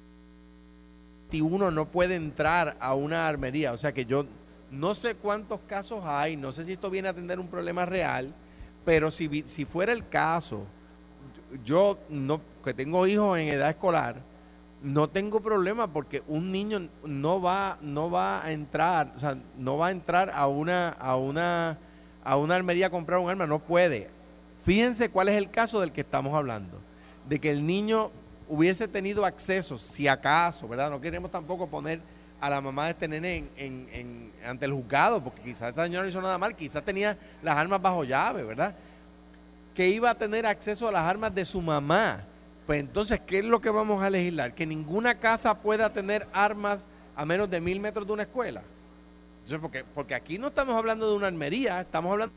Y 1.32 1.40
uno 1.40 1.70
no 1.70 1.86
puede 1.86 2.16
entrar 2.16 2.76
a 2.80 2.94
una 2.94 3.28
armería. 3.28 3.72
O 3.72 3.78
sea 3.78 3.92
que 3.92 4.04
yo 4.04 4.26
no 4.70 4.94
sé 4.94 5.14
cuántos 5.14 5.60
casos 5.66 6.02
hay, 6.04 6.36
no 6.36 6.52
sé 6.52 6.64
si 6.64 6.72
esto 6.72 6.90
viene 6.90 7.08
a 7.08 7.10
atender 7.12 7.40
un 7.40 7.48
problema 7.48 7.84
real, 7.84 8.32
pero 8.84 9.10
si, 9.10 9.44
si 9.46 9.64
fuera 9.64 9.92
el 9.92 10.08
caso, 10.08 10.64
yo 11.64 11.98
no, 12.08 12.40
que 12.64 12.74
tengo 12.74 13.06
hijos 13.06 13.38
en 13.38 13.48
edad 13.48 13.70
escolar, 13.70 14.22
no 14.82 15.08
tengo 15.08 15.40
problema 15.40 15.92
porque 15.92 16.22
un 16.26 16.50
niño 16.50 16.88
no 17.04 17.42
va, 17.42 17.78
no 17.82 18.10
va 18.10 18.44
a 18.44 18.52
entrar, 18.52 19.12
o 19.16 19.20
sea, 19.20 19.36
no 19.58 19.76
va 19.76 19.88
a 19.88 19.90
entrar 19.90 20.30
a 20.34 20.46
una, 20.46 20.90
a 20.90 21.16
una, 21.16 21.78
a 22.24 22.36
una 22.36 22.54
armería 22.54 22.86
a 22.86 22.90
comprar 22.90 23.18
un 23.18 23.28
arma, 23.28 23.46
no 23.46 23.58
puede. 23.58 24.08
Fíjense 24.64 25.10
cuál 25.10 25.28
es 25.28 25.36
el 25.36 25.50
caso 25.50 25.80
del 25.80 25.92
que 25.92 26.00
estamos 26.02 26.34
hablando, 26.34 26.78
de 27.28 27.38
que 27.40 27.50
el 27.50 27.66
niño 27.66 28.10
hubiese 28.50 28.86
tenido 28.88 29.24
acceso, 29.24 29.78
si 29.78 30.08
acaso, 30.08 30.66
¿verdad? 30.68 30.90
No 30.90 31.00
queremos 31.00 31.30
tampoco 31.30 31.66
poner 31.68 32.00
a 32.40 32.50
la 32.50 32.60
mamá 32.60 32.86
de 32.86 32.90
este 32.90 33.06
nene 33.08 33.48
en, 33.56 33.88
en- 33.92 34.32
ante 34.44 34.64
el 34.66 34.72
juzgado, 34.72 35.22
porque 35.22 35.40
quizás 35.42 35.72
esa 35.72 35.84
señora 35.84 36.02
no 36.02 36.08
hizo 36.08 36.20
nada 36.20 36.36
mal, 36.36 36.56
quizás 36.56 36.82
tenía 36.84 37.16
las 37.42 37.56
armas 37.56 37.80
bajo 37.80 38.02
llave, 38.04 38.42
¿verdad? 38.42 38.74
Que 39.74 39.88
iba 39.88 40.10
a 40.10 40.14
tener 40.16 40.46
acceso 40.46 40.88
a 40.88 40.92
las 40.92 41.02
armas 41.02 41.34
de 41.34 41.44
su 41.44 41.60
mamá. 41.60 42.24
Pues 42.66 42.80
entonces, 42.80 43.20
¿qué 43.26 43.38
es 43.38 43.44
lo 43.44 43.60
que 43.60 43.70
vamos 43.70 44.02
a 44.02 44.10
legislar? 44.10 44.54
Que 44.54 44.66
ninguna 44.66 45.14
casa 45.16 45.54
pueda 45.58 45.92
tener 45.92 46.26
armas 46.32 46.86
a 47.14 47.24
menos 47.24 47.48
de 47.50 47.60
mil 47.60 47.78
metros 47.80 48.06
de 48.06 48.12
una 48.12 48.22
escuela. 48.22 48.62
Entonces, 49.44 49.58
porque, 49.60 49.84
porque 49.94 50.14
aquí 50.14 50.38
no 50.38 50.48
estamos 50.48 50.74
hablando 50.76 51.08
de 51.10 51.16
una 51.16 51.26
armería, 51.28 51.80
estamos 51.80 52.12
hablando 52.12 52.34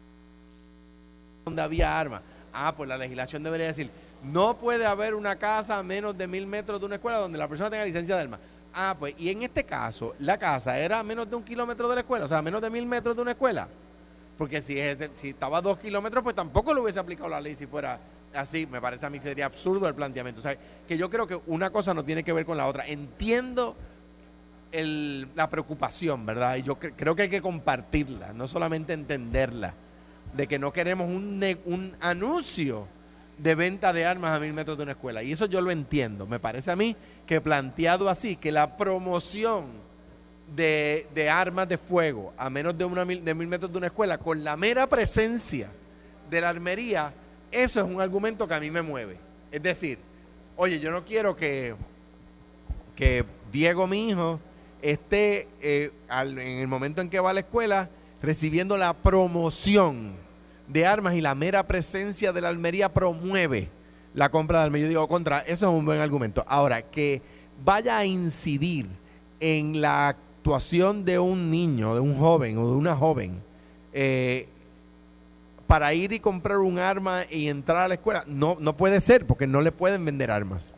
donde 1.46 1.62
había 1.62 2.00
armas. 2.00 2.22
Ah, 2.54 2.74
pues 2.76 2.88
la 2.90 2.98
legislación 2.98 3.42
debería 3.44 3.68
decir, 3.68 3.90
no 4.24 4.58
puede 4.58 4.86
haber 4.86 5.16
una 5.16 5.36
casa 5.38 5.78
a 5.78 5.84
menos 5.84 6.18
de 6.18 6.28
mil 6.28 6.48
metros 6.48 6.80
de 6.80 6.86
una 6.86 6.96
escuela 6.96 7.18
donde 7.18 7.38
la 7.38 7.48
persona 7.48 7.70
tenga 7.70 7.86
licencia 7.86 8.16
de 8.16 8.22
armas. 8.22 8.40
Ah, 8.74 8.96
pues, 8.98 9.14
y 9.18 9.30
en 9.30 9.44
este 9.44 9.64
caso, 9.64 10.16
la 10.20 10.38
casa 10.38 10.80
era 10.80 11.00
a 11.00 11.04
menos 11.04 11.30
de 11.30 11.36
un 11.36 11.44
kilómetro 11.44 11.88
de 11.88 11.96
la 11.96 12.02
escuela, 12.02 12.26
o 12.26 12.28
sea, 12.28 12.40
a 12.40 12.42
menos 12.42 12.62
de 12.62 12.70
mil 12.70 12.86
metros 12.86 13.16
de 13.16 13.22
una 13.22 13.32
escuela. 13.32 13.68
Porque 14.38 14.62
si, 14.62 14.80
estaba 14.80 15.60
a 15.60 15.62
dos 15.62 15.78
kilómetros, 15.78 16.24
pues 16.24 16.36
tampoco 16.36 16.74
le 16.74 16.82
hubiese 16.82 16.98
aplicado 17.00 17.30
la 17.30 17.40
ley 17.40 17.56
si 17.56 17.68
fuera 17.68 18.00
así. 18.34 18.66
Me 18.66 18.82
parece 18.82 19.06
a 19.06 19.10
mí 19.12 19.20
que 19.20 19.28
sería 19.28 19.46
absurdo 19.46 19.88
el 19.88 19.94
planteamiento. 19.94 20.40
O 20.40 20.42
sea, 20.44 20.58
que 20.88 20.98
yo 20.98 21.08
creo 21.10 21.28
que 21.28 21.40
una 21.46 21.70
cosa 21.70 21.94
no 21.94 22.04
tiene 22.04 22.24
que 22.24 22.34
ver 22.34 22.44
con 22.46 22.58
la 22.58 22.66
otra. 22.66 22.84
Entiendo 22.88 23.76
la 25.36 25.50
preocupación, 25.52 26.26
¿verdad? 26.26 26.56
Y 26.56 26.64
yo 26.64 26.80
cre- 26.80 26.94
creo 26.96 27.16
que 27.16 27.22
hay 27.22 27.30
que 27.30 27.44
compartirla, 27.44 28.34
no 28.34 28.48
solamente 28.48 28.94
entenderla, 28.94 29.76
de 30.34 30.48
que 30.48 30.58
no 30.58 30.74
queremos 30.74 31.08
un 31.08 31.96
anuncio 32.00 32.88
de 33.38 33.56
venta 33.56 33.92
de 33.94 34.06
armas 34.06 34.38
a 34.38 34.40
mil 34.40 34.54
metros 34.54 34.78
de 34.78 34.84
una 34.84 34.92
escuela. 34.94 35.24
Y 35.24 35.32
eso 35.32 35.46
yo 35.46 35.62
lo 35.62 35.72
entiendo. 35.72 36.26
Me 36.28 36.40
parece 36.40 36.72
a 36.72 36.76
mí 36.76 36.96
que 37.26 37.42
planteado 37.42 38.10
así, 38.10 38.36
que 38.36 38.52
la 38.52 38.78
promoción 38.78 39.72
de, 40.56 41.08
de 41.16 41.30
armas 41.30 41.68
de 41.68 41.78
fuego 41.78 42.34
a 42.38 42.50
menos 42.50 42.78
de, 42.78 42.86
una 42.86 43.06
mil, 43.06 43.24
de 43.24 43.34
mil 43.34 43.48
metros 43.48 43.72
de 43.72 43.78
una 43.78 43.88
escuela, 43.88 44.18
con 44.18 44.44
la 44.44 44.56
mera 44.58 44.88
presencia 44.88 45.70
de 46.30 46.42
la 46.42 46.50
armería, 46.50 47.14
eso 47.52 47.80
es 47.80 47.86
un 47.86 48.02
argumento 48.02 48.48
que 48.48 48.54
a 48.54 48.60
mí 48.60 48.70
me 48.70 48.82
mueve. 48.82 49.18
Es 49.52 49.62
decir, 49.64 49.98
oye, 50.56 50.80
yo 50.80 50.92
no 50.92 51.04
quiero 51.06 51.36
que, 51.36 51.76
que 52.96 53.26
Diego, 53.52 53.88
mi 53.88 54.10
hijo, 54.10 54.40
esté 54.82 55.48
eh, 55.62 55.92
al- 56.10 56.38
en 56.38 56.60
el 56.60 56.68
momento 56.68 57.02
en 57.02 57.10
que 57.10 57.20
va 57.20 57.30
a 57.30 57.34
la 57.34 57.40
escuela 57.42 57.90
recibiendo 58.22 58.78
la 58.78 58.94
promoción 58.94 60.14
de 60.68 60.86
armas 60.86 61.16
y 61.16 61.22
la 61.22 61.36
mera 61.36 61.68
presencia 61.68 62.34
de 62.34 62.42
la 62.42 62.50
almería 62.50 62.94
promueve 62.94 63.70
la 64.14 64.30
compra 64.30 64.60
de 64.60 64.66
armas. 64.66 64.82
Yo 64.82 64.88
digo, 64.88 65.08
contra, 65.08 65.40
eso 65.40 65.68
es 65.68 65.78
un 65.78 65.86
buen 65.86 66.00
argumento. 66.00 66.44
Ahora, 66.48 66.82
que 66.82 67.22
vaya 67.64 67.98
a 67.98 68.06
incidir 68.06 68.88
en 69.40 69.82
la 69.82 70.10
actuación 70.10 71.06
de 71.06 71.20
un 71.20 71.50
niño, 71.52 71.96
de 71.96 72.02
un 72.02 72.18
joven 72.18 72.58
o 72.58 72.70
de 72.70 72.76
una 72.76 72.96
joven, 72.96 73.42
eh, 73.92 74.48
para 75.68 75.94
ir 75.94 76.14
y 76.14 76.20
comprar 76.20 76.60
un 76.60 76.78
arma 76.78 77.24
y 77.30 77.48
entrar 77.48 77.78
a 77.78 77.88
la 77.88 77.94
escuela, 77.96 78.24
no, 78.28 78.58
no 78.60 78.76
puede 78.78 79.00
ser, 79.02 79.26
porque 79.26 79.48
no 79.48 79.62
le 79.62 79.72
pueden 79.72 80.04
vender 80.06 80.30
armas. 80.32 80.74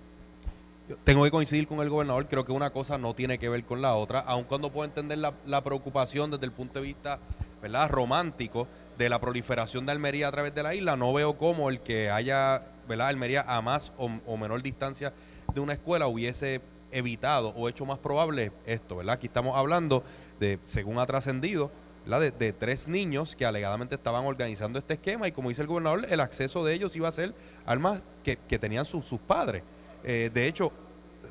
Yo 0.87 0.95
Tengo 1.03 1.23
que 1.23 1.31
coincidir 1.31 1.67
con 1.67 1.79
el 1.79 1.89
gobernador, 1.89 2.27
creo 2.27 2.45
que 2.45 2.51
una 2.51 2.69
cosa 2.69 2.97
no 2.97 3.13
tiene 3.13 3.39
que 3.39 3.49
ver 3.49 3.63
con 3.65 3.81
la 3.81 3.95
otra, 3.95 4.19
aun 4.19 4.43
cuando 4.43 4.71
puedo 4.71 4.85
entender 4.85 5.17
la, 5.17 5.33
la 5.45 5.63
preocupación 5.63 6.31
desde 6.31 6.45
el 6.45 6.51
punto 6.51 6.79
de 6.79 6.85
vista 6.85 7.19
¿verdad? 7.61 7.89
romántico, 7.89 8.67
de 8.97 9.09
la 9.09 9.19
proliferación 9.19 9.85
de 9.85 9.91
Almería 9.91 10.27
a 10.27 10.31
través 10.31 10.53
de 10.55 10.63
la 10.63 10.73
isla, 10.75 10.95
no 10.95 11.13
veo 11.13 11.37
cómo 11.37 11.69
el 11.69 11.79
que 11.81 12.09
haya, 12.09 12.63
¿verdad? 12.87 13.07
Almería 13.07 13.43
a 13.47 13.61
más 13.61 13.91
o, 13.97 14.09
o 14.25 14.37
menor 14.37 14.61
distancia 14.61 15.13
de 15.53 15.59
una 15.59 15.73
escuela 15.73 16.07
hubiese 16.07 16.61
evitado 16.91 17.49
o 17.49 17.67
hecho 17.67 17.85
más 17.85 17.99
probable 17.99 18.51
esto, 18.65 18.97
¿verdad? 18.97 19.15
Aquí 19.15 19.27
estamos 19.27 19.55
hablando 19.57 20.03
de, 20.39 20.59
según 20.63 20.99
ha 20.99 21.05
trascendido. 21.05 21.71
De, 22.05 22.29
de 22.29 22.53
tres 22.53 22.87
niños 22.87 23.35
que 23.35 23.47
alegadamente 23.47 23.95
estaban 23.95 24.27
organizando 24.27 24.77
este 24.77 24.93
esquema 24.93 25.27
y 25.27 25.31
como 25.31 25.49
dice 25.49 25.63
el 25.63 25.67
gobernador, 25.67 26.05
el 26.07 26.19
acceso 26.19 26.63
de 26.63 26.75
ellos 26.75 26.95
iba 26.95 27.07
a 27.07 27.11
ser 27.11 27.33
armas 27.65 27.99
que, 28.23 28.37
que 28.37 28.59
tenían 28.59 28.85
sus- 28.85 29.05
sus 29.05 29.19
padres. 29.19 29.63
Eh, 30.03 30.29
de 30.31 30.45
hecho, 30.45 30.71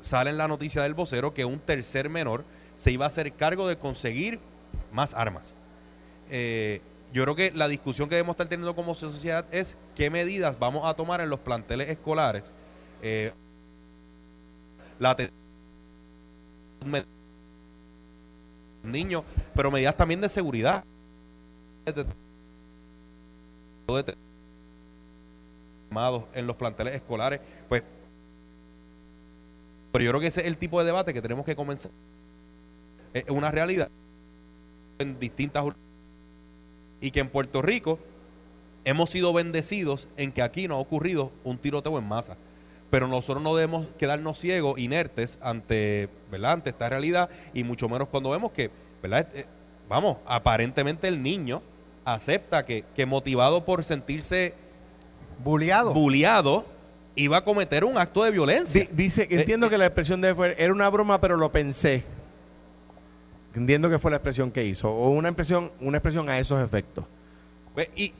sale 0.01 0.31
en 0.31 0.37
la 0.37 0.49
noticia 0.49 0.83
del 0.83 0.93
vocero 0.93 1.33
que 1.33 1.45
un 1.45 1.59
tercer 1.59 2.09
menor 2.09 2.43
se 2.75 2.91
iba 2.91 3.05
a 3.05 3.07
hacer 3.07 3.31
cargo 3.31 3.69
de 3.69 3.77
conseguir 3.77 4.37
más 4.91 5.13
armas. 5.13 5.55
Eh, 6.29 6.81
yo 7.15 7.23
creo 7.23 7.35
que 7.37 7.51
la 7.55 7.69
discusión 7.69 8.09
que 8.09 8.15
debemos 8.15 8.33
estar 8.33 8.49
teniendo 8.49 8.75
como 8.75 8.93
sociedad 8.93 9.45
es 9.49 9.77
qué 9.95 10.09
medidas 10.09 10.59
vamos 10.59 10.85
a 10.85 10.93
tomar 10.95 11.21
en 11.21 11.29
los 11.29 11.39
planteles 11.39 11.87
escolares. 11.87 12.51
Eh, 13.01 13.31
la 14.99 15.15
niños, 18.83 19.23
pero 19.55 19.71
medidas 19.71 19.95
también 19.95 20.19
de 20.19 20.27
seguridad. 20.27 20.83
En 26.33 26.47
los 26.47 26.55
planteles 26.57 26.95
escolares, 26.95 27.39
pues 27.69 27.81
pero 29.93 30.03
yo 30.03 30.11
creo 30.11 30.19
que 30.19 30.27
ese 30.27 30.41
es 30.41 30.47
el 30.47 30.57
tipo 30.57 30.79
de 30.81 30.85
debate 30.87 31.13
que 31.13 31.21
tenemos 31.21 31.45
que 31.45 31.55
comenzar. 31.55 31.91
Es 33.13 33.29
una 33.29 33.51
realidad 33.51 33.89
en 34.99 35.17
distintas 35.17 35.63
y 37.01 37.11
que 37.11 37.19
en 37.19 37.29
Puerto 37.29 37.61
Rico 37.61 37.99
hemos 38.83 39.09
sido 39.09 39.33
bendecidos 39.33 40.07
en 40.17 40.31
que 40.31 40.41
aquí 40.41 40.67
no 40.67 40.75
ha 40.75 40.79
ocurrido 40.79 41.31
un 41.43 41.57
tiroteo 41.57 41.97
en 41.97 42.07
masa. 42.07 42.37
Pero 42.91 43.07
nosotros 43.07 43.43
no 43.43 43.55
debemos 43.55 43.87
quedarnos 43.97 44.37
ciegos, 44.39 44.77
inertes 44.77 45.37
ante, 45.41 46.07
¿verdad? 46.31 46.53
ante 46.53 46.69
esta 46.69 46.87
realidad 46.87 47.29
y 47.53 47.63
mucho 47.63 47.89
menos 47.89 48.07
cuando 48.09 48.29
vemos 48.29 48.51
que, 48.51 48.69
¿verdad? 49.01 49.27
Eh, 49.33 49.45
vamos, 49.89 50.17
aparentemente 50.25 51.07
el 51.07 51.21
niño 51.21 51.61
acepta 52.05 52.65
que, 52.65 52.85
que 52.95 53.05
motivado 53.07 53.65
por 53.65 53.83
sentirse 53.83 54.53
Buleado. 55.43 55.93
bulliado 55.93 56.65
iba 57.15 57.37
a 57.37 57.43
cometer 57.43 57.83
un 57.85 57.97
acto 57.97 58.23
de 58.23 58.31
violencia. 58.31 58.81
Di- 58.81 58.89
dice, 58.91 59.27
entiendo 59.31 59.65
eh, 59.67 59.69
que 59.71 59.77
la 59.77 59.85
expresión 59.87 60.21
de 60.21 60.35
fue, 60.35 60.55
era 60.57 60.71
una 60.71 60.87
broma, 60.89 61.19
pero 61.19 61.35
lo 61.37 61.51
pensé. 61.51 62.03
Entiendo 63.55 63.89
que 63.89 63.99
fue 63.99 64.11
la 64.11 64.17
expresión 64.17 64.51
que 64.51 64.63
hizo. 64.65 64.89
O 64.91 65.09
una 65.09 65.29
expresión, 65.29 65.71
una 65.79 65.97
expresión 65.97 66.27
a 66.29 66.39
esos 66.39 66.63
efectos. 66.63 67.05
Pues, 67.73 67.89
y 67.95 68.13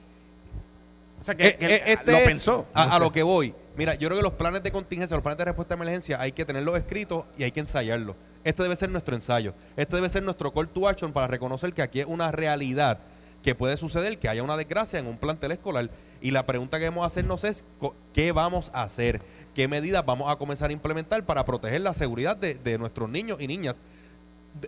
O 1.19 1.23
sea, 1.23 1.36
Eh, 1.38 1.55
eh, 1.59 1.81
este 1.88 2.11
lo 2.11 2.17
es 2.19 2.23
pensó. 2.23 2.65
A, 2.73 2.86
No 2.86 2.91
a 2.91 2.93
sé. 2.95 2.99
lo 2.99 3.11
que 3.11 3.23
voy. 3.23 3.53
Mira, 3.77 3.95
yo 3.95 4.07
creo 4.07 4.17
que 4.17 4.23
los 4.23 4.33
planes 4.33 4.63
de 4.63 4.71
contingencia, 4.71 5.15
los 5.15 5.23
planes 5.23 5.38
de 5.38 5.45
respuesta 5.45 5.73
a 5.73 5.77
emergencia, 5.77 6.21
hay 6.21 6.31
que 6.31 6.45
tenerlos 6.45 6.77
escritos 6.77 7.25
y 7.38 7.43
hay 7.43 7.51
que 7.51 7.59
ensayarlos. 7.59 8.15
Este 8.43 8.63
debe 8.63 8.75
ser 8.75 8.89
nuestro 8.89 9.15
ensayo. 9.15 9.53
Este 9.75 9.95
debe 9.95 10.07
ser 10.09 10.23
nuestro 10.23 10.53
call 10.53 10.69
to 10.69 10.88
action 10.88 11.11
para 11.11 11.27
reconocer 11.27 11.73
que 11.73 11.81
aquí 11.81 11.99
es 11.99 12.05
una 12.05 12.31
realidad 12.31 12.99
que 13.43 13.55
puede 13.55 13.75
suceder, 13.77 14.17
que 14.19 14.29
haya 14.29 14.43
una 14.43 14.55
desgracia 14.57 14.99
en 14.99 15.07
un 15.07 15.17
plantel 15.17 15.51
escolar. 15.51 15.89
Y 16.21 16.31
la 16.31 16.45
pregunta 16.45 16.77
que 16.77 16.86
debemos 16.86 17.05
hacernos 17.05 17.43
es, 17.43 17.65
¿qué 18.13 18.31
vamos 18.31 18.71
a 18.73 18.83
hacer? 18.83 19.21
¿Qué 19.53 19.67
medidas 19.67 20.05
vamos 20.05 20.31
a 20.31 20.36
comenzar 20.38 20.69
a 20.69 20.73
implementar 20.73 21.23
para 21.25 21.43
proteger 21.45 21.81
la 21.81 21.93
seguridad 21.93 22.38
de, 22.38 22.55
de 22.55 22.77
nuestros 22.77 23.09
niños 23.09 23.39
y 23.41 23.47
niñas? 23.47 23.81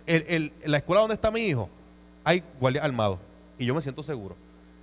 El- 0.06 0.24
el- 0.28 0.52
en 0.62 0.70
la 0.72 0.78
escuela 0.78 1.00
donde 1.00 1.14
está 1.14 1.30
mi 1.30 1.40
hijo, 1.40 1.68
hay 2.24 2.42
guardias 2.60 2.84
armados 2.84 3.18
y 3.58 3.64
yo 3.66 3.74
me 3.74 3.80
siento 3.80 4.02
seguro. 4.02 4.36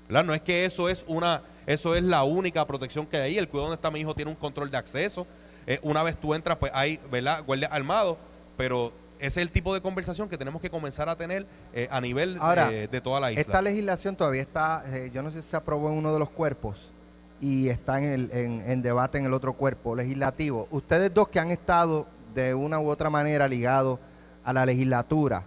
¿verdad? 0.07 0.23
No 0.23 0.33
es 0.35 0.41
que 0.41 0.65
eso 0.65 0.87
es 0.87 1.03
una, 1.07 1.41
eso 1.65 1.95
es 1.95 2.03
la 2.03 2.23
única 2.23 2.65
protección 2.67 3.07
que 3.07 3.17
hay 3.17 3.23
ahí. 3.23 3.37
El 3.39 3.47
cuidado 3.47 3.69
donde 3.69 3.75
está 3.75 3.89
mi 3.89 3.99
hijo 4.01 4.13
tiene 4.13 4.29
un 4.29 4.37
control 4.37 4.69
de 4.69 4.77
acceso. 4.77 5.25
Eh, 5.65 5.79
una 5.81 6.03
vez 6.03 6.15
tú 6.15 6.35
entras, 6.35 6.57
pues 6.59 6.71
hay, 6.75 6.99
¿verdad? 7.11 7.43
Guardias 7.43 7.71
armados, 7.71 8.17
pero 8.55 8.91
ese 9.17 9.27
es 9.41 9.47
el 9.47 9.51
tipo 9.51 9.73
de 9.73 9.81
conversación 9.81 10.29
que 10.29 10.37
tenemos 10.37 10.61
que 10.61 10.69
comenzar 10.69 11.09
a 11.09 11.15
tener 11.15 11.47
eh, 11.73 11.87
a 11.89 11.99
nivel 12.01 12.37
Ahora, 12.39 12.71
eh, 12.71 12.87
de 12.87 13.01
toda 13.01 13.19
la 13.19 13.31
isla. 13.31 13.41
Esta 13.41 13.61
legislación 13.63 14.15
todavía 14.15 14.41
está, 14.43 14.83
yo 15.11 15.23
no 15.23 15.31
sé 15.31 15.41
si 15.41 15.49
se 15.49 15.55
aprobó 15.55 15.89
en 15.89 15.95
uno 15.95 16.13
de 16.13 16.19
los 16.19 16.29
cuerpos 16.29 16.91
y 17.41 17.69
está 17.69 17.97
en, 17.97 18.05
el, 18.05 18.29
en, 18.31 18.63
en 18.69 18.81
debate 18.83 19.17
en 19.17 19.25
el 19.25 19.33
otro 19.33 19.53
cuerpo 19.53 19.95
legislativo. 19.95 20.67
Ustedes 20.69 21.11
dos 21.13 21.29
que 21.29 21.39
han 21.39 21.49
estado 21.49 22.05
de 22.35 22.53
una 22.53 22.79
u 22.79 22.89
otra 22.89 23.09
manera 23.09 23.47
ligados 23.47 23.97
a 24.45 24.53
la 24.53 24.65
legislatura, 24.65 25.43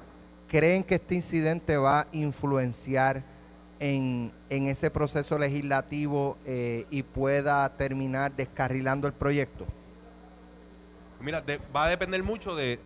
¿creen 0.48 0.82
que 0.84 0.96
este 0.96 1.14
incidente 1.14 1.76
va 1.76 2.00
a 2.00 2.06
influenciar 2.12 3.22
en, 3.80 4.32
en 4.50 4.66
ese 4.66 4.90
proceso 4.90 5.38
legislativo 5.38 6.36
eh, 6.44 6.84
y 6.90 7.04
pueda 7.04 7.68
terminar 7.76 8.34
descarrilando 8.34 9.06
el 9.06 9.12
proyecto? 9.12 9.64
Mira, 11.20 11.40
de- 11.40 11.60
va 11.74 11.84
a 11.86 11.88
depender 11.88 12.22
mucho 12.22 12.54
de, 12.56 12.80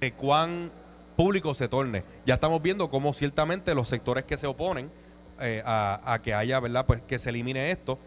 de 0.00 0.12
cuán 0.12 0.70
público 1.16 1.54
se 1.54 1.68
torne. 1.68 2.04
Ya 2.24 2.34
estamos 2.34 2.62
viendo 2.62 2.88
cómo 2.88 3.12
ciertamente 3.12 3.74
los 3.74 3.88
sectores 3.88 4.24
que 4.24 4.36
se 4.38 4.46
oponen 4.46 4.90
eh, 5.40 5.62
a, 5.64 6.00
a 6.04 6.22
que 6.22 6.34
haya, 6.34 6.60
¿verdad? 6.60 6.86
Pues 6.86 7.02
que 7.02 7.18
se 7.18 7.30
elimine 7.30 7.70
esto, 7.70 7.98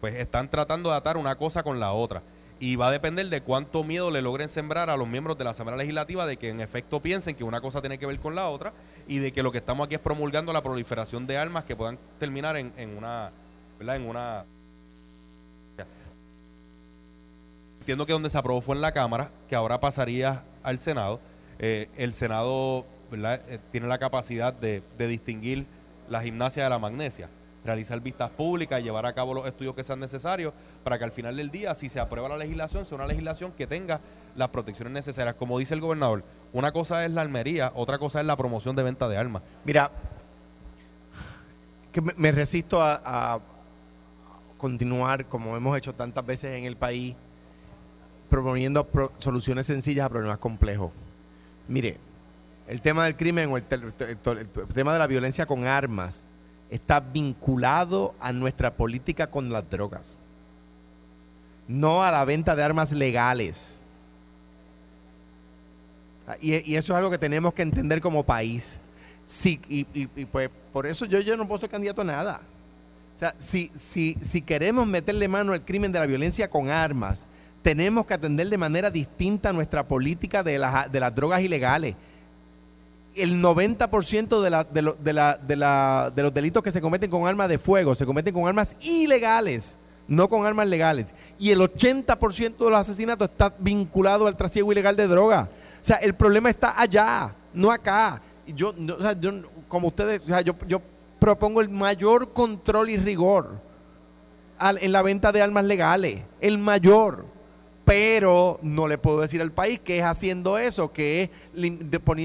pues 0.00 0.14
están 0.14 0.48
tratando 0.48 0.90
de 0.90 0.96
atar 0.96 1.16
una 1.16 1.36
cosa 1.36 1.62
con 1.62 1.80
la 1.80 1.92
otra. 1.92 2.22
Y 2.62 2.76
va 2.76 2.86
a 2.86 2.90
depender 2.92 3.26
de 3.26 3.40
cuánto 3.40 3.82
miedo 3.82 4.12
le 4.12 4.22
logren 4.22 4.48
sembrar 4.48 4.88
a 4.88 4.96
los 4.96 5.08
miembros 5.08 5.36
de 5.36 5.42
la 5.42 5.50
Asamblea 5.50 5.76
Legislativa 5.76 6.26
de 6.26 6.36
que 6.36 6.48
en 6.48 6.60
efecto 6.60 7.00
piensen 7.00 7.34
que 7.34 7.42
una 7.42 7.60
cosa 7.60 7.80
tiene 7.80 7.98
que 7.98 8.06
ver 8.06 8.20
con 8.20 8.36
la 8.36 8.48
otra 8.48 8.72
y 9.08 9.18
de 9.18 9.32
que 9.32 9.42
lo 9.42 9.50
que 9.50 9.58
estamos 9.58 9.84
aquí 9.84 9.96
es 9.96 10.00
promulgando 10.00 10.52
la 10.52 10.62
proliferación 10.62 11.26
de 11.26 11.36
armas 11.36 11.64
que 11.64 11.74
puedan 11.74 11.98
terminar 12.20 12.56
en, 12.56 12.72
una. 12.96 13.32
En 13.80 14.06
una 14.06 14.44
Entiendo 17.80 18.06
que 18.06 18.12
donde 18.12 18.30
se 18.30 18.38
aprobó 18.38 18.60
fue 18.60 18.76
en 18.76 18.82
la 18.82 18.92
Cámara, 18.92 19.32
que 19.48 19.56
ahora 19.56 19.80
pasaría 19.80 20.44
al 20.62 20.78
Senado. 20.78 21.18
Eh, 21.58 21.88
el 21.96 22.14
Senado. 22.14 22.86
Eh, 23.10 23.58
tiene 23.72 23.88
la 23.88 23.98
capacidad 23.98 24.54
de 24.54 24.82
distinguir 24.96 25.66
la 26.08 26.22
gimnasia 26.22 26.62
de 26.62 26.70
la 26.70 26.78
magnesia, 26.78 27.28
realizar 27.64 28.00
vistas 28.00 28.30
públicas 28.30 28.80
y 28.80 28.84
llevar 28.84 29.06
a 29.06 29.12
cabo 29.12 29.34
los 29.34 29.46
estudios 29.46 29.74
que 29.74 29.84
sean 29.84 30.00
necesarios 30.00 30.52
para 30.82 30.98
que 30.98 31.04
al 31.04 31.12
final 31.12 31.36
del 31.36 31.50
día, 31.50 31.74
si 31.74 31.88
se 31.88 32.00
aprueba 32.00 32.28
la 32.28 32.36
legislación, 32.36 32.84
sea 32.84 32.96
una 32.96 33.06
legislación 33.06 33.52
que 33.52 33.66
tenga 33.66 34.00
las 34.34 34.48
protecciones 34.48 34.92
necesarias. 34.92 35.36
Como 35.36 35.58
dice 35.58 35.74
el 35.74 35.80
gobernador, 35.80 36.24
una 36.52 36.72
cosa 36.72 37.04
es 37.04 37.12
la 37.12 37.20
almería, 37.22 37.70
otra 37.74 37.98
cosa 37.98 38.20
es 38.20 38.26
la 38.26 38.36
promoción 38.36 38.74
de 38.74 38.82
venta 38.82 39.08
de 39.08 39.16
armas. 39.16 39.42
Mira, 39.64 39.90
que 41.92 42.00
me, 42.00 42.32
resisto 42.32 42.82
a, 42.82 43.40
continuar 44.56 45.26
como 45.26 45.56
hemos 45.56 45.76
hecho 45.76 45.92
tantas 45.94 46.24
veces 46.24 46.56
en 46.58 46.64
el 46.64 46.76
país, 46.76 47.14
proponiendo 48.30 48.86
pro- 48.86 49.12
soluciones 49.18 49.66
sencillas 49.66 50.06
a 50.06 50.08
problemas 50.08 50.38
complejos. 50.38 50.90
Mire, 51.68 51.98
el 52.68 52.80
tema 52.80 53.04
del 53.04 53.16
crimen 53.16 53.50
o 53.52 53.56
el- 53.56 53.64
el 53.70 54.18
tema 54.72 54.92
de 54.92 54.98
la 55.00 55.06
violencia 55.06 55.46
con 55.46 55.66
armas 55.66 56.24
está 56.72 57.00
vinculado 57.00 58.14
a 58.18 58.32
nuestra 58.32 58.74
política 58.74 59.28
con 59.28 59.50
las 59.50 59.68
drogas, 59.68 60.18
no 61.68 62.02
a 62.02 62.10
la 62.10 62.24
venta 62.24 62.56
de 62.56 62.62
armas 62.62 62.92
legales. 62.92 63.76
Ah, 66.26 66.36
Y, 66.40 66.74
eso 66.74 66.92
es 66.92 66.96
algo 66.96 67.10
que 67.10 67.18
tenemos 67.18 67.52
que 67.52 67.62
entender 67.62 68.00
como 68.00 68.24
país. 68.24 68.78
Sí, 69.26 69.60
y 69.68 69.84
pues 70.26 70.50
por 70.72 70.86
eso 70.86 71.04
yo, 71.04 71.20
yo 71.20 71.36
no 71.36 71.46
puedo 71.46 71.60
ser 71.60 71.70
candidato 71.70 72.00
a 72.00 72.04
nada. 72.04 72.40
O 73.14 73.18
sea, 73.18 73.34
si, 73.38 73.70
si, 73.76 74.16
si 74.20 74.42
queremos 74.42 74.86
meterle 74.86 75.28
mano 75.28 75.52
al 75.52 75.64
crimen 75.64 75.92
de 75.92 75.98
la 75.98 76.06
violencia 76.06 76.48
con 76.48 76.70
armas, 76.70 77.26
tenemos 77.62 78.06
que 78.06 78.14
atender 78.14 78.48
de 78.48 78.58
manera 78.58 78.90
distinta 78.90 79.52
nuestra 79.52 79.86
política 79.86 80.42
de 80.42 80.58
las, 80.58 80.90
de 80.90 80.98
las 80.98 81.14
drogas 81.14 81.40
ilegales. 81.42 81.94
El 83.14 83.42
90% 83.42 84.40
de, 84.40 84.50
la, 84.50 84.64
de, 84.64 84.94
de, 84.98 85.12
la, 85.12 85.36
de, 85.36 85.56
la, 85.56 86.12
de 86.14 86.22
los 86.22 86.32
delitos 86.32 86.62
que 86.62 86.72
se 86.72 86.80
cometen 86.80 87.10
con 87.10 87.26
armas 87.26 87.48
de 87.48 87.58
fuego 87.58 87.94
se 87.94 88.06
cometen 88.06 88.32
con 88.32 88.48
armas 88.48 88.74
ilegales, 88.80 89.76
no 90.08 90.28
con 90.28 90.46
armas 90.46 90.66
legales. 90.66 91.12
Y 91.38 91.50
el 91.50 91.60
80% 91.60 92.56
de 92.56 92.70
los 92.70 92.78
asesinatos 92.78 93.28
está 93.30 93.54
vinculado 93.58 94.26
al 94.26 94.36
trasiego 94.36 94.72
ilegal 94.72 94.96
de 94.96 95.06
droga. 95.08 95.50
O 95.80 95.84
sea, 95.84 95.96
el 95.96 96.14
problema 96.14 96.48
está 96.48 96.80
allá, 96.80 97.34
no 97.52 97.70
acá. 97.70 98.22
Yo, 98.46 98.72
no, 98.76 98.94
o 98.94 99.00
sea, 99.00 99.12
yo, 99.18 99.30
como 99.68 99.88
ustedes, 99.88 100.22
o 100.22 100.26
sea, 100.26 100.40
yo, 100.40 100.54
yo 100.66 100.80
propongo 101.18 101.60
el 101.60 101.68
mayor 101.68 102.32
control 102.32 102.90
y 102.90 102.96
rigor 102.96 103.60
al- 104.58 104.78
en 104.82 104.90
la 104.90 105.02
venta 105.02 105.32
de 105.32 105.42
armas 105.42 105.64
legales, 105.64 106.22
el 106.40 106.56
mayor. 106.58 107.26
Pero 107.92 108.58
no 108.62 108.88
le 108.88 108.96
puedo 108.96 109.20
decir 109.20 109.42
al 109.42 109.52
país 109.52 109.78
que 109.78 109.98
es 109.98 110.02
haciendo 110.02 110.56
eso, 110.56 110.94
que 110.94 111.24
es 111.24 111.30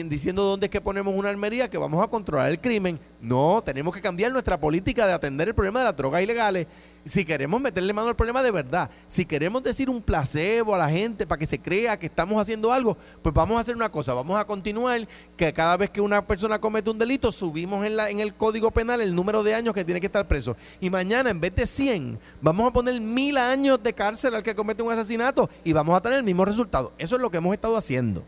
diciendo 0.07 0.43
dónde 0.43 0.67
es 0.67 0.69
que 0.69 0.79
ponemos 0.79 1.13
una 1.13 1.27
armería, 1.27 1.69
que 1.69 1.77
vamos 1.77 2.01
a 2.01 2.07
controlar 2.07 2.47
el 2.47 2.61
crimen. 2.61 2.97
No, 3.19 3.63
tenemos 3.65 3.95
que 3.95 4.01
cambiar 4.01 4.31
nuestra 4.31 4.59
política 4.59 5.07
de 5.07 5.13
atender 5.13 5.47
el 5.47 5.55
problema 5.55 5.79
de 5.79 5.85
las 5.85 5.95
drogas 5.95 6.21
ilegales. 6.21 6.67
Si 7.03 7.25
queremos 7.25 7.59
meterle 7.59 7.91
mano 7.93 8.09
al 8.09 8.15
problema 8.15 8.43
de 8.43 8.51
verdad, 8.51 8.91
si 9.07 9.25
queremos 9.25 9.63
decir 9.63 9.89
un 9.89 10.01
placebo 10.01 10.75
a 10.75 10.77
la 10.77 10.89
gente 10.89 11.25
para 11.25 11.39
que 11.39 11.45
se 11.45 11.57
crea 11.57 11.97
que 11.97 12.05
estamos 12.05 12.39
haciendo 12.39 12.71
algo, 12.71 12.95
pues 13.23 13.33
vamos 13.33 13.57
a 13.57 13.61
hacer 13.61 13.75
una 13.75 13.89
cosa, 13.89 14.13
vamos 14.13 14.37
a 14.37 14.45
continuar 14.45 15.07
que 15.35 15.51
cada 15.53 15.77
vez 15.77 15.89
que 15.89 16.01
una 16.01 16.27
persona 16.27 16.59
comete 16.59 16.89
un 16.89 16.99
delito, 16.99 17.31
subimos 17.31 17.83
en, 17.85 18.19
el 18.19 18.35
código 18.35 18.69
penal 18.71 19.01
el 19.01 19.15
número 19.15 19.41
de 19.41 19.55
años 19.55 19.73
que 19.73 19.85
tiene 19.85 20.01
que 20.01 20.07
estar 20.07 20.27
preso. 20.27 20.55
Y 20.79 20.89
mañana, 20.89 21.31
en 21.31 21.39
vez 21.39 21.55
de 21.55 21.65
100, 21.65 22.19
vamos 22.41 22.69
a 22.69 22.73
poner 22.73 22.99
mil 22.99 23.37
años 23.37 23.81
de 23.81 23.93
cárcel 23.93 24.35
al 24.35 24.43
que 24.43 24.53
comete 24.53 24.83
un 24.83 24.91
asesinato 24.91 25.49
y 25.63 25.73
vamos 25.73 25.97
a 25.97 26.01
tener 26.01 26.19
el 26.19 26.25
mismo 26.25 26.45
resultado. 26.45 26.91
Eso 26.97 27.15
es 27.15 27.21
lo 27.21 27.31
que 27.31 27.37
hemos 27.37 27.53
estado 27.53 27.77
haciendo. 27.77 28.23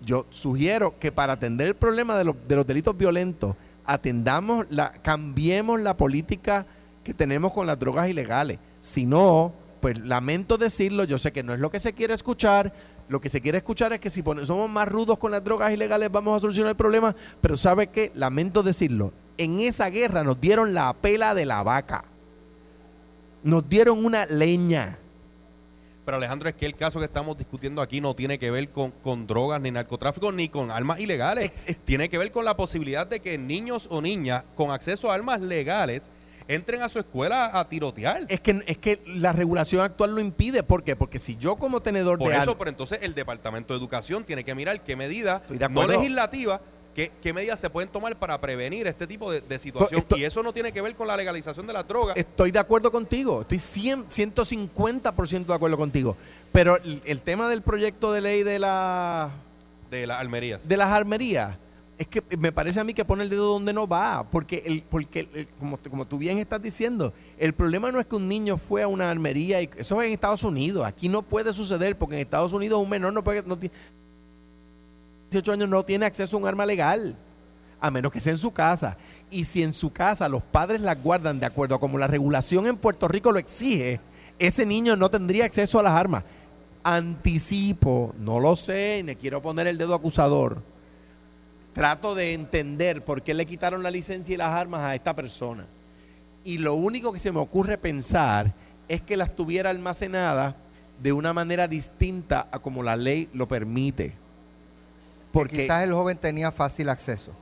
Yo 0.00 0.26
sugiero 0.30 0.98
que 0.98 1.12
para 1.12 1.34
atender 1.34 1.68
el 1.68 1.76
problema 1.76 2.16
de 2.16 2.24
los 2.24 2.66
delitos 2.66 2.96
violentos, 2.96 3.56
atendamos 3.88 4.66
la, 4.68 4.92
cambiemos 4.92 5.80
la 5.80 5.96
política 5.96 6.66
que 7.02 7.14
tenemos 7.14 7.52
con 7.54 7.66
las 7.66 7.78
drogas 7.78 8.08
ilegales. 8.08 8.58
Si 8.82 9.06
no, 9.06 9.54
pues 9.80 9.98
lamento 9.98 10.58
decirlo, 10.58 11.04
yo 11.04 11.16
sé 11.18 11.32
que 11.32 11.42
no 11.42 11.54
es 11.54 11.58
lo 11.58 11.70
que 11.70 11.80
se 11.80 11.94
quiere 11.94 12.12
escuchar. 12.12 12.72
Lo 13.08 13.22
que 13.22 13.30
se 13.30 13.40
quiere 13.40 13.58
escuchar 13.58 13.94
es 13.94 14.00
que 14.00 14.10
si 14.10 14.22
somos 14.44 14.68
más 14.68 14.86
rudos 14.86 15.18
con 15.18 15.30
las 15.30 15.42
drogas 15.42 15.72
ilegales 15.72 16.12
vamos 16.12 16.36
a 16.36 16.40
solucionar 16.40 16.70
el 16.70 16.76
problema. 16.76 17.16
Pero 17.40 17.56
¿sabe 17.56 17.86
qué? 17.86 18.12
Lamento 18.14 18.62
decirlo. 18.62 19.14
En 19.38 19.58
esa 19.58 19.88
guerra 19.88 20.22
nos 20.22 20.38
dieron 20.38 20.74
la 20.74 20.92
pela 20.92 21.34
de 21.34 21.46
la 21.46 21.62
vaca. 21.62 22.04
Nos 23.42 23.66
dieron 23.66 24.04
una 24.04 24.26
leña. 24.26 24.98
Pero 26.08 26.16
Alejandro, 26.16 26.48
es 26.48 26.54
que 26.54 26.64
el 26.64 26.74
caso 26.74 27.00
que 27.00 27.04
estamos 27.04 27.36
discutiendo 27.36 27.82
aquí 27.82 28.00
no 28.00 28.16
tiene 28.16 28.38
que 28.38 28.50
ver 28.50 28.70
con, 28.70 28.92
con 28.92 29.26
drogas 29.26 29.60
ni 29.60 29.70
narcotráfico 29.70 30.32
ni 30.32 30.48
con 30.48 30.70
armas 30.70 31.00
ilegales. 31.00 31.52
Tiene 31.84 32.08
que 32.08 32.16
ver 32.16 32.32
con 32.32 32.46
la 32.46 32.56
posibilidad 32.56 33.06
de 33.06 33.20
que 33.20 33.36
niños 33.36 33.86
o 33.90 34.00
niñas 34.00 34.44
con 34.54 34.70
acceso 34.70 35.10
a 35.10 35.14
armas 35.14 35.42
legales 35.42 36.10
entren 36.46 36.80
a 36.80 36.88
su 36.88 36.98
escuela 36.98 37.50
a 37.52 37.68
tirotear. 37.68 38.22
Es 38.28 38.40
que, 38.40 38.62
es 38.66 38.78
que 38.78 39.02
la 39.04 39.34
regulación 39.34 39.82
actual 39.82 40.14
lo 40.14 40.22
impide. 40.22 40.62
¿Por 40.62 40.82
qué? 40.82 40.96
Porque 40.96 41.18
si 41.18 41.36
yo 41.36 41.56
como 41.56 41.82
tenedor 41.82 42.18
Por 42.18 42.28
de 42.28 42.36
eso, 42.36 42.42
armas... 42.42 42.56
pero 42.58 42.70
entonces 42.70 43.00
el 43.02 43.14
Departamento 43.14 43.74
de 43.74 43.78
Educación 43.78 44.24
tiene 44.24 44.44
que 44.44 44.54
mirar 44.54 44.82
qué 44.82 44.96
de 45.58 45.58
no 45.58 45.82
acuerdo. 45.82 46.00
Qué, 46.98 47.12
qué 47.22 47.32
medidas 47.32 47.60
se 47.60 47.70
pueden 47.70 47.88
tomar 47.88 48.18
para 48.18 48.40
prevenir 48.40 48.88
este 48.88 49.06
tipo 49.06 49.30
de, 49.30 49.40
de 49.40 49.56
situación. 49.60 50.04
Y 50.16 50.24
eso 50.24 50.42
no 50.42 50.52
tiene 50.52 50.72
que 50.72 50.82
ver 50.82 50.96
con 50.96 51.06
la 51.06 51.16
legalización 51.16 51.64
de 51.64 51.72
las 51.72 51.86
drogas. 51.86 52.16
Estoy 52.16 52.50
de 52.50 52.58
acuerdo 52.58 52.90
contigo, 52.90 53.42
estoy 53.42 53.60
100, 53.60 54.08
150% 54.08 55.46
de 55.46 55.54
acuerdo 55.54 55.76
contigo. 55.76 56.16
Pero 56.50 56.76
el, 56.78 57.00
el 57.04 57.20
tema 57.20 57.48
del 57.48 57.62
proyecto 57.62 58.12
de 58.12 58.20
ley 58.20 58.42
de, 58.42 58.58
la, 58.58 59.30
de 59.92 60.08
las 60.08 60.18
almerías. 60.20 60.66
de 60.66 60.76
las 60.76 60.88
armerías 60.90 61.56
es 61.98 62.08
que 62.08 62.20
me 62.36 62.50
parece 62.50 62.80
a 62.80 62.84
mí 62.84 62.94
que 62.94 63.04
pone 63.04 63.22
el 63.22 63.30
dedo 63.30 63.52
donde 63.52 63.72
no 63.72 63.86
va, 63.86 64.24
porque, 64.30 64.62
el, 64.66 64.82
porque 64.82 65.28
el- 65.34 65.48
como, 65.60 65.78
como 65.78 66.04
tú 66.06 66.18
bien 66.18 66.38
estás 66.38 66.60
diciendo, 66.60 67.12
el 67.38 67.52
problema 67.52 67.92
no 67.92 68.00
es 68.00 68.06
que 68.06 68.16
un 68.16 68.26
niño 68.28 68.56
fue 68.58 68.82
a 68.82 68.88
una 68.88 69.08
armería, 69.10 69.62
y 69.62 69.70
eso 69.76 70.00
es 70.02 70.06
en 70.08 70.14
Estados 70.14 70.42
Unidos, 70.44 70.84
aquí 70.84 71.08
no 71.08 71.22
puede 71.22 71.52
suceder 71.52 71.96
porque 71.96 72.14
en 72.16 72.22
Estados 72.22 72.52
Unidos 72.52 72.80
un 72.82 72.88
menor 72.90 73.12
no 73.12 73.22
puede, 73.24 73.42
no 73.44 73.56
18 75.30 75.52
años 75.52 75.68
no 75.68 75.84
tiene 75.84 76.06
acceso 76.06 76.36
a 76.36 76.40
un 76.40 76.46
arma 76.46 76.64
legal, 76.64 77.14
a 77.80 77.90
menos 77.90 78.10
que 78.10 78.20
sea 78.20 78.32
en 78.32 78.38
su 78.38 78.50
casa. 78.52 78.96
Y 79.30 79.44
si 79.44 79.62
en 79.62 79.72
su 79.72 79.92
casa 79.92 80.28
los 80.28 80.42
padres 80.42 80.80
la 80.80 80.94
guardan 80.94 81.38
de 81.38 81.46
acuerdo 81.46 81.74
a 81.74 81.80
como 81.80 81.98
la 81.98 82.06
regulación 82.06 82.66
en 82.66 82.78
Puerto 82.78 83.08
Rico 83.08 83.30
lo 83.30 83.38
exige, 83.38 84.00
ese 84.38 84.64
niño 84.64 84.96
no 84.96 85.10
tendría 85.10 85.44
acceso 85.44 85.78
a 85.78 85.82
las 85.82 85.92
armas. 85.92 86.24
Anticipo, 86.82 88.14
no 88.18 88.40
lo 88.40 88.56
sé, 88.56 89.02
me 89.04 89.16
quiero 89.16 89.42
poner 89.42 89.66
el 89.66 89.76
dedo 89.76 89.94
acusador. 89.94 90.62
Trato 91.74 92.14
de 92.14 92.32
entender 92.32 93.04
por 93.04 93.22
qué 93.22 93.34
le 93.34 93.44
quitaron 93.44 93.82
la 93.82 93.90
licencia 93.90 94.34
y 94.34 94.38
las 94.38 94.50
armas 94.50 94.80
a 94.80 94.94
esta 94.94 95.14
persona. 95.14 95.66
Y 96.42 96.56
lo 96.56 96.74
único 96.74 97.12
que 97.12 97.18
se 97.18 97.32
me 97.32 97.40
ocurre 97.40 97.76
pensar 97.76 98.54
es 98.88 99.02
que 99.02 99.18
las 99.18 99.36
tuviera 99.36 99.68
almacenadas 99.68 100.54
de 101.02 101.12
una 101.12 101.34
manera 101.34 101.68
distinta 101.68 102.48
a 102.50 102.58
como 102.60 102.82
la 102.82 102.96
ley 102.96 103.28
lo 103.34 103.46
permite. 103.46 104.14
Porque 105.32 105.58
quizás 105.58 105.82
el 105.84 105.92
joven 105.92 106.16
tenía 106.16 106.50
fácil 106.52 106.88
acceso. 106.88 107.32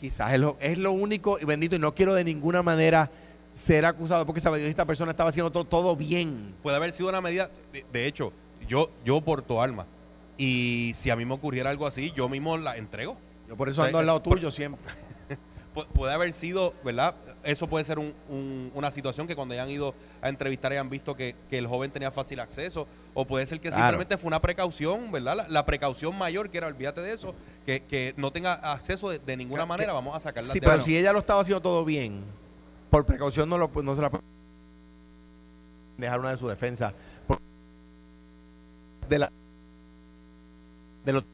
quizás 0.00 0.32
es 0.32 0.40
lo, 0.40 0.56
es 0.60 0.78
lo 0.78 0.92
único, 0.92 1.38
y 1.40 1.44
bendito, 1.44 1.76
y 1.76 1.78
no 1.78 1.94
quiero 1.94 2.14
de 2.14 2.24
ninguna 2.24 2.62
manera 2.62 3.10
ser 3.52 3.84
acusado 3.84 4.24
porque 4.24 4.40
sabe 4.40 4.58
Dios, 4.58 4.70
esta 4.70 4.86
persona 4.86 5.10
estaba 5.10 5.28
haciendo 5.30 5.50
todo, 5.50 5.64
todo 5.64 5.96
bien. 5.96 6.54
Puede 6.62 6.76
haber 6.76 6.92
sido 6.92 7.08
una 7.10 7.20
medida, 7.20 7.50
de, 7.72 7.84
de 7.92 8.06
hecho, 8.06 8.32
yo, 8.66 8.90
yo 9.04 9.20
porto 9.20 9.60
armas. 9.60 9.86
Y 10.38 10.92
si 10.94 11.10
a 11.10 11.16
mí 11.16 11.24
me 11.26 11.34
ocurriera 11.34 11.68
algo 11.68 11.86
así, 11.86 12.12
yo 12.16 12.28
mismo 12.30 12.56
la 12.56 12.76
entrego. 12.78 13.16
Yo 13.48 13.56
por 13.56 13.68
eso 13.68 13.82
O 13.82 13.84
sea, 13.84 13.88
ando 13.88 13.98
al 13.98 14.06
lado 14.06 14.22
por- 14.22 14.38
tuyo 14.38 14.50
siempre. 14.50 14.80
Pu- 15.74 15.86
puede 15.86 16.12
haber 16.12 16.32
sido, 16.32 16.74
¿verdad? 16.84 17.14
Eso 17.44 17.68
puede 17.68 17.84
ser 17.84 17.98
un- 18.00 18.12
un- 18.28 18.72
una 18.74 18.90
situación 18.90 19.28
que 19.28 19.36
cuando 19.36 19.54
hayan 19.54 19.70
ido 19.70 19.94
a 20.20 20.28
entrevistar 20.28 20.72
hayan 20.72 20.90
visto 20.90 21.14
que, 21.16 21.36
que 21.48 21.58
el 21.58 21.66
joven 21.68 21.92
tenía 21.92 22.10
fácil 22.10 22.40
acceso, 22.40 22.88
o 23.14 23.24
puede 23.24 23.46
ser 23.46 23.60
que 23.60 23.68
Claro. 23.68 23.84
simplemente 23.84 24.18
fue 24.18 24.26
una 24.28 24.40
precaución, 24.40 25.12
¿verdad? 25.12 25.36
La, 25.36 25.48
la 25.48 25.64
precaución 25.66 26.18
mayor 26.18 26.50
que 26.50 26.58
era, 26.58 26.66
olvídate 26.66 27.00
de 27.02 27.12
eso, 27.12 27.34
que, 27.66 27.84
que 27.84 28.14
no 28.16 28.32
tenga 28.32 28.54
acceso 28.54 29.10
de, 29.10 29.20
de 29.20 29.36
ninguna 29.36 29.62
Que- 29.62 29.68
manera, 29.68 29.92
vamos 29.92 30.16
a 30.16 30.18
sacarla 30.20 30.48
Sí, 30.48 30.54
de 30.58 30.60
pero 30.60 30.72
mano. 30.72 30.82
si 30.82 30.96
ella 30.96 31.12
lo 31.12 31.20
estaba 31.20 31.40
haciendo 31.40 31.60
todo 31.62 31.84
bien, 31.84 32.24
por 32.90 33.06
precaución 33.06 33.48
no, 33.48 33.56
lo, 33.56 33.70
no 33.82 33.94
se 33.94 34.02
la 34.02 34.10
puede 34.10 34.24
dejar 35.98 36.18
una 36.18 36.30
de 36.32 36.36
su 36.36 36.48
defensa. 36.48 36.92
Por- 37.28 37.38
de 39.08 39.18
la 39.20 39.30
de 41.04 41.12
lo- 41.12 41.24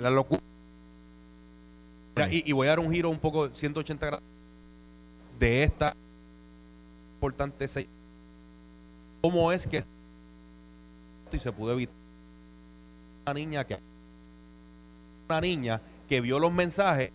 la 0.00 0.10
locura. 0.10 0.40
Y, 2.30 2.42
y 2.46 2.52
voy 2.52 2.66
a 2.66 2.70
dar 2.70 2.80
un 2.80 2.90
giro 2.92 3.10
un 3.10 3.18
poco 3.18 3.48
180 3.48 4.06
grados 4.06 4.24
de 5.38 5.62
esta 5.64 5.94
importante 7.14 7.66
se- 7.68 7.88
cómo 9.22 9.50
es 9.52 9.66
que 9.66 9.84
y 11.32 11.38
se 11.38 11.52
pudo 11.52 11.72
evitar 11.72 11.94
una 13.26 13.34
niña 13.34 13.64
que 13.66 13.78
una 15.28 15.40
niña 15.40 15.80
que 16.08 16.20
vio 16.20 16.38
los 16.38 16.50
mensajes 16.52 17.10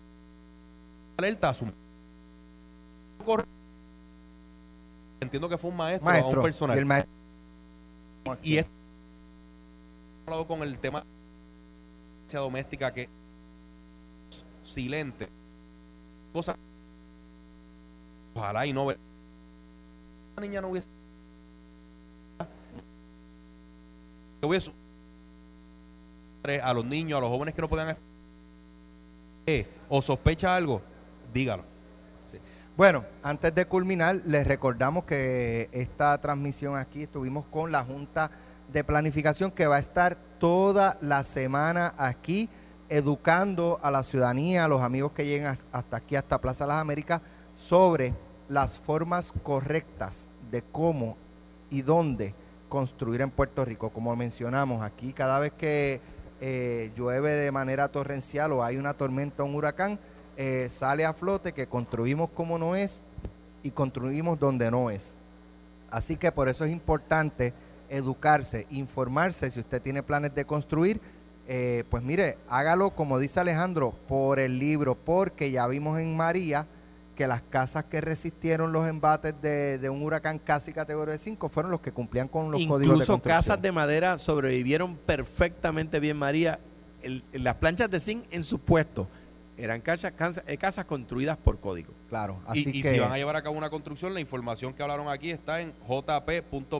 alerta 1.18 1.48
a 1.48 1.54
su 1.54 1.66
entiendo 5.20 5.48
que 5.48 5.58
fue 5.58 5.70
un 5.70 5.76
maestro, 5.76 6.06
o 6.06 6.10
a 6.10 6.14
un 6.16 6.20
Maestro. 6.22 6.42
personal 6.42 6.76
Y 6.76 6.80
el 6.80 6.86
maestro. 6.86 7.12
y 8.42 8.56
esto 8.58 8.70
con 10.46 10.62
el 10.62 10.78
tema 10.78 11.00
de 11.00 11.06
violencia 12.20 12.40
doméstica 12.40 12.92
que 12.94 13.08
silente. 14.74 15.28
Cosas. 16.32 16.56
Ojalá 18.34 18.66
y 18.66 18.72
no 18.72 18.90
la 18.90 20.40
niña 20.40 20.60
no 20.60 20.68
hubiese 20.68 20.88
que 24.40 24.46
hubiese 24.46 24.72
a 26.60 26.74
los 26.74 26.84
niños 26.84 27.16
a 27.16 27.20
los 27.20 27.30
jóvenes 27.30 27.54
que 27.54 27.62
no 27.62 27.68
puedan 27.68 27.96
eh, 29.46 29.68
o 29.88 30.02
sospecha 30.02 30.56
algo 30.56 30.82
dígalo. 31.32 31.64
Bueno, 32.76 33.04
antes 33.22 33.54
de 33.54 33.66
culminar, 33.66 34.16
les 34.24 34.44
recordamos 34.44 35.04
que 35.04 35.68
esta 35.70 36.20
transmisión 36.20 36.76
aquí 36.76 37.04
estuvimos 37.04 37.44
con 37.46 37.70
la 37.70 37.84
Junta 37.84 38.32
de 38.72 38.82
Planificación 38.82 39.52
que 39.52 39.68
va 39.68 39.76
a 39.76 39.78
estar 39.78 40.16
toda 40.40 40.98
la 41.00 41.22
semana 41.22 41.94
aquí 41.96 42.48
educando 42.96 43.80
a 43.82 43.90
la 43.90 44.04
ciudadanía, 44.04 44.64
a 44.64 44.68
los 44.68 44.80
amigos 44.80 45.12
que 45.12 45.24
lleguen 45.24 45.46
has- 45.46 45.58
hasta 45.72 45.96
aquí, 45.96 46.14
hasta 46.14 46.40
Plaza 46.40 46.66
Las 46.66 46.80
Américas, 46.80 47.20
sobre 47.56 48.14
las 48.48 48.78
formas 48.78 49.32
correctas 49.42 50.28
de 50.50 50.62
cómo 50.62 51.16
y 51.70 51.82
dónde 51.82 52.34
construir 52.68 53.20
en 53.20 53.30
Puerto 53.30 53.64
Rico. 53.64 53.90
Como 53.90 54.14
mencionamos 54.14 54.82
aquí, 54.82 55.12
cada 55.12 55.38
vez 55.40 55.52
que 55.52 56.00
eh, 56.40 56.92
llueve 56.96 57.30
de 57.32 57.50
manera 57.50 57.88
torrencial 57.88 58.52
o 58.52 58.62
hay 58.62 58.76
una 58.76 58.94
tormenta, 58.94 59.42
un 59.42 59.54
huracán, 59.54 59.98
eh, 60.36 60.68
sale 60.70 61.04
a 61.04 61.14
flote 61.14 61.52
que 61.52 61.66
construimos 61.66 62.30
como 62.30 62.58
no 62.58 62.76
es 62.76 63.02
y 63.64 63.70
construimos 63.72 64.38
donde 64.38 64.70
no 64.70 64.90
es. 64.90 65.14
Así 65.90 66.16
que 66.16 66.30
por 66.30 66.48
eso 66.48 66.64
es 66.64 66.70
importante 66.70 67.54
educarse, 67.88 68.66
informarse. 68.70 69.50
Si 69.50 69.58
usted 69.60 69.80
tiene 69.82 70.02
planes 70.02 70.34
de 70.34 70.44
construir, 70.44 71.00
eh, 71.46 71.84
pues 71.90 72.02
mire, 72.02 72.38
hágalo 72.48 72.90
como 72.90 73.18
dice 73.18 73.40
Alejandro, 73.40 73.94
por 74.08 74.38
el 74.38 74.58
libro, 74.58 74.94
porque 74.94 75.50
ya 75.50 75.66
vimos 75.66 75.98
en 75.98 76.16
María 76.16 76.66
que 77.16 77.26
las 77.28 77.42
casas 77.42 77.84
que 77.84 78.00
resistieron 78.00 78.72
los 78.72 78.88
embates 78.88 79.34
de, 79.40 79.78
de 79.78 79.88
un 79.88 80.02
huracán 80.02 80.38
casi 80.40 80.72
categoría 80.72 81.16
5 81.16 81.48
fueron 81.48 81.70
los 81.70 81.80
que 81.80 81.92
cumplían 81.92 82.26
con 82.28 82.50
los 82.50 82.60
códigos 82.66 82.78
de 82.80 82.84
Incluso 82.86 83.12
construcción. 83.12 83.36
casas 83.38 83.62
de 83.62 83.70
madera 83.70 84.18
sobrevivieron 84.18 84.96
perfectamente 84.96 86.00
bien, 86.00 86.16
María. 86.16 86.58
El- 87.02 87.22
las 87.32 87.54
planchas 87.56 87.88
de 87.90 88.00
zinc 88.00 88.24
en 88.32 88.42
su 88.42 88.58
puesto 88.58 89.06
eran 89.56 89.80
casas, 89.80 90.12
casas, 90.12 90.42
eh, 90.48 90.58
construidas 90.86 91.36
por 91.36 91.60
código. 91.60 91.92
Claro, 92.08 92.40
y, 92.48 92.50
así 92.50 92.70
y 92.72 92.82
que 92.82 92.94
si 92.94 92.98
van 92.98 93.12
a 93.12 93.16
llevar 93.16 93.36
a 93.36 93.42
cabo 93.42 93.56
una 93.56 93.70
construcción, 93.70 94.12
la 94.12 94.18
información 94.20 94.74
que 94.74 94.82
hablaron 94.82 95.08
aquí 95.08 95.30
está 95.30 95.60
en 95.60 95.72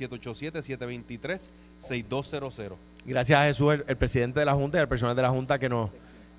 787-723-6200. 1.82 2.74
Gracias 3.06 3.40
a 3.40 3.46
Jesús, 3.46 3.74
el, 3.74 3.86
el 3.88 3.96
presidente 3.98 4.42
de 4.42 4.46
la 4.46 4.54
Junta 4.54 4.78
y 4.78 4.82
al 4.82 4.90
personal 4.90 5.16
de 5.16 5.22
la 5.22 5.30
Junta 5.30 5.58
que 5.58 5.70
nos, 5.70 5.90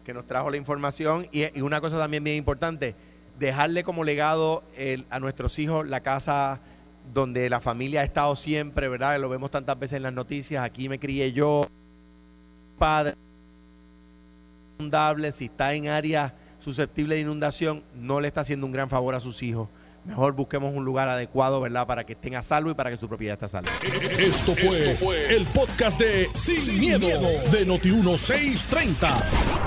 que 0.05 0.12
nos 0.12 0.26
trajo 0.26 0.51
la 0.51 0.59
información. 0.59 1.26
Y, 1.32 1.59
una 1.61 1.80
cosa 1.80 1.97
también 1.97 2.22
bien 2.22 2.36
importante, 2.36 2.94
dejarle 3.38 3.82
como 3.82 4.05
legado 4.05 4.62
el- 4.76 5.07
a 5.11 5.18
nuestros 5.20 5.59
hijos 5.59 5.88
la 5.88 6.01
casa 6.01 6.61
donde 7.14 7.49
la 7.49 7.61
familia 7.61 8.03
ha 8.03 8.05
estado 8.05 8.36
siempre, 8.36 8.88
¿verdad? 8.88 9.18
Lo 9.18 9.28
vemos 9.30 9.51
tantas 9.51 9.78
veces 9.78 9.97
en 9.97 10.03
las 10.03 10.12
noticias. 10.12 10.62
Aquí 10.62 10.90
me 10.90 10.99
crié 10.99 11.32
yo, 11.32 11.66
padre, 12.78 13.14
si 15.32 15.47
está 15.47 15.72
en 15.72 15.88
área 15.88 16.34
susceptible 16.59 17.14
de 17.14 17.22
inundación, 17.22 17.82
no 17.94 18.20
le 18.20 18.28
está 18.28 18.42
haciendo 18.42 18.66
un 18.66 18.72
gran 18.72 18.90
favor 18.90 19.14
a 19.14 19.20
sus 19.20 19.42
hijos. 19.42 19.68
Mejor 20.07 20.34
busquemos 20.34 20.72
un 20.74 20.84
lugar 20.84 21.09
adecuado, 21.09 21.61
¿verdad? 21.61 21.86
Para 21.86 22.04
que 22.04 22.12
estén 22.12 22.36
a 22.36 22.42
salvo 22.42 22.70
y 22.70 22.74
para 22.74 22.90
que 22.90 22.96
su 22.96 23.09
propiedad 23.09 23.34
esté 23.34 23.46
a 23.46 23.48
salvo. 23.48 23.70
Esto 24.18 24.54
fue, 24.54 25.34
el 25.34 25.44
podcast 25.46 25.98
de 25.98 26.28
Sin, 26.34 26.78
miedo, 26.78 27.07
de 27.50 27.66
Noti1630. 27.66 28.96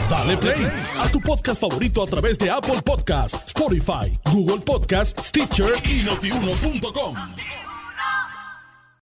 Dale 0.10 0.38
play 0.38 0.68
a 0.98 1.08
tu 1.12 1.20
podcast 1.20 1.62
favorito 1.62 2.02
a 2.04 2.08
través 2.08 2.38
de 2.38 2.50
Apple 2.50 2.82
Podcasts, 2.84 3.48
Spotify, 3.48 4.12
Google 4.32 4.60
Podcasts, 4.60 5.28
Stitcher 5.28 5.74
y 5.86 6.04
notiuno.com. 6.04 7.69